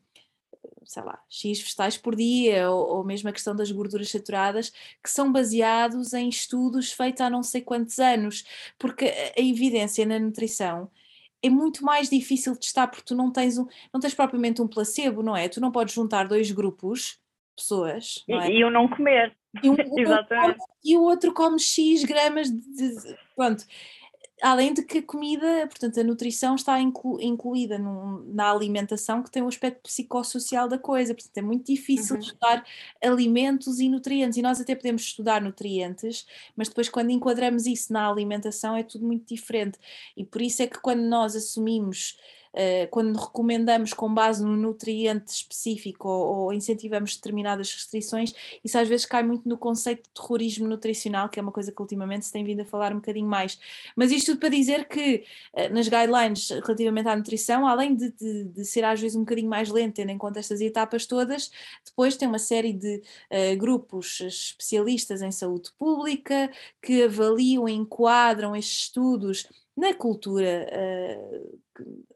sei 0.85 1.03
lá, 1.03 1.23
X 1.29 1.61
vegetais 1.61 1.99
por 1.99 2.17
dia, 2.17 2.71
ou, 2.71 2.97
ou, 2.97 3.05
mesmo 3.05 3.29
a 3.29 3.33
questão 3.33 3.55
das 3.55 3.71
gorduras 3.71 4.11
saturadas, 4.11 4.73
que 5.03 5.11
são 5.11 5.31
baseados 5.31 6.15
em 6.15 6.31
estudos 6.31 6.93
feitos 6.93 7.21
há 7.21 7.29
não 7.29 7.43
sei 7.43 7.61
quantos 7.61 7.99
anos, 7.99 8.45
porque 8.79 9.05
a, 9.05 9.41
a 9.41 9.45
evidência 9.45 10.07
na 10.07 10.19
nutrição 10.19 10.91
é 11.43 11.51
muito 11.51 11.85
mais 11.85 12.09
difícil 12.09 12.55
de 12.55 12.61
testar 12.61 12.89
porque 12.89 13.05
tu 13.05 13.15
não 13.15 13.31
tens, 13.31 13.59
um, 13.59 13.67
não 13.93 14.01
tens 14.01 14.15
propriamente 14.15 14.63
um 14.63 14.69
placebo, 14.69 15.23
não 15.23 15.37
é? 15.37 15.49
Tu 15.49 15.61
não 15.61 15.71
podes 15.71 15.95
juntar 15.95 16.27
dois 16.27 16.51
grupos 16.51 17.19
pessoas. 17.59 18.25
Não 18.29 18.41
é? 18.41 18.51
e, 18.51 18.59
e 18.59 18.65
o 18.65 18.71
não 18.71 18.89
comer. 18.89 19.37
E, 19.63 19.69
um, 19.69 19.75
Exatamente. 19.99 20.59
e 20.85 20.97
o 20.97 21.03
outro 21.03 21.33
come 21.33 21.59
X 21.59 22.05
gramas 22.05 22.51
de, 22.51 22.61
de, 22.77 23.19
Pronto. 23.37 23.65
Além 24.41 24.73
de 24.73 24.85
que 24.85 24.99
a 24.99 25.03
comida, 25.03 25.67
portanto, 25.67 25.99
a 25.99 26.05
nutrição 26.05 26.55
está 26.55 26.81
inclu, 26.81 27.21
incluída 27.21 27.77
num, 27.77 28.23
na 28.33 28.49
alimentação 28.49 29.21
que 29.21 29.33
tem 29.33 29.43
um 29.43 29.49
aspecto 29.49 29.83
psicossocial 29.83 30.69
da 30.69 30.79
coisa, 30.79 31.13
portanto 31.13 31.39
é 31.39 31.43
muito 31.43 31.67
difícil 31.67 32.15
uhum. 32.15 32.23
estudar 32.23 32.65
alimentos 33.03 33.81
e 33.81 33.89
nutrientes, 33.89 34.39
e 34.39 34.43
nós 34.43 34.61
até 34.61 34.77
podemos 34.77 35.03
estudar 35.03 35.43
nutrientes, 35.43 36.25
mas 36.55 36.69
depois 36.69 36.89
quando 36.89 37.11
enquadramos 37.11 37.67
isso 37.67 37.93
na 37.93 38.09
alimentação 38.09 38.77
é 38.77 38.85
tudo 38.85 39.05
muito 39.05 39.27
diferente, 39.27 39.77
e 40.17 40.25
por 40.25 40.41
isso 40.41 40.63
é 40.63 40.69
que 40.69 40.79
quando 40.79 41.03
nós 41.03 41.35
assumimos 41.35 42.17
quando 42.91 43.17
recomendamos 43.17 43.93
com 43.93 44.13
base 44.13 44.45
no 44.45 44.57
nutriente 44.57 45.33
específico 45.33 46.09
ou, 46.09 46.37
ou, 46.45 46.53
incentivamos 46.53 47.17
determinadas 47.17 47.73
restrições, 47.73 48.33
isso 48.65 48.79
às 48.79 48.89
vezes 48.89 49.05
cai 49.05 49.23
muito 49.23 49.49
no 49.49 49.59
conceito 49.59 50.05
de 50.05 50.11
terrorismo 50.11 50.69
nutricional, 50.69 51.29
que 51.29 51.39
é 51.39 51.43
uma 51.43 51.53
coisa 51.53 51.73
que 51.73 51.81
ultimamente 51.81 52.27
se 52.27 52.33
tem 52.33 52.45
vindo 52.45 52.61
a 52.61 52.65
falar 52.65 52.93
um 52.93 52.97
bocadinho 52.97 53.29
mais. 53.29 53.59
Mas 53.97 54.13
isto 54.13 54.29
tudo 54.29 54.41
para 54.41 54.51
dizer 54.51 54.87
que 54.87 55.25
eh, 55.55 55.71
nas 55.71 55.89
guidelines 55.89 56.51
relativamente 56.51 57.09
à 57.09 57.17
nutrição, 57.17 57.67
além 57.67 57.95
de, 57.95 58.13
de, 58.13 58.45
de, 58.45 58.65
ser 58.65 58.85
às 58.85 59.01
vezes 59.01 59.17
um 59.17 59.21
bocadinho 59.21 59.49
mais 59.49 59.71
lento, 59.71 59.95
tendo 59.95 60.11
em 60.11 60.19
conta 60.19 60.39
estas 60.39 60.61
etapas 60.61 61.07
todas, 61.07 61.51
depois 61.85 62.15
tem 62.17 62.29
uma 62.29 62.39
série 62.39 62.75
de 62.75 62.97
uh, 62.97 63.57
grupos 63.57 64.21
especialistas 64.21 65.23
em 65.23 65.33
saúde 65.33 65.71
pública 65.79 66.51
que 66.83 67.03
avaliam 67.05 67.67
enquadram 67.67 68.55
estes 68.55 68.85
estudos 68.85 69.49
na 69.79 69.95
cultura, 69.95 70.67
uh, 70.73 71.61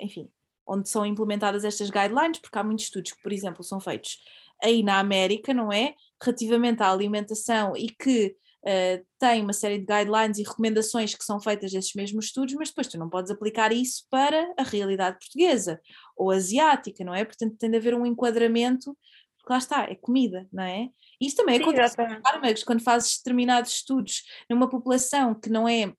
enfim, 0.01 0.29
onde 0.67 0.89
são 0.89 1.07
implementadas 1.07 1.65
estas 1.65 1.91
guidelines, 1.91 2.41
porque 2.41 2.59
há 2.59 2.65
muitos 2.65 2.87
estudos 2.87 3.13
que, 3.13 3.23
por 3.23 3.33
exemplo, 3.33 3.63
são 3.63 3.81
feitos 3.81 4.19
aí 4.61 4.83
na 4.83 4.99
América, 4.99 5.55
não 5.55 5.73
é? 5.73 5.95
Relativamente 6.21 6.83
à 6.83 6.91
alimentação 6.91 7.77
e 7.77 7.89
que 7.89 8.35
uh, 8.65 9.07
têm 9.17 9.43
uma 9.43 9.53
série 9.53 9.79
de 9.79 9.85
guidelines 9.85 10.39
e 10.39 10.43
recomendações 10.43 11.15
que 11.15 11.25
são 11.25 11.41
feitas 11.41 11.71
desses 11.71 11.95
mesmos 11.95 12.27
estudos, 12.27 12.55
mas 12.55 12.69
depois 12.69 12.89
tu 12.89 12.99
não 12.99 13.09
podes 13.09 13.31
aplicar 13.31 13.73
isso 13.73 14.07
para 14.11 14.53
a 14.59 14.65
realidade 14.65 15.19
portuguesa 15.21 15.81
ou 16.17 16.33
asiática, 16.33 17.05
não 17.05 17.15
é? 17.15 17.25
Portanto, 17.25 17.57
tem 17.59 17.71
de 17.71 17.77
haver 17.77 17.95
um 17.95 18.05
enquadramento, 18.05 18.97
porque 19.39 19.53
lá 19.53 19.59
está, 19.59 19.85
é 19.85 19.95
comida, 19.95 20.49
não 20.53 20.65
é? 20.65 20.89
Isso 21.21 21.37
também 21.37 21.59
Sim, 21.59 21.63
acontece 21.63 21.95
fármacos, 21.95 22.65
quando 22.65 22.83
fazes 22.83 23.19
determinados 23.19 23.73
estudos 23.73 24.23
numa 24.51 24.69
população 24.69 25.33
que 25.33 25.49
não 25.49 25.69
é 25.69 25.93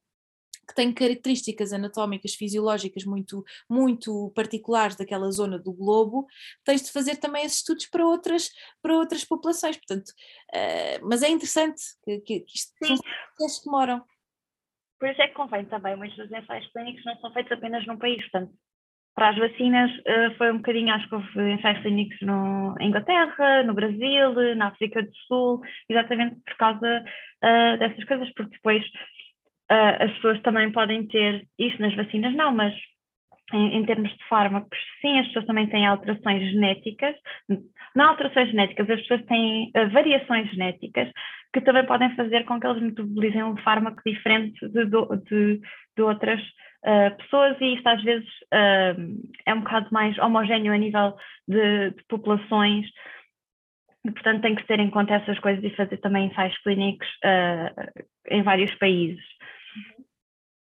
que 0.68 0.76
tem 0.76 0.93
características 0.93 1.74
anatómicas 1.74 2.34
fisiológicas 2.36 3.05
muito, 3.05 3.43
muito 3.70 4.32
particulares 4.36 4.95
daquela 4.95 5.30
zona 5.32 5.59
do 5.59 5.74
globo, 5.74 6.28
tens 6.64 6.84
de 6.84 6.91
fazer 6.91 7.18
também 7.18 7.45
esses 7.45 7.59
estudos 7.59 7.86
para 7.88 8.05
outras, 8.05 8.49
para 8.82 8.95
outras 8.95 9.24
populações, 9.24 9.78
portanto, 9.78 10.09
uh, 10.09 11.07
mas 11.07 11.24
é 11.24 11.30
interessante 11.30 11.82
que, 12.03 12.20
que, 12.20 12.39
que 12.41 12.57
isto 12.57 12.74
Sim. 12.84 12.97
que 12.97 13.66
demoram. 13.66 14.03
Por 14.99 15.09
isso 15.09 15.22
é 15.22 15.28
que 15.28 15.34
convém 15.34 15.66
também, 15.66 15.95
muitos 15.95 16.18
dos 16.18 16.32
ensaios 16.32 16.72
clínicos 16.72 17.03
não 17.05 17.18
são 17.18 17.34
feitos 17.34 17.51
apenas 17.51 17.86
num 17.86 17.97
país, 17.97 18.22
portanto, 18.22 18.53
para 19.16 19.30
as 19.30 19.38
vacinas 19.38 19.91
uh, 19.91 20.38
foi 20.38 20.51
um 20.51 20.57
bocadinho, 20.57 20.93
acho 20.93 21.07
que 21.07 21.16
houve 21.16 21.51
ensaios 21.51 21.82
clínicos 21.82 22.18
no, 22.22 22.76
em 22.80 22.88
Inglaterra, 22.88 23.64
no 23.64 23.74
Brasil, 23.74 24.55
na 24.55 24.68
África 24.68 25.03
do 25.03 25.16
Sul, 25.28 25.61
exatamente 25.88 26.38
por 26.45 26.55
causa 26.57 27.05
uh, 27.43 27.78
dessas 27.78 28.03
coisas, 28.05 28.34
porque 28.34 28.55
depois 28.55 28.84
uh, 29.72 30.03
as 30.03 30.11
pessoas 30.14 30.41
também 30.41 30.72
podem 30.72 31.07
ter, 31.07 31.45
isso 31.59 31.82
nas 31.82 31.95
vacinas 31.95 32.34
não, 32.36 32.53
mas 32.53 32.74
em, 33.53 33.78
em, 33.78 33.86
termos 33.86 34.11
de 34.11 34.28
fármacos, 34.28 34.78
sim, 35.01 35.20
as 35.20 35.28
pessoas 35.28 35.45
também 35.45 35.68
têm 35.68 35.86
alterações 35.86 36.51
genéticas, 36.51 37.16
não 37.95 38.09
alterações 38.09 38.49
genéticas, 38.49 38.89
as 38.89 39.01
pessoas 39.01 39.26
têm 39.26 39.72
uh, 39.76 39.89
variações 39.91 40.49
genéticas 40.51 41.09
que 41.53 41.61
também 41.61 41.86
podem 41.86 42.16
fazer 42.16 42.45
com 42.45 42.59
que 42.59 42.66
eles 42.66 42.82
metabolizem 42.82 43.43
um 43.43 43.57
fármaco 43.57 44.01
diferente 44.05 44.59
de, 44.70 44.86
de, 44.86 45.61
de 45.95 46.01
outras 46.01 46.41
uh, 46.41 47.16
pessoas 47.18 47.55
e 47.61 47.76
isto 47.76 47.88
às 47.88 48.01
vezes 48.03 48.28
uh, 48.53 49.22
é 49.45 49.53
um 49.53 49.59
bocado 49.59 49.88
mais 49.91 50.18
homogéneo 50.18 50.74
a 50.74 50.78
nível 50.78 51.16
de, 51.47 51.91
de 51.91 52.03
populações 52.09 52.88
portanto 54.03 54.41
tem 54.41 54.55
que 54.55 54.65
ter 54.67 54.79
em 54.79 54.89
conta 54.89 55.15
essas 55.15 55.39
coisas 55.39 55.63
e 55.63 55.75
fazer 55.75 55.97
também 55.97 56.27
ensaios 56.27 56.57
clínicos 56.63 57.07
em 58.29 58.43
vários 58.43 58.73
países. 58.75 59.23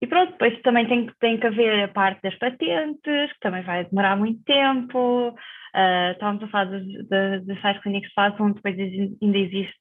E 0.03 0.07
pronto, 0.07 0.33
depois 0.33 0.61
também 0.63 0.87
tem, 0.87 1.11
tem 1.21 1.39
que 1.39 1.47
haver 1.47 1.85
a 1.85 1.89
parte 1.89 2.23
das 2.23 2.35
patentes, 2.37 3.33
que 3.33 3.41
também 3.41 3.63
vai 3.63 3.85
demorar 3.85 4.17
muito 4.17 4.43
tempo. 4.45 5.29
Uh, 5.29 6.13
estávamos 6.13 6.43
a 6.43 6.49
falar 6.49 6.65
dos, 6.65 6.83
de 6.83 7.53
ensaios 7.53 7.83
clínicos 7.83 8.09
de 8.09 8.15
fase 8.15 8.43
1, 8.43 8.53
depois 8.53 8.79
ainda 8.79 9.39
existe 9.39 9.77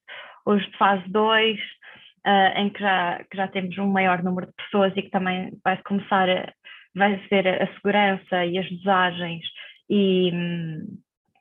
os 0.45 0.61
de 0.65 0.77
fase 0.77 1.03
2, 1.09 1.57
uh, 1.57 1.61
ah, 2.25 2.61
em 2.61 2.69
que 2.69 2.79
já, 2.79 3.23
que 3.31 3.37
já 3.37 3.47
temos 3.47 3.77
um 3.77 3.87
maior 3.87 4.21
número 4.21 4.47
de 4.47 4.53
pessoas 4.53 4.91
e 4.97 5.01
que 5.03 5.09
também 5.09 5.51
vai 5.63 5.77
começar 5.83 6.29
a, 6.29 6.51
vai 6.95 7.17
ser 7.29 7.47
a 7.47 7.73
segurança 7.75 8.45
e 8.45 8.57
as 8.57 8.69
dosagens 8.69 9.45
e, 9.89 10.31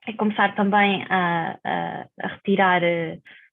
e 0.08 0.14
começar 0.14 0.54
também 0.54 1.04
a, 1.08 1.58
a, 1.64 2.06
a 2.22 2.28
retirar 2.28 2.80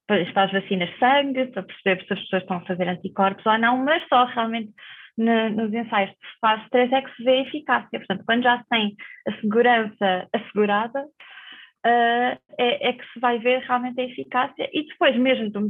para 0.07 0.43
as 0.43 0.51
vacinas 0.51 0.89
sangue, 0.99 1.47
para 1.47 1.63
perceber 1.63 2.05
se 2.05 2.13
as 2.13 2.19
pessoas 2.21 2.41
estão 2.43 2.57
a 2.57 2.65
fazer 2.65 2.87
anticorpos 2.87 3.45
ou 3.45 3.57
não, 3.57 3.77
mas 3.77 4.07
só 4.07 4.25
realmente 4.25 4.71
no, 5.17 5.49
nos 5.49 5.73
ensaios 5.73 6.11
de 6.11 6.39
fase 6.39 6.63
3 6.69 6.91
é 6.91 7.01
que 7.01 7.15
se 7.15 7.23
vê 7.23 7.31
a 7.31 7.41
eficácia. 7.41 7.99
Portanto, 7.99 8.23
quando 8.25 8.43
já 8.43 8.57
se 8.59 8.69
tem 8.69 8.95
a 9.27 9.31
segurança 9.41 10.27
assegurada, 10.33 11.01
uh, 11.01 12.39
é, 12.57 12.89
é, 12.89 12.93
que 12.93 13.05
se 13.13 13.19
vai 13.19 13.39
ver 13.39 13.61
realmente 13.61 13.99
a 13.99 14.05
eficácia 14.05 14.69
e 14.73 14.85
depois, 14.87 15.15
mesmo, 15.17 15.49
do 15.49 15.61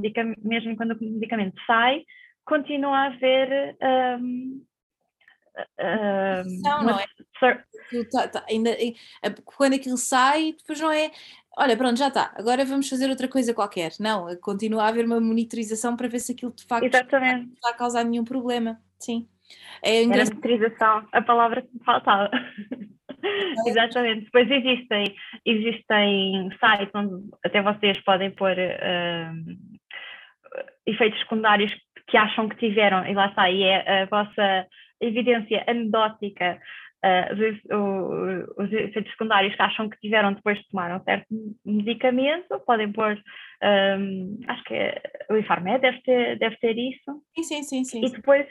mesmo 0.44 0.76
quando 0.76 0.92
o 0.92 1.04
medicamento 1.14 1.56
sai, 1.66 2.02
continua 2.46 2.98
a 2.98 3.06
haver. 3.06 3.76
Um, 4.22 4.62
não, 6.64 6.84
não 6.84 7.00
é? 7.00 7.06
Tá, 8.12 8.28
tá, 8.28 8.46
ainda, 8.50 8.72
quando 9.44 9.76
aquilo 9.76 9.98
sai, 9.98 10.54
depois 10.58 10.80
não 10.80 10.92
é 10.92 11.12
olha, 11.58 11.78
pronto, 11.78 11.98
já 11.98 12.08
está, 12.08 12.34
agora 12.36 12.66
vamos 12.66 12.90
fazer 12.90 13.10
outra 13.10 13.28
coisa 13.28 13.54
qualquer. 13.54 13.92
Não, 14.00 14.28
continua 14.42 14.84
a 14.84 14.88
haver 14.90 15.06
uma 15.06 15.20
monitorização 15.20 15.96
para 15.96 16.08
ver 16.08 16.20
se 16.20 16.34
aquilo 16.34 16.54
de 16.54 16.66
facto 16.66 16.86
Exatamente. 16.86 17.46
não 17.46 17.54
está 17.54 17.70
a 17.70 17.78
causar 17.78 18.04
nenhum 18.04 18.24
problema. 18.24 18.78
Sim. 19.00 19.28
É 19.84 20.04
Era 20.04 20.26
monitorização, 20.26 21.08
a 21.12 21.22
palavra 21.22 21.62
que 21.62 21.74
me 21.74 21.84
faltava. 21.84 22.30
Exatamente. 23.68 24.26
Depois 24.26 24.50
existem, 24.50 25.16
existem 25.46 26.50
sites 26.52 26.92
onde 26.94 27.30
até 27.44 27.62
vocês 27.62 28.00
podem 28.04 28.32
pôr 28.32 28.52
uh, 28.52 29.34
efeitos 30.86 31.20
secundários 31.20 31.74
que 32.08 32.18
acham 32.18 32.48
que 32.48 32.58
tiveram, 32.58 33.06
e 33.08 33.16
lá 33.16 33.28
está, 33.28 33.50
e 33.50 33.64
é 33.64 34.04
a 34.04 34.06
vossa 34.06 34.68
evidência 35.02 35.64
anedótica 35.68 36.60
uh, 37.06 38.58
os, 38.58 38.66
os, 38.66 38.74
efeitos 38.74 39.12
secundários 39.12 39.56
que 39.56 39.62
acham 39.62 39.90
que 39.90 40.00
tiveram 40.00 40.34
depois 40.34 40.58
de 40.58 40.68
tomar 40.70 40.96
um 40.96 41.04
certo 41.04 41.28
medicamento, 41.66 42.60
podem 42.66 42.92
pôr, 42.92 43.18
um, 43.64 44.40
acho 44.48 44.64
que 44.64 44.74
é, 44.74 45.02
o 45.30 45.38
Infarmed 45.38 45.82
deve 45.82 46.02
ter, 46.02 46.40
deve 46.40 46.58
ter 46.58 46.78
isso. 46.78 47.22
Sim, 47.36 47.44
sim, 47.44 47.64
sim, 47.64 47.84
sim. 47.84 48.06
E 48.06 48.12
depois, 48.12 48.48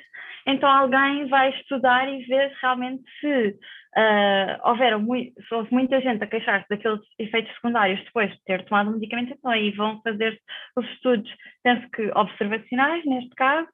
então 0.47 0.70
alguém 0.70 1.26
vai 1.28 1.51
estudar 1.51 2.09
e 2.09 2.22
ver 2.24 2.53
realmente 2.61 3.03
se 3.20 3.49
uh, 3.97 4.68
houveram 4.68 5.01
muito, 5.01 5.32
se 5.42 5.55
houve 5.55 5.72
muita 5.72 6.01
gente 6.01 6.22
a 6.22 6.26
queixar-se 6.26 6.68
daqueles 6.68 7.01
efeitos 7.18 7.53
secundários 7.55 8.03
depois 8.05 8.30
de 8.30 8.45
ter 8.45 8.64
tomado 8.64 8.90
o 8.90 8.95
medicamento, 8.95 9.32
então 9.32 9.51
aí 9.51 9.70
vão 9.72 10.01
fazer 10.03 10.38
os 10.76 10.86
estudos, 10.90 11.30
penso 11.62 11.88
que 11.90 12.11
observacionais, 12.14 13.05
neste 13.05 13.34
caso, 13.34 13.68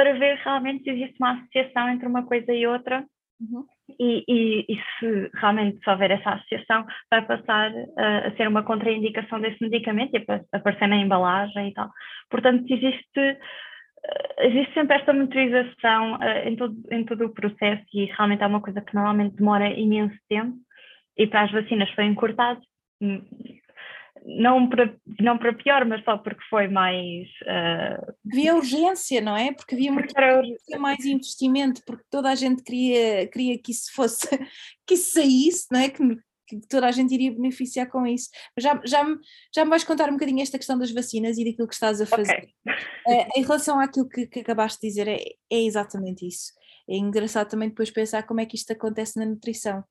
para 0.00 0.14
ver 0.14 0.38
realmente 0.38 0.84
se 0.84 0.90
existe 0.90 1.16
uma 1.20 1.32
associação 1.32 1.90
entre 1.90 2.08
uma 2.08 2.24
coisa 2.24 2.54
e 2.54 2.66
outra. 2.66 3.04
Uhum 3.38 3.66
e, 3.98 4.24
e, 4.28 4.64
e, 4.68 4.76
se 4.98 5.30
realmente 5.34 5.82
se 5.82 5.90
houver 5.90 6.10
essa 6.10 6.30
associação, 6.30 6.86
vai 7.10 7.22
passar 7.26 7.70
uh, 7.72 8.26
a 8.26 8.36
ser 8.36 8.48
uma 8.48 8.62
contraindicação 8.62 9.40
desse 9.40 9.60
medicamento 9.60 10.14
e 10.14 10.24
aparecer 10.52 10.86
na 10.86 10.96
embalagem 10.96 11.68
e 11.68 11.74
tal. 11.74 11.90
Portanto, 12.30 12.64
existe, 12.72 13.20
uh, 13.20 14.42
existe 14.42 14.74
sempre 14.74 14.96
esta 14.96 15.12
monitorização 15.12 16.14
uh, 16.14 16.48
em, 16.48 16.56
todo, 16.56 16.76
em 16.90 17.04
todo 17.04 17.26
o 17.26 17.34
processo 17.34 17.84
e 17.92 18.06
realmente 18.06 18.42
é 18.42 18.46
uma 18.46 18.62
coisa 18.62 18.80
que 18.80 18.94
normalmente 18.94 19.36
demora 19.36 19.68
imenso 19.68 20.16
tempo 20.28 20.56
e 21.16 21.26
para 21.26 21.42
as 21.42 21.52
vacinas 21.52 21.90
foi 21.90 22.04
encurtado. 22.04 22.60
Não 24.24 24.68
para, 24.68 24.94
não 25.18 25.38
para 25.38 25.54
pior, 25.54 25.84
mas 25.86 26.04
só 26.04 26.18
porque 26.18 26.42
foi 26.50 26.68
mais. 26.68 27.26
Uh... 27.42 28.14
Havia 28.30 28.54
urgência, 28.54 29.20
não 29.20 29.36
é? 29.36 29.52
Porque 29.52 29.74
havia 29.74 29.90
muito 29.92 30.12
porque 30.12 30.78
mais 30.78 31.04
investimento, 31.04 31.82
porque 31.86 32.04
toda 32.10 32.30
a 32.30 32.34
gente 32.34 32.62
queria, 32.62 33.26
queria 33.28 33.58
que 33.58 33.72
isso 33.72 33.92
fosse, 33.94 34.28
que 34.86 34.94
isso 34.94 35.12
saísse, 35.12 35.66
não 35.70 35.80
é? 35.80 35.88
Que, 35.88 36.02
que 36.46 36.60
toda 36.68 36.86
a 36.86 36.90
gente 36.90 37.14
iria 37.14 37.32
beneficiar 37.32 37.88
com 37.88 38.06
isso. 38.06 38.28
Já, 38.58 38.80
já, 38.84 39.04
me, 39.04 39.16
já 39.54 39.64
me 39.64 39.70
vais 39.70 39.84
contar 39.84 40.08
um 40.08 40.14
bocadinho 40.14 40.42
esta 40.42 40.58
questão 40.58 40.78
das 40.78 40.90
vacinas 40.90 41.38
e 41.38 41.44
daquilo 41.44 41.68
que 41.68 41.74
estás 41.74 42.00
a 42.00 42.06
fazer. 42.06 42.50
Okay. 42.66 43.16
Uh, 43.16 43.28
em 43.36 43.42
relação 43.42 43.80
àquilo 43.80 44.08
que, 44.08 44.26
que 44.26 44.40
acabaste 44.40 44.80
de 44.80 44.88
dizer, 44.88 45.08
é, 45.08 45.18
é 45.50 45.62
exatamente 45.62 46.26
isso. 46.26 46.52
É 46.88 46.96
engraçado 46.96 47.48
também 47.48 47.68
depois 47.68 47.90
pensar 47.90 48.24
como 48.24 48.40
é 48.40 48.46
que 48.46 48.56
isto 48.56 48.72
acontece 48.72 49.18
na 49.18 49.24
nutrição, 49.24 49.84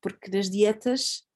porque 0.00 0.30
das 0.30 0.50
dietas 0.50 1.26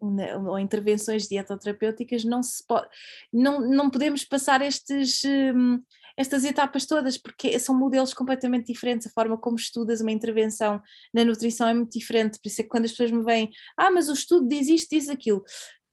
ou 0.00 0.58
intervenções 0.58 1.28
dietoterapêuticas 1.28 2.24
não 2.24 2.42
se 2.42 2.66
pode, 2.66 2.88
não, 3.32 3.60
não 3.60 3.90
podemos 3.90 4.24
passar 4.24 4.62
estes, 4.62 5.22
hum, 5.24 5.82
estas 6.16 6.44
etapas 6.44 6.86
todas, 6.86 7.18
porque 7.18 7.58
são 7.58 7.78
modelos 7.78 8.14
completamente 8.14 8.72
diferentes, 8.72 9.06
a 9.06 9.10
forma 9.10 9.36
como 9.36 9.56
estudas 9.56 10.00
uma 10.00 10.12
intervenção 10.12 10.80
na 11.12 11.24
nutrição 11.24 11.68
é 11.68 11.74
muito 11.74 11.98
diferente, 11.98 12.38
por 12.40 12.48
isso 12.48 12.60
é 12.60 12.64
que 12.64 12.70
quando 12.70 12.86
as 12.86 12.92
pessoas 12.92 13.10
me 13.10 13.22
vêm, 13.24 13.50
ah, 13.76 13.90
mas 13.90 14.08
o 14.08 14.12
estudo 14.12 14.48
diz 14.48 14.68
isto, 14.68 14.90
diz 14.90 15.08
aquilo, 15.08 15.44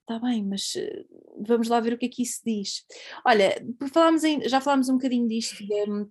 está 0.01 0.19
bem, 0.19 0.43
mas 0.43 0.73
eh, 0.77 1.03
vamos 1.45 1.67
lá 1.67 1.79
ver 1.81 1.93
o 1.93 1.97
que 1.97 2.05
é 2.05 2.09
que 2.09 2.23
isso 2.23 2.39
diz. 2.45 2.85
Olha, 3.25 3.53
falámos 3.93 4.23
em, 4.23 4.47
já 4.47 4.61
falámos 4.61 4.87
um 4.87 4.93
bocadinho 4.93 5.27
disto, 5.27 5.57
de, 5.57 6.07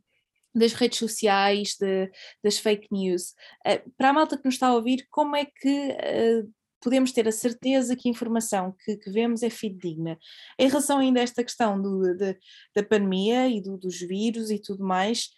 das 0.55 0.73
redes 0.73 0.99
sociais, 0.99 1.77
de, 1.79 2.11
das 2.43 2.59
fake 2.59 2.89
news. 2.91 3.35
Uh, 3.67 3.91
para 3.97 4.11
a 4.11 4.13
malta 4.13 4.37
que 4.37 4.45
nos 4.45 4.55
está 4.55 4.69
a 4.69 4.75
ouvir, 4.75 5.07
como 5.11 5.37
é 5.37 5.45
que 5.45 5.91
uh, 5.91 6.55
podemos 6.81 7.12
ter 7.12 7.27
a 7.29 7.33
certeza 7.33 7.97
que 7.97 8.09
a 8.09 8.11
informação 8.11 8.74
que, 8.85 8.97
que 8.97 9.11
vemos 9.11 9.43
é 9.43 9.51
fidedigna. 9.51 10.18
Em 10.59 10.68
relação 10.68 10.99
ainda 10.99 11.20
a 11.20 11.22
esta 11.22 11.43
questão 11.43 11.81
do, 11.81 12.14
de, 12.14 12.37
da 12.74 12.83
pandemia 12.83 13.49
e 13.49 13.61
do, 13.61 13.77
dos 13.77 13.99
vírus 13.99 14.51
e 14.51 14.59
tudo 14.59 14.85
mais, 14.85 15.31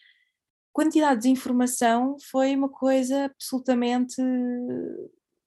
quantidade 0.72 1.22
de 1.22 1.28
informação 1.28 2.16
foi 2.30 2.54
uma 2.54 2.68
coisa 2.68 3.24
absolutamente 3.26 4.22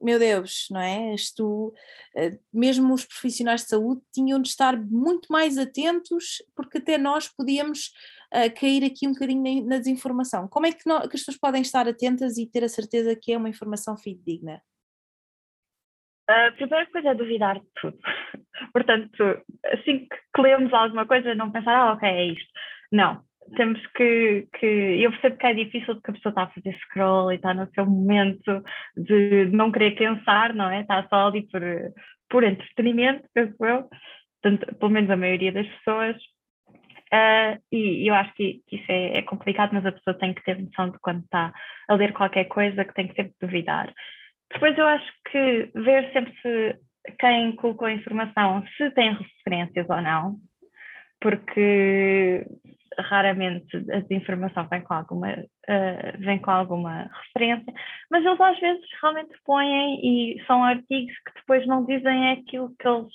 meu 0.02 0.18
Deus, 0.18 0.68
não 0.72 0.82
é? 0.82 1.14
Isto, 1.14 1.74
eh, 2.16 2.38
mesmo 2.52 2.94
os 2.94 3.06
profissionais 3.06 3.62
de 3.62 3.70
saúde 3.70 4.02
tinham 4.12 4.42
de 4.42 4.50
estar 4.50 4.76
muito 4.82 5.32
mais 5.32 5.58
atentos, 5.58 6.42
porque 6.56 6.80
até 6.80 6.98
nós 6.98 7.28
podíamos 7.28 7.92
uh, 8.34 8.60
cair 8.60 8.84
aqui 8.84 9.08
um 9.08 9.14
bocadinho 9.14 9.66
na, 9.66 9.78
desinformação. 9.78 10.48
Como 10.48 10.66
é 10.66 10.72
que, 10.72 10.84
que 10.84 10.90
as 10.90 11.10
pessoas 11.12 11.38
podem 11.38 11.62
estar 11.62 11.88
atentas 11.88 12.38
e 12.38 12.48
ter 12.48 12.64
a 12.64 12.70
certeza 12.70 13.16
que 13.16 13.32
é 13.32 13.38
uma 13.38 13.50
informação 13.50 13.96
fidedigna? 13.96 14.62
A 16.28 16.52
primeira 16.52 16.86
coisa 16.88 17.10
é 17.10 17.16
duvidar 17.16 17.60
de 17.60 17.66
tudo. 17.82 17.98
Portanto, 18.74 19.42
assim 19.66 20.08
que 20.36 20.42
lemos 20.42 20.74
alguma 20.74 21.06
coisa, 21.06 21.36
não 21.36 21.52
pensar, 21.52 21.76
ah, 21.76 21.94
ok, 21.94 22.08
é 22.08 22.26
isto. 22.26 22.52
Não. 22.92 23.22
Temos 23.56 23.86
que, 23.96 24.48
que. 24.58 24.66
Eu 24.66 25.12
percebo 25.12 25.38
que 25.38 25.48
é 25.48 25.54
difícil 25.54 25.96
porque 25.96 26.12
a 26.12 26.14
pessoa 26.14 26.32
está 26.32 26.44
a 26.44 26.50
fazer 26.50 26.78
scroll 26.86 27.32
e 27.32 27.36
está 27.36 27.54
no 27.54 27.70
seu 27.74 27.86
momento 27.86 28.64
de 28.96 29.46
não 29.52 29.72
querer 29.72 29.96
pensar, 29.96 30.54
não 30.54 30.70
é? 30.70 30.82
Está 30.82 31.06
só 31.10 31.28
ali 31.28 31.48
por, 31.50 31.62
por 32.30 32.44
entretenimento, 32.44 33.28
penso 33.34 33.56
eu. 33.66 33.90
Portanto, 34.42 34.76
pelo 34.76 34.92
menos 34.92 35.10
a 35.10 35.18
maioria 35.18 35.52
das 35.52 35.68
pessoas. 35.68 36.16
Uh, 37.14 37.60
e 37.72 38.10
eu 38.10 38.16
acho 38.16 38.34
que, 38.36 38.62
que 38.68 38.78
isso 38.78 38.86
é, 38.90 39.18
é, 39.18 39.22
complicado, 39.24 39.72
mas 39.74 39.86
a 39.86 39.92
pessoa 39.92 40.18
tem 40.18 40.34
que 40.34 40.44
ter 40.44 40.58
noção 40.58 40.90
de 40.92 41.00
quando 41.00 41.24
está 41.24 41.54
a 41.90 41.94
ler 41.94 42.14
qualquer 42.14 42.46
coisa 42.46 42.86
que 42.86 42.94
tem 42.94 43.08
que 43.08 43.16
sempre 43.16 43.34
duvidar. 43.42 43.94
Depois 44.54 44.78
eu 44.78 44.88
acho 44.88 45.12
que 45.32 45.72
ver 45.76 46.12
sempre 46.14 46.34
se 46.42 46.80
quem 47.20 47.56
colocou 47.56 47.88
a 47.88 47.94
informação 47.94 48.64
se 48.78 48.92
tem 48.92 49.14
referências 49.14 49.90
ou 49.90 50.02
não, 50.02 50.38
porque 51.20 52.46
raramente 53.00 53.78
a 53.92 54.00
desinformação 54.02 54.68
vem 54.68 54.82
com 54.82 54.94
alguma 54.94 55.34
uh, 55.34 56.18
vem 56.20 56.40
com 56.40 56.52
alguma 56.52 57.10
referência, 57.26 57.74
mas 58.10 58.26
eles 58.26 58.40
às 58.42 58.60
vezes 58.60 58.84
realmente 59.02 59.34
põem 59.46 60.00
e 60.04 60.44
são 60.46 60.64
artigos 60.64 61.16
que 61.26 61.34
depois 61.36 61.66
não 61.68 61.86
dizem 61.86 62.32
aquilo 62.32 62.74
que 62.78 62.88
eles 62.88 63.14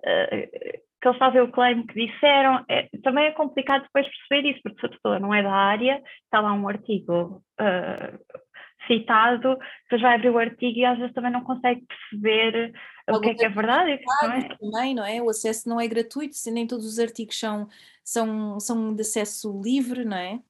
uh, 0.00 0.84
que 1.04 1.08
eles 1.08 1.18
fazem 1.18 1.42
o 1.42 1.52
claim 1.52 1.86
que 1.86 2.06
disseram. 2.06 2.64
É, 2.66 2.88
também 3.02 3.26
é 3.26 3.32
complicado 3.32 3.82
depois 3.82 4.08
perceber 4.08 4.48
isso, 4.48 4.60
porque 4.62 4.80
se 4.80 4.86
a 4.86 4.88
pessoa 4.88 5.20
não 5.20 5.34
é 5.34 5.42
da 5.42 5.52
área, 5.52 6.02
está 6.24 6.40
lá 6.40 6.54
um 6.54 6.66
artigo 6.66 7.44
uh, 7.60 8.38
citado, 8.86 9.58
depois 9.82 10.00
vai 10.00 10.14
abrir 10.14 10.30
o 10.30 10.38
artigo 10.38 10.78
e 10.78 10.84
às 10.86 10.96
vezes 10.96 11.12
também 11.12 11.30
não 11.30 11.44
consegue 11.44 11.84
perceber 11.86 12.72
o 13.10 13.20
que 13.20 13.28
é 13.28 13.34
que 13.34 13.44
é 13.44 13.50
verdade. 13.50 13.92
É. 13.92 14.56
Também, 14.56 14.94
não 14.94 15.04
é? 15.04 15.20
O 15.20 15.28
acesso 15.28 15.68
não 15.68 15.78
é 15.78 15.86
gratuito, 15.86 16.36
se 16.36 16.50
nem 16.50 16.66
todos 16.66 16.86
os 16.86 16.98
artigos 16.98 17.38
são, 17.38 17.68
são, 18.02 18.58
são 18.58 18.94
de 18.94 19.02
acesso 19.02 19.60
livre, 19.62 20.06
não 20.06 20.16
é? 20.16 20.40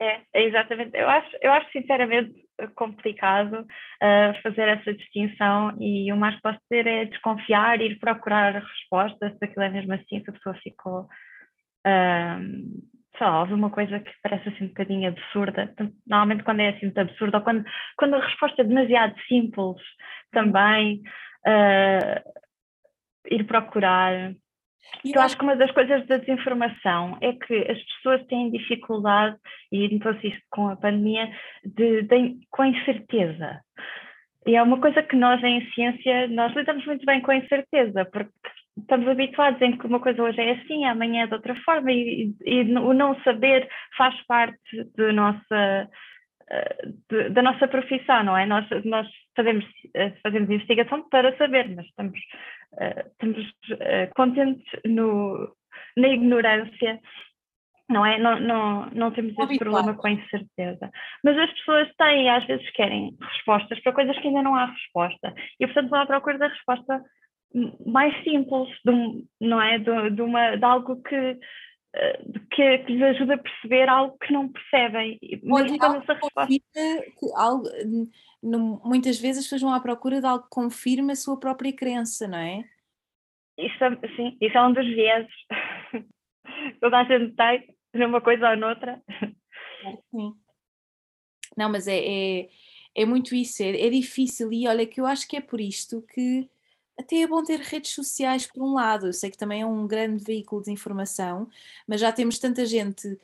É, 0.00 0.20
é 0.34 0.42
exatamente. 0.48 0.96
Eu 0.96 1.08
acho, 1.08 1.30
eu 1.40 1.52
acho 1.52 1.70
sinceramente 1.70 2.47
complicado 2.74 3.60
uh, 3.60 4.42
fazer 4.42 4.68
essa 4.68 4.92
distinção 4.92 5.76
e 5.80 6.12
o 6.12 6.16
mais 6.16 6.34
que 6.36 6.42
posso 6.42 6.58
dizer 6.70 6.86
é 6.86 7.04
desconfiar, 7.04 7.80
ir 7.80 7.98
procurar 7.98 8.54
respostas 8.54 9.32
se 9.36 9.44
aquilo 9.44 9.64
é 9.64 9.70
mesmo 9.70 9.92
assim, 9.94 10.22
se 10.22 10.30
a 10.30 10.32
pessoa 10.32 10.54
ficou. 10.56 11.08
Uh, 11.86 12.98
só 13.18 13.40
houve 13.40 13.52
uma 13.52 13.70
coisa 13.70 13.98
que 13.98 14.10
parece 14.22 14.48
assim 14.48 14.64
um 14.64 14.68
bocadinho 14.68 15.08
absurda. 15.08 15.74
Normalmente 16.06 16.44
quando 16.44 16.60
é 16.60 16.68
assim 16.70 16.86
muito 16.86 16.98
absurdo, 16.98 17.36
ou 17.36 17.42
quando, 17.42 17.64
quando 17.96 18.14
a 18.14 18.24
resposta 18.24 18.62
é 18.62 18.64
demasiado 18.64 19.14
simples 19.28 19.76
também, 20.32 21.02
uh, 21.46 22.48
ir 23.30 23.44
procurar. 23.44 24.32
E 25.04 25.12
eu 25.14 25.22
acho 25.22 25.36
que 25.36 25.44
uma 25.44 25.56
das 25.56 25.70
coisas 25.70 26.06
da 26.06 26.16
desinformação 26.16 27.18
é 27.20 27.32
que 27.32 27.54
as 27.70 27.80
pessoas 27.94 28.26
têm 28.26 28.50
dificuldade, 28.50 29.36
e 29.70 29.88
notou-se 29.94 30.28
isso 30.28 30.40
com 30.50 30.68
a 30.68 30.76
pandemia, 30.76 31.30
de, 31.64 32.02
de, 32.02 32.38
com 32.50 32.62
a 32.62 32.68
incerteza. 32.68 33.60
E 34.46 34.56
é 34.56 34.62
uma 34.62 34.80
coisa 34.80 35.02
que 35.02 35.16
nós 35.16 35.42
em 35.42 35.64
ciência, 35.72 36.26
nós 36.28 36.54
lidamos 36.54 36.84
muito 36.86 37.04
bem 37.04 37.20
com 37.20 37.30
a 37.30 37.36
incerteza, 37.36 38.04
porque 38.06 38.30
estamos 38.76 39.08
habituados 39.08 39.60
em 39.60 39.76
que 39.76 39.86
uma 39.86 40.00
coisa 40.00 40.22
hoje 40.22 40.40
é 40.40 40.52
assim, 40.52 40.84
amanhã 40.84 41.24
é 41.24 41.26
de 41.26 41.34
outra 41.34 41.54
forma, 41.56 41.92
e, 41.92 42.34
e 42.44 42.62
o 42.62 42.92
não 42.94 43.20
saber 43.22 43.68
faz 43.96 44.14
parte 44.26 44.58
nossa, 45.12 45.88
eh, 46.50 46.76
de, 47.10 47.30
da 47.30 47.42
nossa 47.42 47.68
profissão, 47.68 48.22
não 48.24 48.36
é? 48.36 48.46
Nós, 48.46 48.66
nós 48.84 49.06
fazemos, 49.38 49.64
eh, 49.94 50.12
fazemos 50.22 50.50
investigação 50.50 51.08
para 51.08 51.36
saber, 51.36 51.68
mas 51.74 51.86
estamos, 51.86 52.20
eh, 52.80 53.06
estamos 53.12 53.54
contentes 54.16 54.66
no, 54.84 55.54
na 55.96 56.08
ignorância. 56.08 57.00
Não 57.88 58.04
é? 58.04 58.18
Não, 58.18 58.38
não, 58.38 58.90
não 58.90 59.10
temos 59.12 59.32
esse 59.38 59.58
problema 59.58 59.94
com 59.94 60.08
a 60.08 60.10
incerteza. 60.10 60.90
Mas 61.24 61.38
as 61.38 61.50
pessoas 61.52 61.88
têm, 61.96 62.28
às 62.28 62.44
vezes 62.46 62.68
querem 62.72 63.16
respostas 63.18 63.80
para 63.80 63.94
coisas 63.94 64.18
que 64.18 64.28
ainda 64.28 64.42
não 64.42 64.54
há 64.54 64.66
resposta. 64.66 65.32
E, 65.58 65.66
portanto, 65.66 65.88
vão 65.88 66.00
à 66.00 66.06
procura 66.06 66.36
da 66.36 66.48
resposta 66.48 67.02
mais 67.86 68.14
simples, 68.24 68.68
de 68.84 68.90
um, 68.90 69.24
não 69.40 69.60
é? 69.60 69.78
De, 69.78 70.10
de, 70.10 70.22
uma, 70.22 70.56
de 70.56 70.64
algo 70.64 71.02
que, 71.02 71.14
eh, 71.14 71.38
que, 72.50 72.78
que 72.78 72.92
lhes 72.92 73.02
ajuda 73.02 73.34
a 73.34 73.38
perceber 73.38 73.88
algo 73.88 74.16
que 74.18 74.32
não 74.32 74.48
percebem. 74.48 75.18
Mas 75.42 75.70
algo 75.80 75.96
essa 75.96 76.12
resposta... 76.14 76.46
que 76.46 76.62
algo, 77.34 77.68
muitas 78.42 79.18
vezes 79.18 79.38
as 79.38 79.44
pessoas 79.44 79.62
vão 79.62 79.72
à 79.72 79.80
procura 79.80 80.20
de 80.20 80.26
algo 80.26 80.44
que 80.44 80.50
confirme 80.50 81.12
a 81.12 81.16
sua 81.16 81.38
própria 81.38 81.72
crença, 81.72 82.28
não 82.28 82.38
é? 82.38 82.64
Isso, 83.58 83.82
é, 83.82 83.90
sim, 84.14 84.36
isso 84.40 84.56
é 84.56 84.66
um 84.66 84.72
dos 84.72 84.86
vezes. 84.86 85.32
Toda 86.80 86.98
a 86.98 87.04
gente 87.04 87.34
tem, 87.34 87.74
numa 87.94 88.20
coisa 88.20 88.50
ou 88.50 88.56
noutra. 88.56 89.02
Sim. 90.10 90.34
Não, 91.56 91.70
mas 91.70 91.88
é, 91.88 91.98
é, 91.98 92.48
é 92.94 93.04
muito 93.04 93.34
isso, 93.34 93.62
é, 93.62 93.86
é 93.86 93.90
difícil 93.90 94.52
e 94.52 94.68
olha 94.68 94.86
que 94.86 95.00
eu 95.00 95.06
acho 95.06 95.26
que 95.26 95.36
é 95.36 95.40
por 95.40 95.60
isto 95.60 96.02
que 96.02 96.48
até 96.98 97.22
é 97.22 97.26
bom 97.26 97.42
ter 97.42 97.60
redes 97.60 97.92
sociais 97.92 98.46
por 98.46 98.62
um 98.62 98.74
lado, 98.74 99.06
eu 99.06 99.12
sei 99.12 99.30
que 99.30 99.38
também 99.38 99.62
é 99.62 99.66
um 99.66 99.86
grande 99.86 100.22
veículo 100.22 100.62
de 100.62 100.72
informação, 100.72 101.48
mas 101.86 102.00
já 102.00 102.10
temos 102.12 102.38
tanta 102.38 102.66
gente 102.66 103.06
uh, 103.08 103.18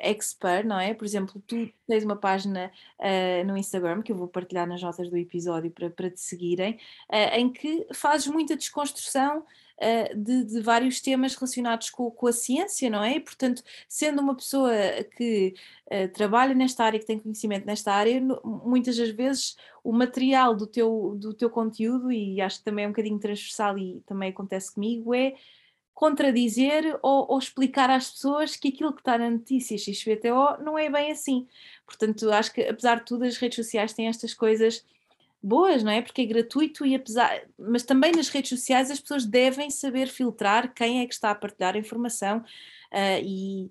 expert, 0.00 0.66
não 0.66 0.78
é? 0.78 0.94
Por 0.94 1.04
exemplo, 1.04 1.42
tu 1.46 1.68
tens 1.86 2.04
uma 2.04 2.16
página 2.16 2.70
uh, 2.98 3.46
no 3.46 3.56
Instagram, 3.56 4.02
que 4.02 4.12
eu 4.12 4.16
vou 4.16 4.28
partilhar 4.28 4.66
nas 4.66 4.82
notas 4.82 5.08
do 5.08 5.16
episódio 5.16 5.70
para, 5.70 5.90
para 5.90 6.10
te 6.10 6.20
seguirem, 6.20 6.74
uh, 7.10 7.34
em 7.34 7.50
que 7.50 7.86
fazes 7.94 8.26
muita 8.26 8.56
desconstrução 8.56 9.44
uh, 9.80 10.16
de, 10.16 10.44
de, 10.44 10.60
vários 10.60 11.00
temas 11.00 11.34
relacionados 11.34 11.90
com, 11.90 12.10
com, 12.10 12.26
a 12.26 12.32
ciência, 12.32 12.90
não 12.90 13.02
é? 13.02 13.16
E, 13.16 13.20
portanto, 13.20 13.62
sendo 13.88 14.20
uma 14.20 14.34
pessoa 14.34 14.72
que 15.16 15.54
uh, 15.86 16.08
trabalha 16.12 16.54
nesta 16.54 16.84
área, 16.84 16.98
que 16.98 17.06
tem 17.06 17.18
conhecimento 17.18 17.66
nesta 17.66 17.92
área, 17.92 18.20
muitas 18.44 18.96
das 18.96 19.10
vezes 19.10 19.56
o 19.82 19.92
material 19.92 20.54
do 20.54 20.66
teu, 20.66 21.16
do 21.18 21.34
teu 21.34 21.50
conteúdo, 21.50 22.10
e 22.10 22.40
acho 22.40 22.58
que 22.58 22.64
também 22.64 22.84
é 22.84 22.88
um 22.88 22.92
bocadinho 22.92 23.18
transversal 23.18 23.78
e 23.78 24.00
também 24.06 24.30
acontece 24.30 24.72
comigo, 24.74 25.14
é 25.14 25.34
contradizer 25.94 26.98
ou, 27.02 27.30
ou, 27.30 27.38
explicar 27.38 27.88
às 27.88 28.10
pessoas 28.10 28.56
que 28.56 28.68
aquilo 28.68 28.92
que 28.92 29.00
está 29.00 29.16
na 29.16 29.30
notícia 29.30 29.78
XPTO 29.78 30.62
não 30.62 30.76
é 30.76 30.90
bem 30.90 31.12
assim. 31.12 31.46
Portanto, 31.86 32.30
acho 32.32 32.52
que 32.52 32.62
apesar 32.62 32.96
de 32.96 33.04
tudo, 33.04 33.24
as 33.24 33.36
redes 33.36 33.56
sociais 33.56 33.92
têm 33.92 34.08
estas 34.08 34.34
coisas 34.34 34.84
boas, 35.44 35.82
não 35.82 35.92
é? 35.92 36.00
Porque 36.00 36.22
é 36.22 36.26
gratuito 36.26 36.86
e 36.86 36.94
apesar, 36.94 37.42
mas 37.58 37.82
também 37.82 38.12
nas 38.12 38.28
redes 38.28 38.48
sociais 38.48 38.90
as 38.90 38.98
pessoas 38.98 39.26
devem 39.26 39.70
saber 39.70 40.08
filtrar 40.08 40.72
quem 40.72 41.00
é 41.00 41.06
que 41.06 41.12
está 41.12 41.30
a 41.30 41.34
partilhar 41.34 41.74
a 41.74 41.78
informação 41.78 42.38
uh, 42.38 43.22
e, 43.22 43.70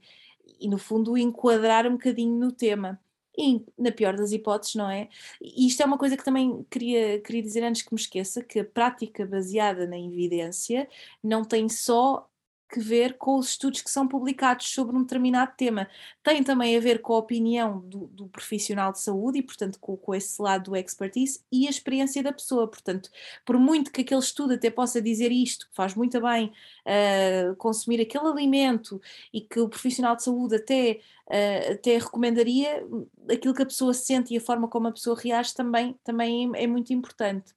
e, 0.60 0.70
no 0.70 0.78
fundo, 0.78 1.18
enquadrar 1.18 1.88
um 1.88 1.94
bocadinho 1.94 2.38
no 2.38 2.52
tema. 2.52 3.00
E, 3.36 3.66
na 3.76 3.92
pior 3.92 4.16
das 4.16 4.32
hipóteses, 4.32 4.76
não 4.76 4.88
é? 4.88 5.10
E 5.42 5.66
isto 5.66 5.82
é 5.82 5.86
uma 5.88 5.98
coisa 5.98 6.16
que 6.16 6.24
também 6.24 6.64
queria, 6.70 7.20
queria 7.20 7.42
dizer 7.42 7.64
antes 7.64 7.82
que 7.82 7.92
me 7.92 8.00
esqueça, 8.00 8.44
que 8.44 8.60
a 8.60 8.64
prática 8.64 9.26
baseada 9.26 9.88
na 9.88 9.98
evidência 9.98 10.88
não 11.24 11.44
tem 11.44 11.68
só 11.68 12.30
que 12.74 12.80
ver 12.80 13.18
com 13.20 13.38
os 13.38 13.50
estudos 13.50 13.84
que 13.84 13.92
são 13.92 14.08
publicados 14.08 14.68
sobre 14.70 14.96
um 14.98 15.04
determinado 15.04 15.54
tema. 15.56 15.88
Tem 16.24 16.44
também 16.44 16.76
a 16.76 16.80
ver 16.80 17.02
com 17.02 17.14
a 17.14 17.20
opinião 17.20 17.82
do, 17.82 18.08
do 18.08 18.28
profissional 18.28 18.92
de 18.92 19.00
saúde 19.00 19.38
e, 19.38 19.44
portanto, 19.44 19.78
com, 19.80 19.96
com, 19.96 20.16
esse 20.16 20.42
lado 20.42 20.72
do 20.72 20.76
expertise 20.76 21.40
e 21.52 21.68
a 21.68 21.70
experiência 21.70 22.24
da 22.24 22.34
pessoa. 22.34 22.68
Portanto, 22.68 23.12
por 23.46 23.60
muito 23.60 23.92
que 23.92 24.02
aquele 24.02 24.20
estudo 24.20 24.56
até 24.56 24.72
possa 24.72 25.00
dizer 25.00 25.32
isto, 25.32 25.70
que 25.70 25.76
faz 25.76 25.94
muito 25.94 26.20
bem 26.20 26.52
uh, 26.88 27.56
consumir 27.58 28.02
aquele 28.02 28.26
alimento 28.26 29.00
e 29.32 29.40
que 29.40 29.60
o 29.60 29.70
profissional 29.70 30.16
de 30.16 30.24
saúde 30.24 30.56
até, 30.56 31.00
uh, 31.28 31.74
até 31.74 32.00
recomendaria, 32.00 32.84
aquilo 33.32 33.54
que 33.54 33.62
a 33.62 33.68
pessoa 33.68 33.94
sente 33.94 34.34
e 34.34 34.38
a 34.38 34.42
forma 34.42 34.68
como 34.68 34.88
a 34.88 34.92
pessoa 34.92 35.16
reage 35.16 35.54
também, 35.54 35.96
também 36.04 36.52
é, 36.56 36.64
é 36.64 36.68
muito 36.68 36.92
importante. 36.92 37.54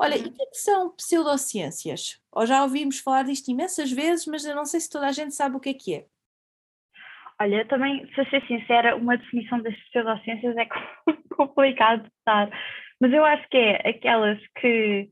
Olha, 0.00 0.16
e 0.16 0.20
o 0.20 0.32
que, 0.32 0.42
é 0.42 0.46
que 0.46 0.56
são 0.56 0.94
pseudociências? 0.94 2.20
Ou 2.32 2.46
já 2.46 2.62
ouvimos 2.62 3.00
falar 3.00 3.24
disto 3.24 3.50
imensas 3.50 3.90
vezes, 3.90 4.26
mas 4.26 4.44
eu 4.44 4.54
não 4.54 4.64
sei 4.64 4.80
se 4.80 4.88
toda 4.90 5.06
a 5.06 5.12
gente 5.12 5.34
sabe 5.34 5.56
o 5.56 5.60
que 5.60 5.70
é 5.70 5.74
que 5.74 5.94
é. 5.94 6.06
Olha, 7.40 7.64
também, 7.66 8.06
se 8.14 8.24
ser 8.30 8.46
sincera, 8.46 8.96
uma 8.96 9.16
definição 9.16 9.60
das 9.60 9.76
pseudociências 9.88 10.56
é 10.56 10.66
complicado 11.34 12.04
de 12.04 12.10
dar, 12.26 12.50
mas 13.00 13.12
eu 13.12 13.24
acho 13.24 13.48
que 13.48 13.56
é 13.56 13.88
aquelas 13.88 14.38
que 14.60 15.10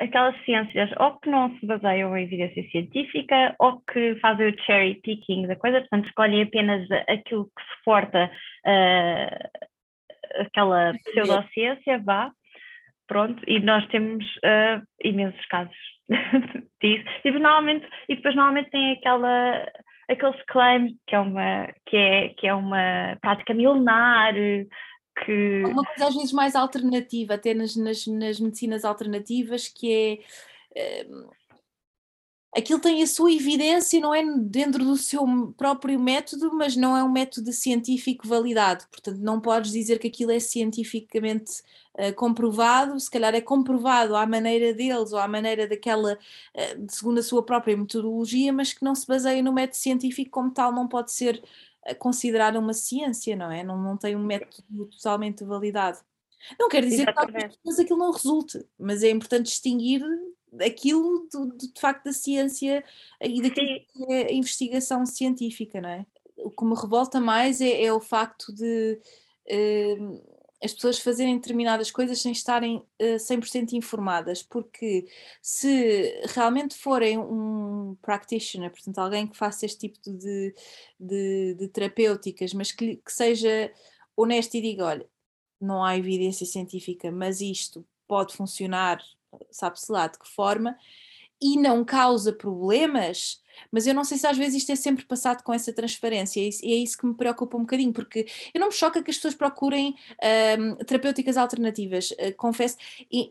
aquelas 0.00 0.36
ciências 0.44 0.90
ou 0.98 1.18
que 1.18 1.28
não 1.28 1.58
se 1.58 1.66
baseiam 1.66 2.16
em 2.16 2.22
evidência 2.22 2.62
científica 2.70 3.54
ou 3.58 3.80
que 3.80 4.14
fazem 4.20 4.48
o 4.48 4.62
cherry 4.62 5.00
picking 5.02 5.46
da 5.46 5.56
coisa, 5.56 5.80
portanto 5.80 6.06
escolhem 6.06 6.42
apenas 6.42 6.88
aquilo 7.08 7.46
que 7.46 7.76
suporta 7.76 8.30
uh, 8.64 9.66
aquela 10.40 10.94
pseudociência, 11.04 11.98
vá, 11.98 12.30
pronto, 13.08 13.42
e 13.46 13.58
nós 13.60 13.84
temos 13.88 14.24
uh, 14.36 14.86
imensos 15.02 15.44
casos 15.46 15.74
disso. 16.80 17.04
E, 17.24 17.30
normalmente, 17.32 17.86
e 18.08 18.14
depois 18.14 18.36
normalmente 18.36 18.70
tem 18.70 18.92
aquela, 18.92 19.66
aqueles 20.08 20.40
claims 20.46 20.92
que 21.06 21.16
é 21.16 21.20
uma, 21.20 21.68
que 21.86 21.96
é, 21.96 22.28
que 22.28 22.46
é 22.46 22.54
uma 22.54 23.18
prática 23.20 23.52
milenar, 23.54 24.34
que... 25.24 25.62
Uma 25.64 25.82
coisa 25.82 26.08
às 26.08 26.14
vezes 26.14 26.32
mais 26.32 26.54
alternativa, 26.54 27.34
até 27.34 27.54
nas, 27.54 27.74
nas, 27.76 28.06
nas 28.06 28.38
medicinas 28.38 28.84
alternativas, 28.84 29.66
que 29.68 30.22
é... 30.76 31.06
Aquilo 32.56 32.80
tem 32.80 33.02
a 33.02 33.06
sua 33.06 33.30
evidência, 33.30 34.00
não 34.00 34.14
é 34.14 34.24
dentro 34.24 34.82
do 34.82 34.96
seu 34.96 35.22
próprio 35.56 36.00
método, 36.00 36.50
mas 36.54 36.74
não 36.74 36.96
é 36.96 37.04
um 37.04 37.10
método 37.10 37.52
científico 37.52 38.26
validado. 38.26 38.86
Portanto, 38.90 39.18
não 39.18 39.38
podes 39.38 39.70
dizer 39.70 39.98
que 39.98 40.08
aquilo 40.08 40.32
é 40.32 40.40
cientificamente 40.40 41.62
uh, 41.94 42.14
comprovado, 42.14 42.98
se 42.98 43.10
calhar 43.10 43.34
é 43.34 43.40
comprovado 43.42 44.16
à 44.16 44.26
maneira 44.26 44.72
deles 44.72 45.12
ou 45.12 45.18
à 45.18 45.28
maneira 45.28 45.68
daquela, 45.68 46.14
uh, 46.14 46.86
segundo 46.88 47.18
a 47.18 47.22
sua 47.22 47.42
própria 47.42 47.76
metodologia, 47.76 48.50
mas 48.50 48.72
que 48.72 48.82
não 48.82 48.94
se 48.94 49.06
baseia 49.06 49.42
no 49.42 49.52
método 49.52 49.76
científico 49.76 50.30
como 50.30 50.50
tal, 50.50 50.72
não 50.72 50.88
pode 50.88 51.12
ser 51.12 51.42
uh, 51.86 51.94
considerado 51.96 52.56
uma 52.56 52.72
ciência, 52.72 53.36
não 53.36 53.52
é? 53.52 53.62
Não, 53.62 53.76
não 53.76 53.96
tem 53.98 54.16
um 54.16 54.24
método 54.24 54.86
totalmente 54.86 55.44
validado. 55.44 55.98
Não 56.58 56.68
quer 56.68 56.82
dizer 56.82 57.02
Exatamente. 57.02 57.58
que 57.62 57.82
aquilo 57.82 57.98
não 57.98 58.10
resulte, 58.10 58.64
mas 58.78 59.02
é 59.02 59.10
importante 59.10 59.46
distinguir 59.46 60.02
aquilo 60.60 61.28
do, 61.32 61.46
do, 61.46 61.56
de 61.56 61.80
facto 61.80 62.04
da 62.04 62.12
ciência 62.12 62.84
e 63.20 63.42
daquilo 63.42 63.80
que 63.92 64.12
é 64.12 64.28
a 64.28 64.32
investigação 64.32 65.04
científica, 65.04 65.80
não 65.80 65.88
é? 65.88 66.06
O 66.36 66.50
que 66.50 66.64
me 66.64 66.74
revolta 66.74 67.20
mais 67.20 67.60
é, 67.60 67.84
é 67.84 67.92
o 67.92 68.00
facto 68.00 68.52
de 68.52 69.00
uh, 69.50 70.38
as 70.62 70.72
pessoas 70.72 70.98
fazerem 70.98 71.36
determinadas 71.36 71.90
coisas 71.90 72.20
sem 72.20 72.32
estarem 72.32 72.76
uh, 72.78 72.84
eh, 72.98 73.16
100% 73.16 73.72
informadas, 73.72 74.42
porque 74.42 75.06
se 75.40 76.20
realmente 76.26 76.76
forem 76.76 77.18
um 77.18 77.96
practitioner, 78.02 78.70
portanto 78.70 78.98
alguém 78.98 79.26
que 79.26 79.36
faça 79.36 79.66
este 79.66 79.88
tipo 79.88 79.98
de, 80.10 80.54
de, 80.98 81.54
de 81.54 81.68
terapêuticas, 81.68 82.52
mas 82.54 82.72
que, 82.72 82.96
que 82.96 83.12
seja 83.12 83.72
honesto 84.16 84.54
e 84.56 84.60
diga, 84.60 84.84
olha, 84.84 85.08
não 85.60 85.84
há 85.84 85.96
evidência 85.96 86.46
científica, 86.46 87.10
mas 87.10 87.40
isto 87.40 87.86
pode 88.06 88.34
funcionar 88.34 89.00
sabe-se 89.50 89.90
lá 89.90 90.06
de 90.06 90.18
que 90.18 90.28
forma, 90.28 90.76
e 91.40 91.56
não 91.56 91.84
causa 91.84 92.32
problemas, 92.32 93.40
mas 93.70 93.86
eu 93.86 93.94
não 93.94 94.04
sei 94.04 94.18
se 94.18 94.26
às 94.26 94.36
vezes 94.36 94.56
isto 94.56 94.72
é 94.72 94.76
sempre 94.76 95.04
passado 95.04 95.42
com 95.42 95.52
essa 95.52 95.72
transparência, 95.72 96.40
e 96.40 96.72
é 96.72 96.76
isso 96.76 96.98
que 96.98 97.06
me 97.06 97.14
preocupa 97.14 97.56
um 97.56 97.60
bocadinho, 97.60 97.92
porque 97.92 98.26
eu 98.52 98.60
não 98.60 98.68
me 98.68 98.74
choca 98.74 99.02
que 99.02 99.10
as 99.10 99.16
pessoas 99.16 99.34
procurem 99.34 99.94
um, 100.58 100.74
terapêuticas 100.84 101.36
alternativas, 101.36 102.10
uh, 102.12 102.34
confesso, 102.36 102.76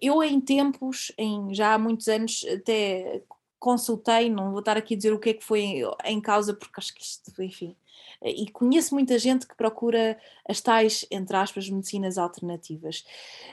eu 0.02 0.24
em 0.24 0.40
tempos, 0.40 1.12
em, 1.18 1.54
já 1.54 1.74
há 1.74 1.78
muitos 1.78 2.08
anos, 2.08 2.46
até 2.50 3.22
consultei, 3.60 4.30
não 4.30 4.52
vou 4.52 4.60
estar 4.60 4.78
aqui 4.78 4.94
a 4.94 4.98
dizer 4.98 5.14
o 5.14 5.20
que 5.20 5.30
é 5.30 5.34
que 5.34 5.44
foi 5.44 5.82
em 6.06 6.22
causa, 6.22 6.54
porque 6.54 6.76
acho 6.78 6.94
que 6.94 7.02
isto, 7.02 7.42
enfim, 7.42 7.76
e 8.24 8.50
conheço 8.52 8.94
muita 8.94 9.18
gente 9.20 9.48
que 9.48 9.56
procura 9.56 10.20
as 10.48 10.60
tais, 10.62 11.06
entre 11.12 11.36
aspas, 11.36 11.70
medicinas 11.70 12.18
alternativas. 12.18 13.06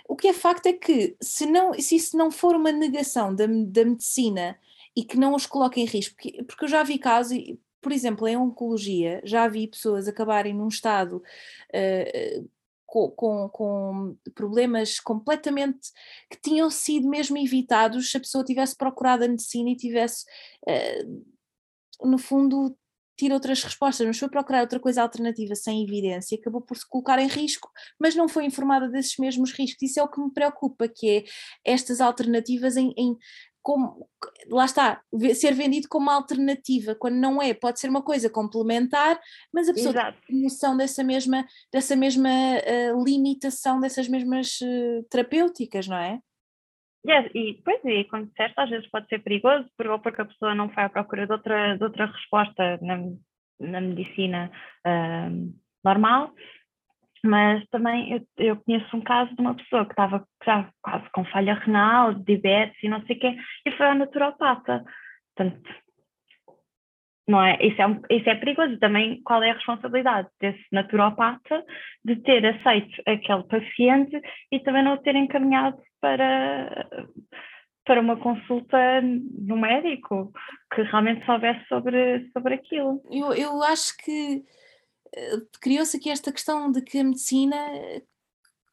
O 0.09 0.17
que 0.17 0.29
é 0.29 0.33
facto 0.33 0.67
é 0.67 0.73
que, 0.73 1.17
se, 1.21 1.47
não, 1.47 1.75
se 1.75 1.97
isso 1.97 2.17
não 2.17 2.31
for 2.31 2.57
uma 2.57 2.73
negação 2.73 3.35
da, 3.35 3.47
da 3.47 3.85
medicina 3.85 4.59
e 4.97 5.05
que 5.05 5.19
não 5.19 5.35
os 5.35 5.47
coloque 5.47 5.81
em 5.81 5.87
risco, 5.87 6.15
porque, 6.15 6.43
porque 6.45 6.65
eu 6.65 6.69
já 6.69 6.83
vi 6.83 6.99
casos, 6.99 7.37
por 7.81 7.93
exemplo, 7.93 8.27
em 8.27 8.37
oncologia, 8.37 9.21
já 9.25 9.47
vi 9.49 9.67
pessoas 9.67 10.09
acabarem 10.09 10.55
num 10.55 10.69
estado. 10.69 11.23
Uh, 11.69 12.49
com, 12.87 13.11
com, 13.11 13.49
com, 13.49 14.17
problemas 14.37 15.01
completamente 15.01 15.91
que 16.31 16.41
tinham 16.41 16.71
sido 16.71 17.09
mesmo 17.09 17.37
evitados 17.37 18.09
se 18.09 18.17
a 18.17 18.21
pessoa 18.21 18.45
tivesse 18.45 18.77
procurado 18.77 19.25
a 19.25 19.29
medicina 19.29 19.71
e 19.71 19.77
tivesse, 19.77 20.25
uh, 20.62 22.07
no 22.09 22.19
fundo, 22.19 22.77
tira 23.17 23.35
outras 23.35 23.62
respostas, 23.62 24.07
mas 24.07 24.19
foi 24.19 24.29
procurar 24.29 24.61
outra 24.61 24.81
coisa 24.81 25.03
alternativa 25.03 25.55
sem 25.55 25.83
evidência, 25.83 26.39
acabou 26.39 26.61
por 26.61 26.77
se 26.77 26.89
colocar 26.89 27.19
em 27.19 27.29
risco, 27.29 27.71
mas 27.99 28.15
não 28.15 28.29
foi 28.29 28.45
informada 28.45 28.89
desses 28.89 29.17
mesmos 29.19 29.53
riscos. 29.53 29.83
Isso 29.83 30.01
é 30.01 30.03
o 30.03 30.09
que 30.09 30.21
me 30.21 30.33
preocupa, 30.33 30.89
que 30.89 31.09
é 31.19 31.25
estas 31.65 32.01
alternativas 32.01 32.77
em, 32.77 32.93
em 32.97 33.17
como, 33.65 34.07
lá 34.51 34.67
está, 34.67 35.01
ser 35.35 35.55
vendido 35.55 35.89
como 35.89 36.11
alternativa, 36.11 36.95
quando 36.95 37.15
não 37.15 37.41
é, 37.41 37.55
pode 37.55 37.81
ser 37.81 37.89
uma 37.89 38.03
coisa 38.03 38.29
complementar, 38.29 39.19
mas 39.51 39.71
a 39.71 39.73
pessoa 39.73 39.93
Exato. 39.93 40.19
tem 40.27 40.43
noção 40.43 40.77
dessa 40.77 41.03
mesma, 41.03 41.47
dessa 41.73 41.97
mesma 41.97 42.29
uh, 42.29 43.03
limitação, 43.03 43.81
dessas 43.81 44.07
mesmas 44.07 44.61
uh, 44.61 45.03
terapêuticas, 45.09 45.89
não 45.89 45.97
é? 45.97 46.21
Yes, 47.07 47.31
e, 47.35 47.61
pois, 47.63 47.85
e 47.85 48.05
como 48.05 48.27
disseste, 48.27 48.55
às 48.57 48.71
vezes 48.71 48.91
pode 48.91 49.07
ser 49.09 49.19
perigoso, 49.19 49.69
ou 49.91 49.99
porque 49.99 50.23
a 50.23 50.25
pessoa 50.25 50.55
não 50.55 50.71
foi 50.71 50.85
à 50.85 50.89
procura 50.89 51.27
de 51.27 51.33
outra, 51.33 51.77
de 51.77 51.85
outra 51.85 52.07
resposta 52.07 52.79
na, 52.81 52.97
na 53.61 53.81
medicina 53.81 54.51
uh, 54.87 55.55
normal, 55.85 56.33
mas 57.23 57.67
também 57.69 58.13
eu, 58.13 58.27
eu, 58.39 58.57
conheço 58.57 58.97
um 58.97 59.03
caso 59.03 59.35
de 59.35 59.41
uma 59.41 59.55
pessoa 59.55 59.85
que 59.85 59.93
estava 59.93 60.27
já 60.45 60.71
quase 60.83 61.09
com 61.11 61.25
falha 61.27 61.55
renal, 61.55 62.15
diabetes 62.15 62.83
e 62.83 62.89
não 62.89 63.05
sei 63.07 63.17
o 63.17 63.21
quê, 63.21 63.37
e 63.67 63.73
foi 63.73 63.87
à 63.87 63.95
naturopata. 63.95 64.85
Portanto, 65.35 65.71
não 67.27 67.43
é? 67.43 67.59
Isso, 67.64 67.81
é 67.81 68.16
isso 68.16 68.29
é 68.29 68.35
perigoso. 68.35 68.79
Também 68.79 69.22
qual 69.22 69.43
é 69.43 69.51
a 69.51 69.55
responsabilidade 69.55 70.29
desse 70.41 70.64
naturopata 70.72 71.64
de 72.05 72.16
ter 72.16 72.45
aceito 72.45 73.03
aquele 73.07 73.43
paciente 73.45 74.20
e 74.53 74.61
também 74.61 74.85
não 74.85 74.95
o 74.95 74.99
ter 74.99 75.14
encaminhado 75.14 75.79
para, 76.01 76.87
para 77.85 78.01
uma 78.01 78.16
consulta 78.16 79.01
no 79.03 79.57
médico 79.57 80.33
que 80.75 80.83
realmente 80.83 81.25
soubesse 81.25 81.66
sobre, 81.66 82.31
sobre 82.33 82.55
aquilo. 82.55 83.03
Eu, 83.11 83.33
eu 83.33 83.62
acho 83.62 83.97
que 83.99 84.43
eh, 85.16 85.37
criou-se 85.62 85.97
aqui 85.97 86.11
esta 86.11 86.33
questão 86.33 86.70
de 86.70 86.83
que 86.83 86.99
a 86.99 87.05
medicina 87.05 87.57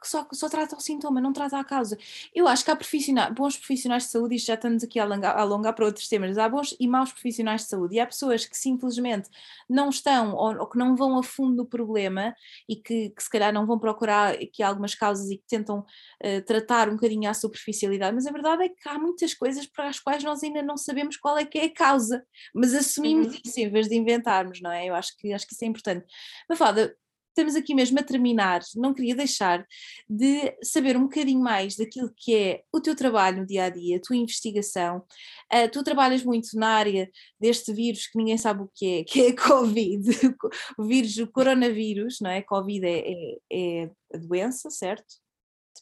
que 0.02 0.10
só, 0.10 0.28
só 0.34 0.50
trata 0.50 0.76
o 0.76 0.80
sintoma, 0.82 1.22
não 1.22 1.32
trata 1.32 1.60
a 1.60 1.64
causa. 1.64 1.96
Eu 2.34 2.48
acho 2.48 2.66
que 2.66 2.72
há 2.72 2.76
profissionais, 2.76 3.32
bons 3.34 3.56
profissionais 3.56 4.04
de 4.04 4.10
saúde, 4.10 4.36
isto 4.36 4.48
já 4.48 4.56
estamos 4.56 4.84
aqui 4.84 5.00
a 5.00 5.04
alongar, 5.04 5.38
a 5.38 5.42
alongar 5.42 5.74
para 5.76 5.86
outros 5.86 6.08
temas, 6.08 6.38
há 6.40 6.50
bons 6.50 6.76
e 6.80 6.88
maus 6.88 7.12
profissionais 7.12 7.62
de 7.62 7.68
saúde, 7.68 7.96
e 7.96 8.00
há 8.00 8.06
pessoas 8.08 8.46
que 8.46 8.58
simplesmente 8.58 9.30
não 9.70 9.90
estão 9.90 10.34
ou, 10.34 10.58
ou 10.58 10.68
que 10.68 10.78
não 10.78 10.96
vão 10.96 11.20
a 11.20 11.24
fundo 11.24 11.56
no 11.56 11.66
problema 11.66 12.36
e 12.68 12.76
que, 12.76 13.12
que, 13.12 13.24
se 13.24 13.30
calhar 13.30 13.54
não 13.54 13.66
vão 13.66 13.78
procurar 13.78 14.34
aqui 14.34 14.64
algumas 14.64 14.96
causas 14.96 15.30
e 15.30 15.38
que 15.38 15.46
tentam 15.48 15.80
uh, 15.80 16.42
tratar 16.46 16.90
um 16.90 16.94
bocadinho 16.94 17.30
a 17.30 17.34
superficialidade, 17.34 18.16
mas 18.16 18.26
a 18.26 18.32
verdade 18.32 18.64
é 18.64 18.70
que 18.70 18.90
há 18.90 18.98
muitas 18.98 19.36
coisas 19.36 19.68
para 19.68 19.88
as 19.88 20.00
quais 20.00 20.24
nós 20.24 20.44
ainda 20.44 20.64
não 20.64 20.78
sabemos 20.78 21.16
qual 21.16 21.38
é 21.38 21.46
que 21.46 21.60
é 21.60 21.66
a 21.66 21.74
causa, 21.74 22.26
mas 22.56 22.74
assumimos 22.74 23.28
uhum. 23.28 23.40
isso 23.46 23.60
em 23.60 23.70
vez 23.70 23.88
de 23.88 23.96
inventarmos, 23.96 24.62
não 24.62 24.72
é? 24.72 24.88
Eu 24.88 24.96
acho 24.96 25.16
que, 25.18 25.32
acho 25.32 25.46
que 25.46 25.54
isso 25.54 25.64
é 25.64 25.68
importante. 25.68 26.06
Mas 26.50 26.58
Fada, 26.58 26.96
estamos 27.32 27.56
aqui 27.56 27.74
mesmo 27.74 28.00
a 28.00 28.04
terminar, 28.04 28.62
não 28.76 28.94
queria 28.94 29.16
deixar 29.16 29.66
de 30.10 30.56
saber 30.62 30.96
um 30.96 31.04
bocadinho 31.04 31.42
mais 31.42 31.76
daquilo 31.76 32.14
que 32.16 32.36
é 32.36 32.64
o 32.72 32.80
teu 32.80 32.96
trabalho 32.96 33.38
no 33.38 33.46
dia 33.46 33.66
a 33.66 33.70
dia, 33.70 33.98
a 33.98 34.02
tua 34.02 34.16
investigação. 34.16 35.04
Uh, 35.52 35.70
tu 35.72 35.84
trabalhas 35.84 36.24
muito 36.24 36.50
na 36.56 36.70
área 36.70 37.10
deste 37.40 37.74
vírus 37.74 38.08
que 38.08 38.18
ninguém 38.18 38.38
sabe 38.38 38.64
o 38.64 38.72
que 38.76 39.00
é, 39.00 39.04
que 39.04 39.22
é 39.22 39.30
a 39.30 39.36
Covid, 39.36 40.04
o 40.78 40.84
vírus, 40.84 41.18
o 41.18 41.32
coronavírus, 41.32 42.20
não 42.22 42.30
é? 42.30 42.42
Covid 42.42 42.86
é, 42.86 43.00
é, 43.00 43.38
é 43.52 43.92
a 44.14 44.18
doença, 44.18 44.70
certo? 44.70 45.22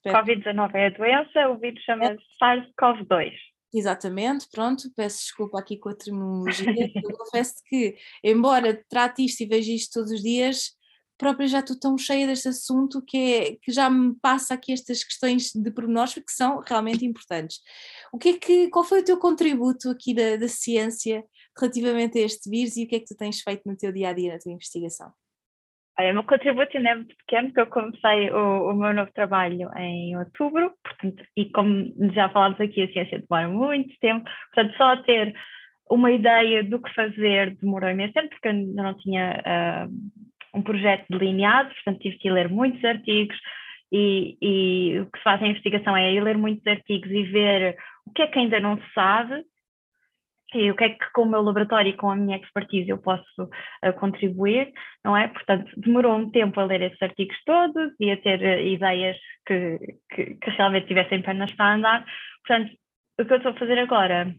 Covid-19 0.06 0.76
é 0.76 0.88
a 0.88 0.90
doença, 0.90 1.50
o 1.50 1.60
vírus 1.60 1.82
chama-se 1.84 2.14
é. 2.14 2.46
SARS-CoV-2. 2.46 3.34
Exatamente, 3.74 4.48
pronto, 4.52 4.92
peço 4.96 5.20
desculpa 5.20 5.60
aqui 5.60 5.78
com 5.78 5.90
a 5.90 5.96
terminologia. 5.96 6.66
Eu 7.04 7.18
confesso 7.18 7.56
que, 7.68 7.96
embora 8.24 8.84
trate 8.90 9.24
isto 9.26 9.42
e 9.42 9.46
veja 9.46 9.72
isto 9.72 9.94
todos 9.94 10.12
os 10.12 10.22
dias, 10.22 10.72
própria 11.20 11.48
já 11.48 11.60
estou 11.60 11.78
tão 11.78 11.98
cheia 11.98 12.26
deste 12.26 12.48
assunto 12.48 13.04
que, 13.06 13.18
é, 13.18 13.56
que 13.62 13.72
já 13.72 13.90
me 13.90 14.16
passa 14.22 14.54
aqui 14.54 14.72
estas 14.72 15.04
questões 15.04 15.52
de 15.54 15.70
pormenores 15.70 16.14
que 16.16 16.32
são 16.32 16.62
realmente 16.66 17.06
importantes. 17.06 17.60
O 18.12 18.18
que 18.18 18.30
é 18.30 18.40
que, 18.40 18.70
qual 18.70 18.86
foi 18.86 19.02
o 19.02 19.06
teu 19.06 19.20
contributo 19.20 19.90
aqui 19.90 20.16
da, 20.16 20.38
da 20.38 20.48
ciência 20.48 21.24
relativamente 21.60 22.18
a 22.18 22.22
este 22.22 22.50
vírus 22.50 22.78
e 22.78 22.86
o 22.86 22.88
que 22.88 22.96
é 22.96 23.00
que 23.00 23.06
tu 23.06 23.18
tens 23.18 23.42
feito 23.42 23.62
no 23.66 23.78
teu 23.78 23.92
dia 23.92 24.10
a 24.10 24.14
dia, 24.14 24.34
na 24.34 24.40
tua 24.40 24.54
investigação? 24.54 25.12
Olha, 26.00 26.14
meu 26.14 26.24
contributo 26.24 26.78
ainda 26.78 26.90
é 26.92 26.96
muito 26.96 27.16
pequeno, 27.18 27.48
porque 27.50 27.60
eu 27.60 27.68
comecei 27.68 28.32
o, 28.32 28.70
o, 28.70 28.74
meu 28.74 28.94
novo 28.94 29.12
trabalho 29.12 29.70
em 29.76 30.18
outubro, 30.18 30.72
portanto, 30.82 31.22
e 31.36 31.52
como 31.52 31.94
já 32.14 32.30
falámos 32.30 32.62
aqui, 32.62 32.84
a 32.84 32.94
ciência 32.94 33.20
demora 33.20 33.50
muito 33.50 33.94
tempo, 34.00 34.24
portanto, 34.54 34.78
só 34.78 34.96
ter 35.04 35.36
uma 35.90 36.10
ideia 36.10 36.64
do 36.64 36.82
que 36.82 36.94
fazer 36.94 37.58
demorou 37.58 37.90
imenso 37.90 38.14
tempo, 38.14 38.30
porque 38.30 38.48
eu 38.48 38.54
não 38.54 38.94
tinha 38.94 39.44
uh, 39.44 40.29
um 40.54 40.62
projeto 40.62 41.06
delineado, 41.10 41.74
portanto, 41.76 42.00
tive 42.00 42.18
que 42.18 42.30
ler 42.30 42.50
muitos 42.50 42.84
artigos, 42.84 43.38
e, 43.92 44.38
e, 44.42 45.00
o 45.00 45.06
que 45.08 45.18
se 45.18 45.24
faz 45.24 45.42
em 45.42 45.50
investigação 45.50 45.98
é 45.98 46.14
ir 46.14 46.22
ler 46.22 46.38
muitos 46.38 46.66
artigos 46.68 47.10
e 47.10 47.24
ver 47.24 47.76
o 48.06 48.12
que 48.12 48.22
é 48.22 48.28
que 48.28 48.38
ainda 48.38 48.60
não 48.60 48.78
se 48.78 48.94
sabe 48.94 49.44
e 50.54 50.72
o 50.72 50.76
que 50.76 50.84
é 50.84 50.90
que 50.90 51.12
com 51.14 51.24
o 51.24 51.30
meu 51.30 51.42
laboratório 51.42 51.92
e 51.92 51.98
com 51.98 52.10
a 52.10 52.16
minha 52.16 52.38
expertise 52.38 52.90
eu 52.90 52.98
posso 52.98 53.44
uh, 53.44 53.94
contribuir, 54.00 54.72
não 55.04 55.16
é? 55.16 55.28
Portanto, 55.28 55.72
demorou 55.78 56.16
um 56.16 56.32
tempo 56.32 56.60
a 56.60 56.66
ler 56.66 56.82
esses 56.82 57.02
artigos 57.02 57.38
todos 57.46 57.94
e 58.00 58.12
a 58.12 58.18
ter 58.18 58.40
uh, 58.40 58.60
ideias 58.60 59.18
que, 59.46 59.78
que, 60.12 60.36
que, 60.36 60.50
realmente 60.52 60.88
tivessem 60.88 61.22
pernas 61.22 61.52
para 61.54 61.76
andar. 61.76 62.06
Portanto, 62.46 62.72
o 63.20 63.26
que 63.26 63.34
eu 63.34 63.38
estou 63.38 63.52
a 63.52 63.60
fazer 63.60 63.78
agora 63.78 64.34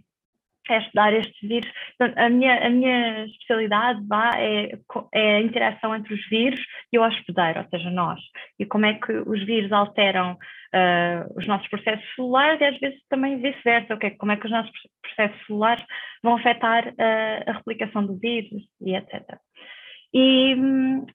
é 0.69 0.79
estudar 0.79 1.13
estes 1.13 1.49
vírus. 1.49 1.71
Portanto, 1.97 2.19
a, 2.19 2.29
minha, 2.29 2.67
a 2.67 2.71
minha 2.71 3.25
especialidade 3.27 4.07
vá, 4.07 4.33
é, 4.37 4.71
é 5.13 5.37
a 5.37 5.41
interação 5.41 5.95
entre 5.95 6.15
os 6.15 6.29
vírus 6.29 6.61
e 6.93 6.99
o 6.99 7.03
hospedeiro, 7.03 7.61
ou 7.61 7.69
seja, 7.69 7.91
nós. 7.91 8.21
E 8.59 8.67
como 8.67 8.87
é 8.87 8.95
que 8.95 9.13
os 9.13 9.45
vírus 9.45 9.73
alteram 9.73 10.33
uh, 10.33 11.39
os 11.39 11.47
nossos 11.47 11.69
processos 11.69 12.05
celulares 12.15 12.61
e 12.61 12.65
às 12.65 12.79
vezes 12.79 13.01
também 13.09 13.41
vice-versa, 13.41 13.95
okay? 13.95 14.11
como 14.13 14.33
é 14.33 14.37
que 14.37 14.47
os 14.47 14.53
nossos 14.53 14.73
processos 15.03 15.47
celulares 15.47 15.85
vão 16.23 16.37
afetar 16.37 16.89
uh, 16.89 17.51
a 17.51 17.53
replicação 17.53 18.07
do 18.07 18.19
vírus 18.19 18.63
e 18.81 18.95
etc. 18.95 19.39
E, 20.13 20.57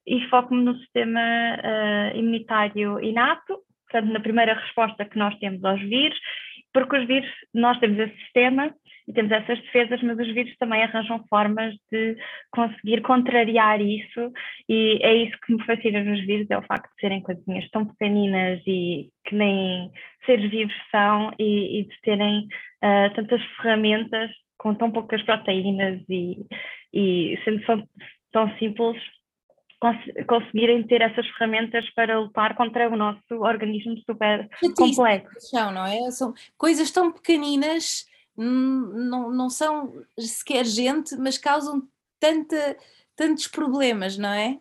e 0.07 0.21
foco-me 0.29 0.63
no 0.63 0.75
sistema 0.77 1.19
uh, 1.19 2.17
imunitário 2.17 2.99
inato, 3.03 3.59
portanto, 3.89 4.11
na 4.11 4.19
primeira 4.19 4.53
resposta 4.53 5.05
que 5.05 5.17
nós 5.17 5.37
temos 5.39 5.63
aos 5.63 5.81
vírus, 5.81 6.17
porque 6.73 6.97
os 6.97 7.07
vírus, 7.07 7.29
nós 7.53 7.77
temos 7.79 7.97
esse 7.99 8.15
sistema 8.17 8.73
e 9.07 9.13
temos 9.13 9.31
essas 9.31 9.59
defesas, 9.61 10.01
mas 10.01 10.17
os 10.17 10.33
vírus 10.33 10.55
também 10.57 10.83
arranjam 10.83 11.23
formas 11.29 11.75
de 11.91 12.17
conseguir 12.51 13.01
contrariar 13.01 13.79
isso, 13.79 14.31
e 14.67 14.99
é 15.01 15.13
isso 15.15 15.37
que 15.45 15.53
me 15.53 15.63
fascina 15.63 16.03
nos 16.03 16.25
vírus, 16.25 16.49
é 16.49 16.57
o 16.57 16.63
facto 16.63 16.89
de 16.95 17.01
serem 17.01 17.21
coisinhas 17.21 17.69
tão 17.69 17.85
pequeninas 17.85 18.61
e 18.65 19.09
que 19.25 19.35
nem 19.35 19.91
seres 20.25 20.49
vivos 20.49 20.73
são, 20.89 21.31
e, 21.37 21.81
e 21.81 21.83
de 21.83 22.01
terem 22.01 22.47
uh, 22.83 23.13
tantas 23.15 23.41
ferramentas 23.57 24.31
com 24.57 24.73
tão 24.73 24.89
poucas 24.89 25.21
proteínas 25.21 26.01
e, 26.09 26.43
e 26.91 27.39
sendo 27.43 27.87
tão, 28.31 28.57
simples, 28.57 28.99
cons 29.79 29.97
conseguirem 30.27 30.81
ter 30.81 31.01
essas 31.01 31.27
ferramentas 31.27 31.87
para 31.93 32.19
lutar 32.19 32.55
contra 32.55 32.89
o 32.89 32.95
nosso 32.95 33.19
organismo 33.31 33.95
super 33.99 34.49
complexo. 34.75 35.39
São, 35.39 35.71
não 35.71 35.85
é? 35.85 36.09
São 36.09 36.33
coisas 36.57 36.89
tão 36.89 37.11
pequeninas 37.11 38.05
não, 38.37 39.31
não 39.31 39.49
são 39.49 39.93
sequer 40.17 40.65
gente, 40.65 41.15
mas 41.17 41.37
causam 41.37 41.81
tanta, 42.19 42.77
tantos 43.15 43.47
problemas, 43.47 44.17
não 44.17 44.33
é? 44.33 44.57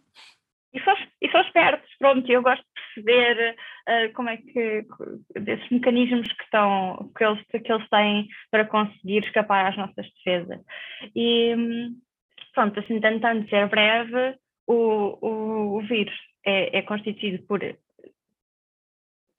E 0.72 0.80
são, 0.82 0.94
e 1.22 1.26
espertos, 1.26 1.88
pronto, 1.98 2.30
eu 2.30 2.42
gosto 2.42 2.62
de 2.62 3.02
perceber 3.02 3.56
uh, 3.88 4.12
como 4.14 4.28
é 4.28 4.36
que, 4.36 4.84
desses 5.40 5.70
mecanismos 5.70 6.26
que, 6.32 6.42
estão, 6.42 7.12
que, 7.16 7.24
eles, 7.24 7.40
que 7.46 7.72
eles 7.72 7.88
têm 7.88 8.28
para 8.50 8.64
conseguir 8.64 9.24
escapar 9.24 9.66
às 9.66 9.76
nossas 9.76 10.06
defesas. 10.14 10.60
E 11.14 11.54
pronto, 12.54 12.80
assim, 12.80 13.00
tentando 13.00 13.48
ser 13.48 13.68
breve, 13.68 14.36
o, 14.66 15.18
o, 15.20 15.76
o 15.76 15.80
vírus 15.82 16.14
é, 16.44 16.78
é 16.78 16.82
constituído 16.82 17.42
por 17.46 17.60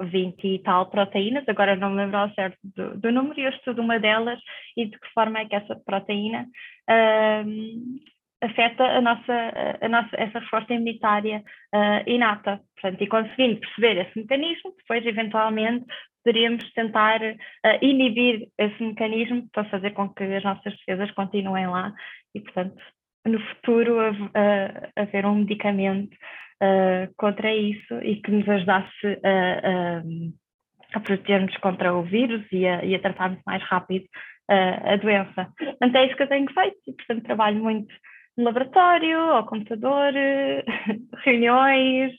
20 0.02 0.44
e 0.44 0.60
tal 0.60 0.90
proteínas, 0.90 1.48
agora 1.48 1.76
não 1.76 1.90
me 1.90 1.98
lembro 1.98 2.18
ao 2.18 2.34
certo 2.34 2.58
do, 2.64 2.98
do, 2.98 3.12
número, 3.12 3.40
e 3.40 3.44
eu 3.44 3.50
estudo 3.50 3.82
uma 3.82 4.00
delas 4.00 4.40
e 4.76 4.86
de 4.86 5.00
que 5.00 5.14
forma 5.14 5.40
é 5.40 5.46
que 5.46 5.56
essa 5.56 5.76
proteína 5.86 6.48
afeta 8.42 8.84
a 8.84 9.02
nossa, 9.02 9.78
a 9.82 9.90
nossa, 9.90 10.10
essa 10.18 10.40
resposta 10.40 10.74
imunitária 10.74 11.44
uh, 11.74 12.10
inata. 12.10 12.60
Portanto, 12.80 13.02
e 13.02 13.08
conseguindo 13.08 13.60
perceber 13.60 14.02
esse 14.02 14.20
mecanismo, 14.20 14.74
depois 14.78 15.06
eventualmente 15.06 15.86
poderíamos 16.24 16.72
tentar 16.74 17.22
uh, 17.22 17.36
inibir 17.82 18.48
esse 18.58 18.84
mecanismo 18.84 19.48
para 19.52 19.66
fazer 19.66 19.92
com 19.92 20.10
que 20.10 20.24
as 20.24 20.44
nossas 20.44 20.76
defesas 20.78 21.12
continuem 21.12 21.68
lá 21.68 21.94
e, 22.34 22.42
portanto, 22.42 22.76
no 23.26 23.40
futuro 23.40 23.98
haver 24.96 25.26
um 25.26 25.36
medicamento 25.36 26.16
uh, 26.62 27.14
contra 27.18 27.54
isso 27.54 27.94
e 28.02 28.22
que 28.22 28.32
nos 28.32 28.48
ajudasse 28.48 29.08
a, 29.24 29.70
a, 29.70 30.04
a 30.94 31.00
proteger-nos 31.00 31.56
contra 31.58 31.94
o 31.94 32.04
vírus 32.04 32.46
e 32.52 32.66
a, 32.66 32.84
e 32.84 32.96
a 32.96 33.00
tratarmos 33.00 33.40
mais 33.46 33.64
rápido 33.64 34.06
uh, 34.50 34.94
a 34.94 34.96
doença. 34.98 35.52
Portanto, 35.58 35.96
é 35.96 36.06
isso 36.06 36.16
que 36.16 36.24
eu 36.24 36.30
tenho 36.30 36.54
feito 36.54 36.78
e, 36.88 36.94
portanto, 36.94 37.24
trabalho 37.24 37.62
muito 37.62 37.94
no 38.38 38.44
laboratório, 38.44 39.18
ao 39.18 39.46
computador, 39.46 40.14
reuniões. 41.24 42.12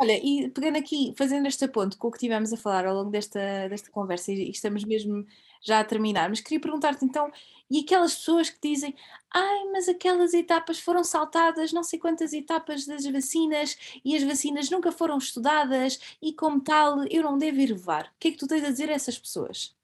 Olha, 0.00 0.12
e 0.22 0.50
pegando 0.50 0.78
aqui, 0.78 1.14
fazendo 1.16 1.48
este 1.48 1.66
ponto 1.68 1.96
com 1.98 2.08
o 2.08 2.10
que 2.12 2.18
tivemos 2.18 2.52
a 2.52 2.56
falar 2.56 2.86
ao 2.86 2.94
longo 2.94 3.10
desta, 3.10 3.68
desta 3.68 3.90
conversa, 3.90 4.30
e 4.30 4.50
estamos 4.50 4.84
mesmo 4.84 5.24
já 5.64 5.80
a 5.80 5.84
terminar, 5.84 6.28
mas 6.28 6.40
queria 6.40 6.60
perguntar-te 6.60 7.04
então, 7.04 7.30
e 7.70 7.80
aquelas 7.80 8.14
pessoas 8.14 8.50
que 8.50 8.58
dizem, 8.60 8.94
ai, 9.34 9.64
mas 9.72 9.88
aquelas 9.88 10.34
etapas 10.34 10.80
foram 10.80 11.02
saltadas, 11.02 11.72
não 11.72 11.82
sei 11.82 11.98
quantas 11.98 12.32
etapas 12.32 12.86
das 12.86 13.06
vacinas, 13.06 14.00
e 14.04 14.16
as 14.16 14.22
vacinas 14.22 14.70
nunca 14.70 14.92
foram 14.92 15.18
estudadas, 15.18 16.18
e 16.22 16.32
como 16.32 16.62
tal, 16.62 17.04
eu 17.10 17.22
não 17.22 17.38
devo 17.38 17.60
ir 17.60 17.70
levar. 17.70 18.04
O 18.04 18.18
que 18.20 18.28
é 18.28 18.30
que 18.32 18.38
tu 18.38 18.48
tens 18.48 18.64
a 18.64 18.70
dizer 18.70 18.88
a 18.90 18.94
essas 18.94 19.18
pessoas? 19.18 19.74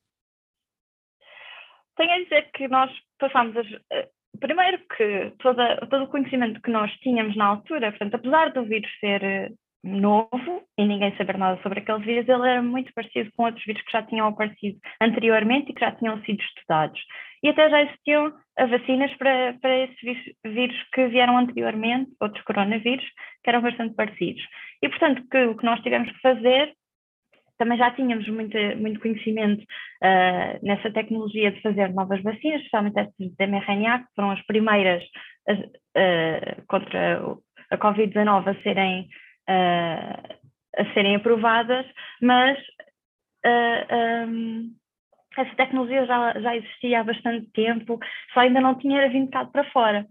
Tenho 1.96 2.12
a 2.12 2.22
dizer 2.22 2.50
que 2.52 2.68
nós 2.68 2.90
passamos 3.18 3.56
as, 3.56 3.66
eh, 3.90 4.08
primeiro 4.40 4.78
que 4.96 5.32
toda, 5.38 5.86
todo 5.88 6.04
o 6.04 6.08
conhecimento 6.08 6.60
que 6.60 6.70
nós 6.70 6.90
tínhamos 7.00 7.36
na 7.36 7.46
altura, 7.46 7.90
portanto, 7.90 8.14
apesar 8.14 8.52
do 8.52 8.64
vírus 8.64 8.90
ser 8.98 9.22
eh, 9.22 9.52
novo 9.84 10.62
e 10.78 10.84
ninguém 10.84 11.14
saber 11.16 11.36
nada 11.36 11.60
sobre 11.62 11.80
aquele 11.80 12.04
vírus, 12.04 12.28
ele 12.28 12.48
era 12.48 12.62
muito 12.62 12.92
parecido 12.94 13.30
com 13.36 13.44
outros 13.44 13.64
vírus 13.64 13.82
que 13.82 13.92
já 13.92 14.02
tinham 14.02 14.28
aparecido 14.28 14.78
anteriormente 15.00 15.70
e 15.70 15.74
que 15.74 15.80
já 15.80 15.92
tinham 15.92 16.20
sido 16.24 16.40
estudados. 16.40 17.00
E 17.43 17.49
até 17.49 17.68
já 17.68 17.82
existiam 17.82 18.32
vacinas 18.70 19.12
para, 19.16 19.55
para 19.61 19.78
esses 19.78 20.34
vírus 20.45 20.76
que 20.93 21.09
vieram 21.09 21.36
anteriormente, 21.36 22.11
outros 22.20 22.43
coronavírus, 22.45 23.05
que 23.43 23.51
eram 23.51 23.62
bastante 23.62 23.95
parecidos. 23.95 24.43
E, 24.82 24.88
portanto, 24.88 25.22
que, 25.30 25.45
o 25.47 25.57
que 25.57 25.64
nós 25.64 25.80
tivemos 25.80 26.11
que 26.12 26.20
fazer, 26.20 26.72
também 27.59 27.78
já 27.78 27.90
tínhamos 27.93 28.28
muito, 28.28 28.57
muito 28.78 29.01
conhecimento 29.01 29.62
uh, 29.62 30.59
nessa 30.66 30.90
tecnologia 30.93 31.51
de 31.51 31.61
fazer 31.62 31.93
novas 31.93 32.22
vacinas, 32.22 32.59
especialmente 32.59 32.99
estas 32.99 33.14
de 33.18 33.47
mRNA, 33.47 34.01
que 34.01 34.14
foram 34.14 34.30
as 34.30 34.43
primeiras 34.47 35.03
uh, 35.49 36.66
contra 36.66 37.20
a 37.70 37.78
Covid-19 37.78 38.49
a 38.49 38.62
serem 38.62 39.09
uh, 39.49 40.43
a 40.76 40.95
serem 40.95 41.16
aprovadas, 41.16 41.86
mas 42.20 42.59
uh, 43.45 44.72
essa 45.36 45.54
tecnologia 45.56 46.06
já, 46.06 46.38
já 46.40 46.56
existia 46.56 47.00
há 47.00 47.04
bastante 47.04 47.46
tempo, 47.52 47.98
só 48.32 48.40
ainda 48.40 48.60
não 48.60 48.74
tinha 48.76 49.08
vindo 49.08 49.30
cá 49.30 49.44
para 49.44 49.70
fora. 49.70 50.06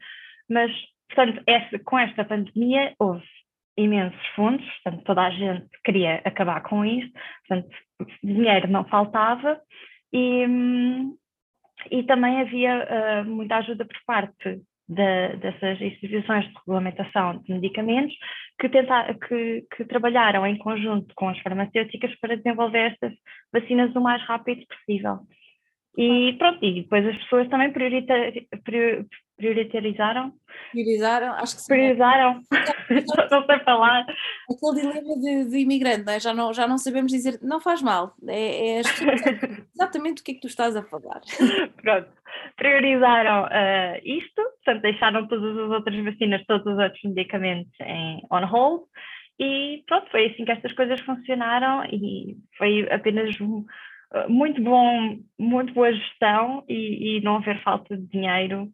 Mas, 0.49 0.72
portanto, 1.07 1.41
essa, 1.47 1.80
com 1.80 1.99
esta 1.99 2.26
pandemia 2.26 2.93
houve 2.99 3.24
imensos 3.78 4.26
fundos, 4.36 4.65
portanto, 4.84 5.03
toda 5.05 5.22
a 5.24 5.32
gente 5.32 5.67
queria 5.84 6.22
acabar 6.26 6.61
com 6.61 6.84
isto, 6.86 7.11
portanto, 7.47 7.76
dinheiro 8.24 8.67
não 8.67 8.84
faltava 8.86 9.59
e, 10.13 10.45
e 11.89 12.03
também 12.03 12.41
havia 12.41 13.24
uh, 13.24 13.30
muita 13.30 13.57
ajuda 13.57 13.86
por 13.86 13.97
parte 14.05 14.61
de, 14.92 15.38
dessas 15.38 15.80
instituições 15.80 16.46
de 16.46 16.54
regulamentação 16.60 17.38
de 17.38 17.54
medicamentos 17.54 18.14
que, 18.60 18.68
tentar, 18.68 19.18
que, 19.20 19.66
que, 19.76 19.86
trabalharam 19.86 20.46
em 20.46 20.58
conjunto 20.58 21.14
com 21.16 21.30
as 21.30 21.39
farmacêuticas 21.39 22.14
para 22.20 22.36
desenvolver 22.36 22.92
estas 22.92 23.14
vacinas 23.54 23.96
o 23.96 24.02
mais 24.02 24.22
rápido 24.24 24.66
possível. 24.68 25.20
E 25.98 26.34
pronto, 26.38 26.64
e 26.64 26.82
depois 26.82 27.06
as 27.08 27.18
pessoas 27.24 27.50
também 27.50 27.72
prioritar, 27.72 28.32
prioritarizaram. 28.64 29.08
Priorizaram, 30.72 31.34
acho 31.34 31.56
que 31.56 31.62
sim. 31.62 31.74
Priorizaram, 31.74 32.42
não 33.32 33.46
sei 33.46 33.60
falar. 33.60 34.06
Aquele 34.50 34.82
dilema 34.82 35.20
de, 35.20 35.50
de 35.50 35.58
imigrante, 35.60 36.06
não 36.06 36.14
é? 36.14 36.20
já, 36.20 36.34
não, 36.34 36.54
já 36.54 36.68
não 36.68 36.78
sabemos 36.78 37.12
dizer, 37.12 37.39
não 37.42 37.60
faz 37.60 37.82
mal, 37.82 38.14
é, 38.28 38.78
é 38.78 38.82
exatamente 39.76 40.22
o 40.22 40.26
que 40.26 40.32
é 40.32 40.34
que 40.36 40.42
tu 40.42 40.48
estás 40.48 40.76
a 40.76 40.84
falar. 40.84 41.22
Pronto, 41.82 42.10
priorizaram 42.56 43.46
uh, 43.46 44.00
isto, 44.04 44.42
portanto 44.64 44.82
deixaram 44.82 45.28
todas 45.28 45.58
as 45.58 45.72
outras 45.72 46.04
vacinas, 46.04 46.46
todos 46.46 46.66
os 46.66 46.80
outros 46.80 47.02
medicamentos 47.04 47.74
em 47.82 48.22
on 48.32 48.46
hold, 48.46 48.84
e 49.39 49.84
pronto, 49.88 50.10
foi 50.12 50.28
assim 50.28 50.46
que 50.46 50.52
estas 50.52 50.72
coisas 50.74 51.02
funcionaram 51.02 51.84
e 51.86 52.38
foi 52.58 52.88
apenas 52.92 53.39
um, 53.42 53.66
eh, 54.14 54.28
muito 54.28 54.62
bom, 54.62 55.18
muito 55.39 55.74
boa 55.74 55.92
gestão 55.92 56.64
e, 56.68 57.18
e, 57.18 57.22
não 57.22 57.38
haver 57.38 57.62
falta 57.64 57.98
de 57.98 58.06
dinheiro 58.08 58.70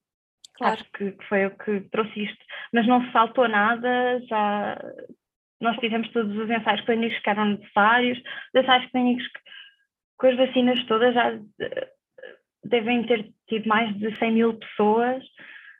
Claro. 0.57 0.73
Acho 0.73 0.91
que, 0.91 1.15
foi 1.27 1.45
o 1.45 1.57
que 1.57 1.81
trouxe 1.91 2.23
isto. 2.23 2.45
Mas 2.73 2.87
não 2.87 3.03
se 3.05 3.11
faltou 3.11 3.47
nada, 3.47 4.19
já 4.27 4.77
nós 5.61 5.77
fizemos 5.77 6.09
todos 6.11 6.35
os 6.35 6.49
ensaios 6.49 6.81
clínicos 6.81 7.19
que 7.19 7.29
eram 7.29 7.45
necessários, 7.45 8.17
os 8.19 8.61
ensaios 8.61 8.91
clínicos 8.91 9.27
que, 9.27 9.39
com 10.17 10.27
as 10.27 10.37
vacinas 10.37 10.83
todas 10.85 11.13
já 11.13 11.31
eh, 11.61 11.89
devem 12.63 13.03
ter 13.05 13.31
tido 13.47 13.67
mais 13.67 13.95
de 13.97 14.15
100 14.17 14.31
mil 14.31 14.53
pessoas, 14.55 15.23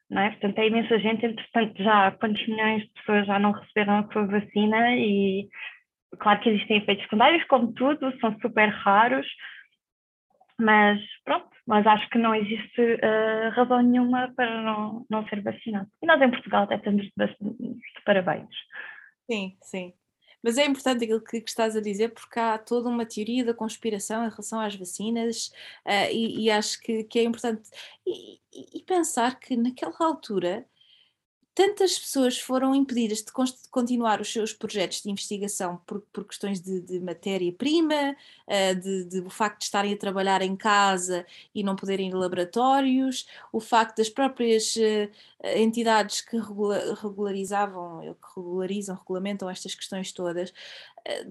não 0.10 0.22
é? 0.22 0.30
Portanto, 0.32 0.60
é 0.60 0.68
imensa 0.68 1.00
gente, 1.00 1.26
entretanto, 1.26 1.84
já 1.84 2.12
quantos 2.12 2.48
milhões 2.48 2.84
de 2.84 2.94
pessoas 2.94 3.28
já 3.28 3.40
não 3.40 3.52
receberam 3.52 4.00
a 4.00 4.12
sua 4.12 4.26
vacina 4.26 4.96
e 4.96 5.48
claro 6.20 6.40
que 6.40 6.50
existem 6.50 6.78
efeitos 6.78 7.04
secundários, 7.04 7.44
como 7.46 7.74
tudo, 7.74 8.18
são 8.20 8.36
super 8.40 8.70
raros, 8.70 9.28
mas 10.60 11.00
pronto, 11.24 11.50
mas 11.66 11.86
acho 11.86 12.10
que 12.10 12.18
não 12.18 12.34
existe 12.34 12.82
uh, 12.82 13.50
razão 13.52 13.82
nenhuma 13.82 14.34
para 14.36 14.62
não, 14.62 15.06
não 15.10 15.28
ser 15.28 15.42
vacinado. 15.42 15.88
E 16.02 16.06
nós 16.08 16.22
em 16.22 16.32
Portugal 16.32 16.64
até 16.64 16.76
estamos 16.76 17.06
de, 17.06 18.02
parabéns. 18.06 18.50
Sim, 19.30 19.58
sim. 19.62 19.94
Mas 20.42 20.58
é 20.58 20.66
importante 20.66 21.04
aquilo 21.04 21.22
que, 21.24 21.42
que, 21.42 21.50
estás 21.50 21.76
a 21.76 21.82
dizer, 21.82 22.14
porque 22.14 22.40
há 22.40 22.58
toda 22.58 22.90
uma 22.90 23.06
teoria 23.06 23.44
da 23.44 23.54
conspiração 23.54 24.26
em 24.26 24.30
relação 24.30 24.60
às 24.60 24.76
vacinas, 24.76 25.48
uh, 25.86 26.12
e, 26.12 26.46
e, 26.46 26.52
acho 26.52 26.80
que, 26.82 27.04
que 27.04 27.20
é 27.20 27.24
importante. 27.24 27.70
E, 28.06 28.40
e, 28.54 28.84
pensar 28.84 29.40
que 29.40 29.58
naquela 29.58 29.96
altura 30.00 30.66
tantas 31.58 31.98
pessoas 31.98 32.38
foram 32.38 32.76
impedidas 32.76 33.24
de 33.24 33.32
continuar 33.72 34.22
os 34.22 34.32
seus 34.32 34.54
projetos 34.54 35.02
de 35.02 35.10
investigação 35.10 35.82
por, 35.88 36.02
por 36.14 36.24
questões 36.24 36.62
de, 36.62 36.80
de 36.82 37.00
matéria-prima, 37.00 38.16
uh, 38.48 38.76
de, 38.80 39.06
de, 39.06 39.20
o 39.22 39.30
facto 39.32 39.58
de 39.58 39.64
estarem 39.64 39.92
a 39.92 39.98
trabalhar 39.98 40.44
em 40.44 40.56
casa 40.56 41.26
e 41.56 41.64
não 41.64 41.76
poderem 41.76 42.10
ir 42.10 42.14
a 42.14 42.18
laboratórios, 42.20 43.28
o 43.52 43.60
facto 43.60 43.98
das 43.98 44.08
próprias 44.08 44.76
uh, 44.76 45.10
entidades 45.56 46.22
que 46.22 46.38
regula, 46.38 46.96
regularizavam, 47.02 48.02
que 48.02 48.40
regularizam, 48.40 48.96
regulamentam 48.96 49.50
estas 49.50 49.74
questões 49.74 50.12
todas, 50.12 50.54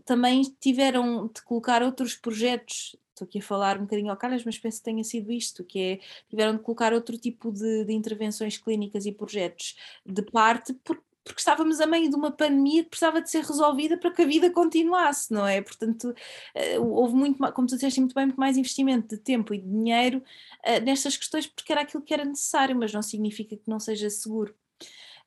também 0.05 0.43
tiveram 0.59 1.31
de 1.33 1.41
colocar 1.43 1.83
outros 1.85 2.17
projetos 2.17 2.97
estou 3.17 3.27
aqui 3.27 3.39
a 3.39 3.43
falar 3.43 3.79
um 3.79 3.83
bocadinho 3.83 4.11
ao 4.11 4.17
calhas, 4.17 4.45
mas 4.45 4.59
penso 4.59 4.79
que 4.79 4.85
tenha 4.85 5.03
sido 5.03 5.33
isto, 5.33 5.65
que 5.65 5.79
é, 5.79 6.01
tiveram 6.29 6.57
de 6.57 6.63
colocar 6.63 6.93
outro 6.93 7.17
tipo 7.17 7.51
de, 7.51 7.85
de 7.85 7.93
intervenções 7.93 8.59
clínicas 8.59 9.07
e 9.07 9.13
projetos 9.13 9.77
de 10.05 10.23
parte, 10.23 10.75
porque, 10.85 11.03
porque 11.25 11.41
estávamos 11.41 11.81
a 11.81 11.87
meio 11.87 12.09
de 12.09 12.15
uma 12.15 12.31
pandemia 12.31 12.85
que 12.85 12.91
precisava 12.91 13.21
de 13.21 13.31
ser 13.31 13.43
resolvida 13.43 13.97
para 13.99 14.13
que 14.13 14.23
a 14.23 14.27
vida 14.27 14.51
continuasse, 14.51 15.33
não 15.33 15.47
é? 15.47 15.61
Portanto, 15.61 16.11
uh, 16.11 16.85
houve 16.85 17.15
muito, 17.15 17.39
como 17.53 17.67
tu 17.67 17.75
disseste 17.75 18.01
muito 18.01 18.15
bem, 18.15 18.27
muito 18.27 18.39
mais 18.39 18.57
investimento 18.57 19.17
de 19.17 19.21
tempo 19.21 19.55
e 19.55 19.59
de 19.59 19.69
dinheiro 19.69 20.19
uh, 20.19 20.85
nestas 20.85 21.17
questões, 21.17 21.47
porque 21.47 21.73
era 21.73 21.81
aquilo 21.81 22.03
que 22.03 22.15
era 22.15 22.25
necessário, 22.25 22.77
mas 22.77 22.93
não 22.93 23.03
significa 23.03 23.57
que 23.57 23.69
não 23.69 23.81
seja 23.81 24.11
seguro. 24.11 24.55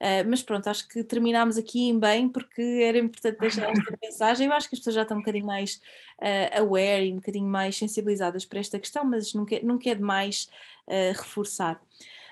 Uh, 0.02 0.24
mas 0.30 0.41
pronto, 0.41 0.70
acho 0.70 0.88
que 0.88 1.04
terminámos 1.04 1.58
aqui 1.58 1.89
em 1.89 2.00
bem, 2.00 2.30
porque 2.30 2.62
era 2.84 2.97
importante 2.97 3.39
deixar 3.39 3.70
esta 3.70 3.97
mensagem. 4.02 4.47
Eu 4.47 4.54
acho 4.54 4.70
que 4.70 4.76
as 4.76 4.80
pessoas 4.80 4.95
já 4.95 5.02
estão 5.02 5.18
um 5.18 5.20
bocadinho 5.20 5.45
mais 5.45 5.82
uh, 6.22 6.62
aware 6.62 7.06
e 7.06 7.12
um 7.12 7.18
bocadinho 7.18 7.47
mais 7.47 7.78
sensibilizadas 7.78 8.45
para 8.45 8.60
esta 8.60 8.80
questão, 8.80 9.04
mas 9.04 9.34
nunca, 9.34 9.56
é, 9.56 9.62
nunca 9.62 9.89
é 9.89 9.95
demais 9.95 10.50
uh, 10.88 11.12
reforçar. 11.18 11.80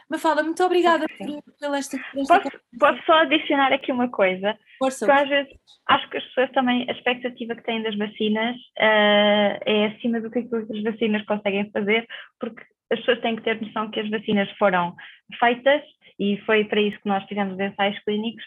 Mafalda, 0.09 0.41
muito 0.41 0.63
obrigada 0.63 1.05
por, 1.17 1.75
esta, 1.75 1.97
esta 2.17 2.39
posso, 2.39 2.59
posso, 2.79 3.05
só 3.05 3.13
adicionar 3.19 3.73
aqui 3.73 3.91
uma 3.91 4.09
coisa? 4.09 4.57
Força. 4.79 5.05
Porque 5.05 5.21
às 5.21 5.27
vezes 5.27 5.53
acho 5.87 6.09
que 6.09 6.17
as 6.17 6.23
pessoas 6.23 6.51
também, 6.51 6.85
a 6.89 6.93
expectativa 6.93 7.55
que 7.55 7.63
têm 7.63 7.83
das 7.83 7.97
vacinas 7.97 8.55
uh, 8.55 9.59
é 9.65 9.93
acima 9.93 10.21
do 10.21 10.31
que 10.31 10.39
as 10.39 10.83
vacinas 10.83 11.25
conseguem 11.25 11.69
fazer, 11.71 12.07
porque 12.39 12.63
as 12.89 12.99
pessoas 12.99 13.19
têm 13.19 13.35
que 13.35 13.41
ter 13.41 13.61
noção 13.61 13.91
que 13.91 13.99
as 13.99 14.09
vacinas 14.09 14.49
foram 14.57 14.95
feitas 15.39 15.81
e 16.19 16.37
foi 16.45 16.65
para 16.65 16.81
isso 16.81 16.99
que 16.99 17.09
nós 17.09 17.23
fizemos 17.25 17.53
os 17.53 17.59
ensaios 17.59 17.99
clínicos, 18.03 18.43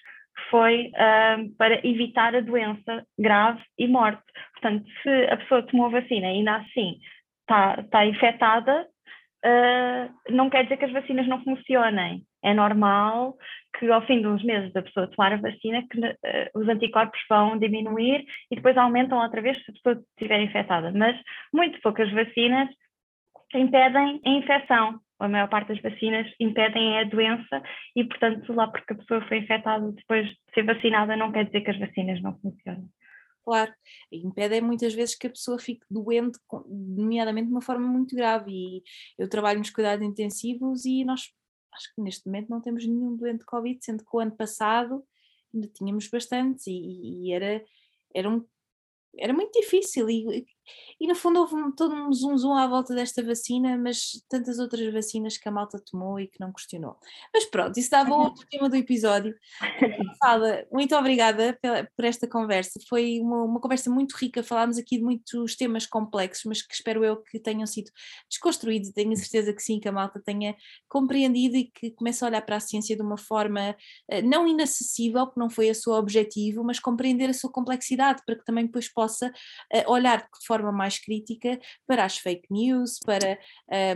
foi 0.50 0.90
uh, 0.94 1.56
para 1.56 1.86
evitar 1.86 2.34
a 2.34 2.40
doença 2.40 3.04
grave 3.18 3.60
e 3.78 3.86
morte. 3.86 4.22
Portanto, 4.52 4.84
se 5.02 5.24
a 5.30 5.36
pessoa 5.36 5.62
tomou 5.62 5.90
vacina 5.90 6.26
e 6.26 6.38
ainda 6.38 6.56
assim 6.56 6.98
está, 7.40 7.80
está 7.80 8.06
infectada, 8.06 8.86
uh, 9.44 10.32
não 10.32 10.48
quer 10.48 10.62
dizer 10.64 10.76
que 10.78 10.84
as 10.84 10.92
vacinas 10.92 11.26
não 11.26 11.42
funcionem. 11.42 12.22
É 12.42 12.54
normal 12.54 13.36
que 13.78 13.90
ao 13.90 14.04
fim 14.06 14.20
de 14.20 14.26
uns 14.26 14.42
meses 14.42 14.72
da 14.72 14.82
pessoa 14.82 15.10
tomar 15.10 15.32
a 15.32 15.36
vacina, 15.36 15.84
que 15.90 15.98
uh, 16.00 16.14
os 16.54 16.68
anticorpos 16.68 17.20
vão 17.28 17.58
diminuir 17.58 18.24
e 18.50 18.56
depois 18.56 18.76
aumentam 18.76 19.18
outra 19.18 19.42
vez 19.42 19.62
se 19.62 19.70
a 19.70 19.74
pessoa 19.74 20.04
estiver 20.16 20.40
infectada. 20.40 20.90
Mas 20.94 21.16
muito 21.52 21.80
poucas 21.82 22.10
vacinas 22.12 22.68
impedem 23.58 24.20
a 24.24 24.30
infecção 24.30 25.00
a 25.20 25.28
maior 25.28 25.48
parte 25.48 25.68
das 25.68 25.82
vacinas 25.82 26.26
impedem 26.40 26.98
a 26.98 27.04
doença 27.04 27.62
e, 27.94 28.04
portanto, 28.04 28.52
lá 28.54 28.66
porque 28.68 28.94
a 28.94 28.96
pessoa 28.96 29.26
foi 29.28 29.38
infectada 29.38 29.92
depois 29.92 30.26
de 30.26 30.38
ser 30.54 30.64
vacinada, 30.64 31.16
não 31.16 31.30
quer 31.30 31.44
dizer 31.44 31.60
que 31.60 31.70
as 31.70 31.78
vacinas 31.78 32.22
não 32.22 32.38
funcionem. 32.40 32.88
Claro, 33.44 33.72
impedem 34.10 34.62
muitas 34.62 34.94
vezes 34.94 35.14
que 35.16 35.26
a 35.26 35.30
pessoa 35.30 35.58
fique 35.58 35.84
doente, 35.90 36.38
nomeadamente 36.66 37.48
de 37.48 37.52
uma 37.52 37.62
forma 37.62 37.86
muito 37.86 38.16
grave. 38.16 38.50
E 38.50 38.82
eu 39.18 39.28
trabalho 39.28 39.58
nos 39.58 39.70
cuidados 39.70 40.06
intensivos 40.06 40.84
e 40.84 41.04
nós, 41.04 41.30
acho 41.74 41.94
que 41.94 42.02
neste 42.02 42.26
momento, 42.26 42.48
não 42.48 42.60
temos 42.60 42.86
nenhum 42.86 43.16
doente 43.16 43.40
de 43.40 43.46
Covid, 43.46 43.78
sendo 43.82 44.04
que 44.04 44.16
o 44.16 44.20
ano 44.20 44.36
passado 44.36 45.04
ainda 45.52 45.68
tínhamos 45.68 46.08
bastantes 46.08 46.66
e, 46.66 47.26
e 47.26 47.32
era, 47.32 47.62
era 48.14 48.28
um 48.28 48.44
era 49.18 49.32
muito 49.32 49.58
difícil 49.58 50.08
e, 50.08 50.46
e 51.00 51.06
no 51.06 51.14
fundo 51.14 51.40
houve 51.40 51.54
todo 51.74 51.94
um 51.94 52.12
zoom 52.12 52.36
zoom 52.36 52.54
à 52.54 52.66
volta 52.66 52.94
desta 52.94 53.22
vacina, 53.22 53.78
mas 53.78 54.22
tantas 54.28 54.58
outras 54.58 54.92
vacinas 54.92 55.38
que 55.38 55.48
a 55.48 55.52
malta 55.52 55.82
tomou 55.90 56.20
e 56.20 56.28
que 56.28 56.38
não 56.38 56.52
questionou. 56.52 56.98
Mas 57.32 57.46
pronto, 57.46 57.78
isso 57.78 57.90
dava 57.90 58.10
uhum. 58.10 58.24
outro 58.24 58.46
tema 58.50 58.68
do 58.68 58.76
episódio. 58.76 59.34
Fala, 60.20 60.66
muito 60.70 60.94
obrigada 60.94 61.58
pela, 61.62 61.88
por 61.96 62.04
esta 62.04 62.28
conversa. 62.28 62.78
Foi 62.86 63.18
uma, 63.18 63.44
uma, 63.44 63.60
conversa 63.60 63.88
muito 63.88 64.14
rica, 64.14 64.42
falámos 64.42 64.76
aqui 64.76 64.98
de 64.98 65.02
muitos 65.02 65.56
temas 65.56 65.86
complexos, 65.86 66.44
mas 66.44 66.60
que 66.60 66.74
espero 66.74 67.02
eu 67.02 67.16
que 67.16 67.40
tenham 67.40 67.66
sido 67.66 67.90
desconstruídos. 68.28 68.90
Tenho 68.90 69.12
a 69.12 69.16
certeza 69.16 69.54
que 69.54 69.62
sim, 69.62 69.80
que 69.80 69.88
a 69.88 69.92
malta 69.92 70.20
tenha 70.22 70.54
compreendido 70.86 71.56
e 71.56 71.64
que 71.64 71.92
comece 71.92 72.22
a 72.22 72.28
olhar 72.28 72.42
para 72.42 72.56
a 72.56 72.60
ciência 72.60 72.94
de 72.94 73.02
uma 73.02 73.16
forma 73.16 73.74
uh, 74.12 74.22
não 74.22 74.46
inacessível, 74.46 75.26
que 75.28 75.38
não 75.38 75.48
foi 75.48 75.70
a 75.70 75.74
seu 75.74 75.94
objetivo, 75.94 76.62
mas 76.62 76.78
compreender 76.78 77.30
a 77.30 77.34
sua 77.34 77.50
complexidade, 77.50 78.20
para 78.26 78.36
que 78.36 78.44
também 78.44 78.66
depois 78.66 78.92
possa 78.92 79.28
uh, 79.28 79.90
olhar 79.90 80.18
de 80.18 80.46
forma 80.46 80.59
mais 80.62 80.98
crítica 80.98 81.58
para 81.86 82.04
as 82.04 82.18
fake 82.18 82.46
news, 82.50 82.98
para, 83.04 83.38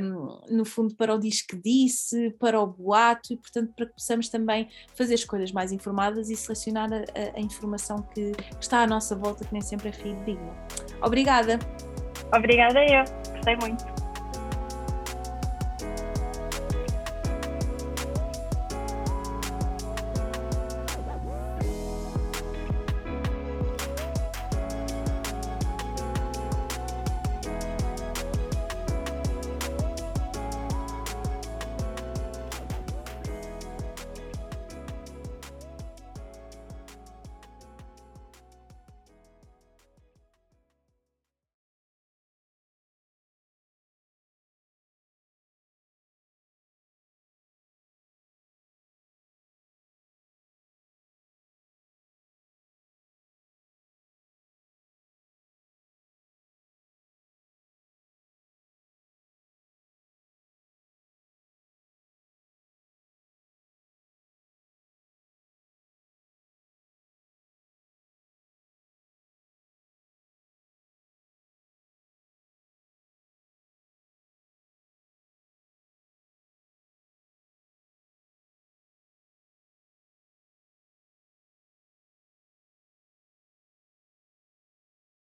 um, 0.01 0.41
no 0.51 0.65
fundo, 0.65 0.95
para 0.95 1.15
o 1.15 1.19
diz 1.19 1.43
que 1.43 1.57
disse, 1.57 2.31
para 2.39 2.61
o 2.61 2.67
boato 2.67 3.33
e, 3.33 3.37
portanto, 3.37 3.73
para 3.75 3.87
que 3.87 3.93
possamos 3.93 4.29
também 4.29 4.69
fazer 4.95 5.15
escolhas 5.15 5.53
mais 5.53 5.73
informadas 5.73 6.31
e 6.31 6.37
selecionar 6.37 6.91
a, 6.93 7.39
a 7.39 7.41
informação 7.41 8.03
que 8.15 8.33
está 8.61 8.83
à 8.83 8.87
nossa 8.87 9.15
volta, 9.17 9.45
que 9.45 9.53
nem 9.53 9.62
sempre 9.62 9.89
é 9.89 9.93
fidedigna. 9.93 10.55
Obrigada! 11.03 11.59
Obrigada 12.35 12.81
eu, 12.85 13.05
gostei 13.33 13.57
muito. 13.57 14.04